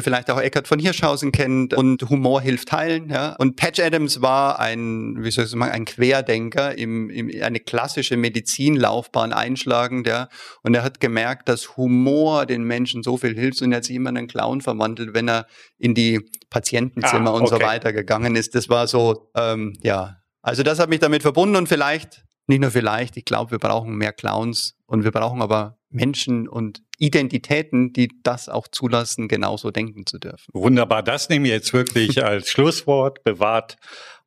vielleicht 0.00 0.30
auch 0.30 0.40
Eckhard 0.40 0.66
von 0.66 0.78
Hirschhausen 0.78 1.32
kennt 1.32 1.74
und 1.74 2.08
Humor 2.08 2.40
hilft 2.40 2.72
heilen. 2.72 3.10
Ja. 3.10 3.36
Und 3.36 3.56
Patch 3.56 3.80
Adams 3.80 4.22
war 4.22 4.58
ein, 4.58 5.22
wie 5.22 5.30
soll 5.30 5.44
ich 5.44 5.50
sagen, 5.50 5.62
ein 5.62 5.84
Querdenker, 5.84 6.78
im, 6.78 7.10
im, 7.10 7.30
eine 7.42 7.60
klassische 7.60 8.16
Medizinlaufbahn 8.16 9.32
einschlagend. 9.32 10.06
Ja. 10.06 10.28
Und 10.62 10.74
er 10.74 10.82
hat 10.82 11.00
gemerkt, 11.00 11.48
dass 11.48 11.76
Humor 11.76 12.46
den 12.46 12.62
Menschen 12.64 13.02
so 13.02 13.18
viel 13.18 13.34
hilft 13.34 13.60
und 13.60 13.72
er 13.72 13.78
hat 13.78 13.84
sich 13.84 13.96
immer 13.96 14.10
in 14.10 14.16
einen 14.16 14.28
Clown 14.28 14.62
verwandelt, 14.62 15.12
wenn 15.12 15.28
er 15.28 15.46
in 15.78 15.94
die 15.94 16.20
Patientenzimmer 16.48 17.30
ah, 17.30 17.34
okay. 17.34 17.42
und 17.42 17.48
so 17.48 17.60
weiter 17.60 17.92
gegangen 17.92 18.34
ist. 18.36 18.54
Das 18.54 18.68
war 18.68 18.86
so, 18.86 19.30
ähm, 19.36 19.74
ja. 19.82 20.16
Also 20.40 20.62
das 20.62 20.78
hat 20.78 20.88
mich 20.88 21.00
damit 21.00 21.22
verbunden 21.22 21.56
und 21.56 21.68
vielleicht 21.68 22.24
nicht 22.46 22.60
nur 22.60 22.70
vielleicht, 22.70 23.16
ich 23.16 23.24
glaube, 23.24 23.52
wir 23.52 23.58
brauchen 23.58 23.94
mehr 23.94 24.12
Clowns 24.12 24.74
und 24.86 25.04
wir 25.04 25.12
brauchen 25.12 25.42
aber 25.42 25.78
Menschen 25.90 26.48
und 26.48 26.82
Identitäten, 27.02 27.92
die 27.92 28.08
das 28.22 28.48
auch 28.48 28.68
zulassen, 28.68 29.26
genauso 29.26 29.72
denken 29.72 30.06
zu 30.06 30.20
dürfen. 30.20 30.46
Wunderbar, 30.52 31.02
das 31.02 31.28
nehmen 31.28 31.44
wir 31.44 31.52
jetzt 31.52 31.72
wirklich 31.72 32.24
als 32.24 32.48
Schlusswort. 32.48 33.24
Bewahrt 33.24 33.76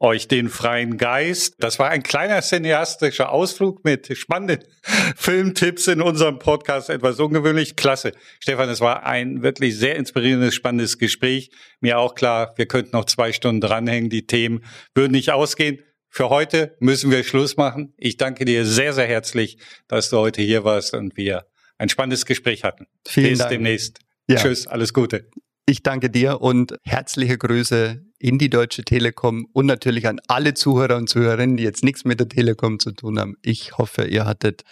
euch 0.02 0.28
den 0.28 0.50
freien 0.50 0.98
Geist. 0.98 1.56
Das 1.60 1.80
war 1.80 1.90
ein 1.90 2.04
kleiner 2.04 2.42
cineastischer 2.42 3.32
Ausflug 3.32 3.86
mit 3.86 4.18
spannenden 4.18 4.60
Filmtipps 5.16 5.88
in 5.88 6.02
unserem 6.02 6.38
Podcast. 6.38 6.90
Etwas 6.90 7.18
ungewöhnlich. 7.18 7.78
Klasse. 7.78 8.12
Stefan, 8.42 8.68
es 8.68 8.82
war 8.82 9.06
ein 9.06 9.42
wirklich 9.42 9.78
sehr 9.78 9.96
inspirierendes, 9.96 10.54
spannendes 10.54 10.98
Gespräch. 10.98 11.52
Mir 11.80 11.98
auch 11.98 12.14
klar, 12.14 12.54
wir 12.58 12.66
könnten 12.66 12.92
noch 12.92 13.06
zwei 13.06 13.32
Stunden 13.32 13.62
dranhängen. 13.62 14.10
Die 14.10 14.28
Themen 14.28 14.66
würden 14.94 15.14
nicht 15.14 15.32
ausgehen. 15.32 15.80
Für 16.10 16.30
heute 16.30 16.76
müssen 16.82 17.10
wir 17.10 17.24
Schluss 17.24 17.56
machen. 17.56 17.94
Ich 17.96 18.18
danke 18.18 18.44
dir 18.44 18.66
sehr, 18.66 18.92
sehr 18.92 19.08
herzlich, 19.08 19.60
dass 19.88 20.10
du 20.10 20.18
heute 20.18 20.42
hier 20.42 20.66
warst 20.66 20.94
und 20.94 21.16
wir 21.16 21.46
ein 21.78 21.90
spannendes 21.90 22.26
Gespräch 22.26 22.64
hatten. 22.64 22.88
Vielen 23.08 23.30
Bis 23.32 23.40
Dank. 23.40 23.52
demnächst. 23.52 24.00
Ja. 24.28 24.38
Tschüss, 24.38 24.68
alles 24.68 24.94
Gute. 24.94 25.30
Ich 25.68 25.82
danke 25.82 26.10
dir 26.10 26.42
und 26.42 26.78
herzliche 26.84 27.38
Grüße 27.38 28.02
in 28.20 28.38
die 28.38 28.50
Deutsche 28.50 28.84
Telekom 28.84 29.48
und 29.52 29.66
natürlich 29.66 30.08
an 30.08 30.20
alle 30.28 30.54
Zuhörer 30.54 30.96
und 30.98 31.10
Zuhörerinnen, 31.10 31.58
die 31.58 31.64
jetzt 31.64 31.84
nichts 31.84 32.06
mit 32.06 32.20
der 32.20 32.30
Telekom 32.30 32.80
zu 32.80 32.92
tun 32.92 33.20
haben. 33.20 33.36
Ich 33.42 33.78
hoffe, 33.78 34.06
ihr 34.06 34.26
hattet 34.26 34.64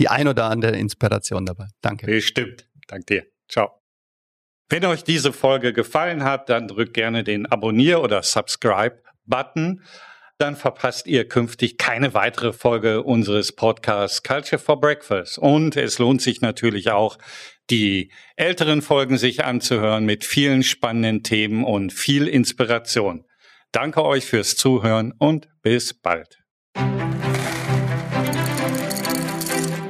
die 0.00 0.08
ein 0.08 0.26
oder 0.26 0.46
andere 0.46 0.76
Inspiration 0.76 1.46
dabei. 1.46 1.68
Danke. 1.82 2.06
Bestimmt. 2.06 2.68
Danke 2.88 3.06
dir. 3.06 3.26
Ciao. 3.48 3.80
Wenn 4.68 4.84
euch 4.84 5.04
diese 5.04 5.32
Folge 5.32 5.72
gefallen 5.72 6.24
hat, 6.24 6.48
dann 6.48 6.68
drückt 6.68 6.94
gerne 6.94 7.24
den 7.24 7.46
Abonnier- 7.46 8.00
oder 8.02 8.22
Subscribe-Button 8.22 9.82
dann 10.40 10.56
verpasst 10.56 11.06
ihr 11.06 11.28
künftig 11.28 11.76
keine 11.76 12.14
weitere 12.14 12.52
Folge 12.52 13.02
unseres 13.02 13.52
Podcasts 13.52 14.22
Culture 14.22 14.58
for 14.58 14.80
Breakfast. 14.80 15.38
Und 15.38 15.76
es 15.76 15.98
lohnt 15.98 16.22
sich 16.22 16.40
natürlich 16.40 16.90
auch, 16.90 17.18
die 17.68 18.10
älteren 18.36 18.82
Folgen 18.82 19.18
sich 19.18 19.44
anzuhören 19.44 20.04
mit 20.04 20.24
vielen 20.24 20.62
spannenden 20.62 21.22
Themen 21.22 21.64
und 21.64 21.92
viel 21.92 22.26
Inspiration. 22.26 23.24
Danke 23.72 24.04
euch 24.04 24.24
fürs 24.24 24.56
Zuhören 24.56 25.12
und 25.18 25.48
bis 25.62 25.94
bald. 25.94 26.38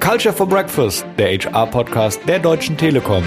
Culture 0.00 0.34
for 0.34 0.48
Breakfast, 0.48 1.06
der 1.18 1.38
HR-Podcast 1.38 2.20
der 2.26 2.40
Deutschen 2.40 2.76
Telekom. 2.76 3.24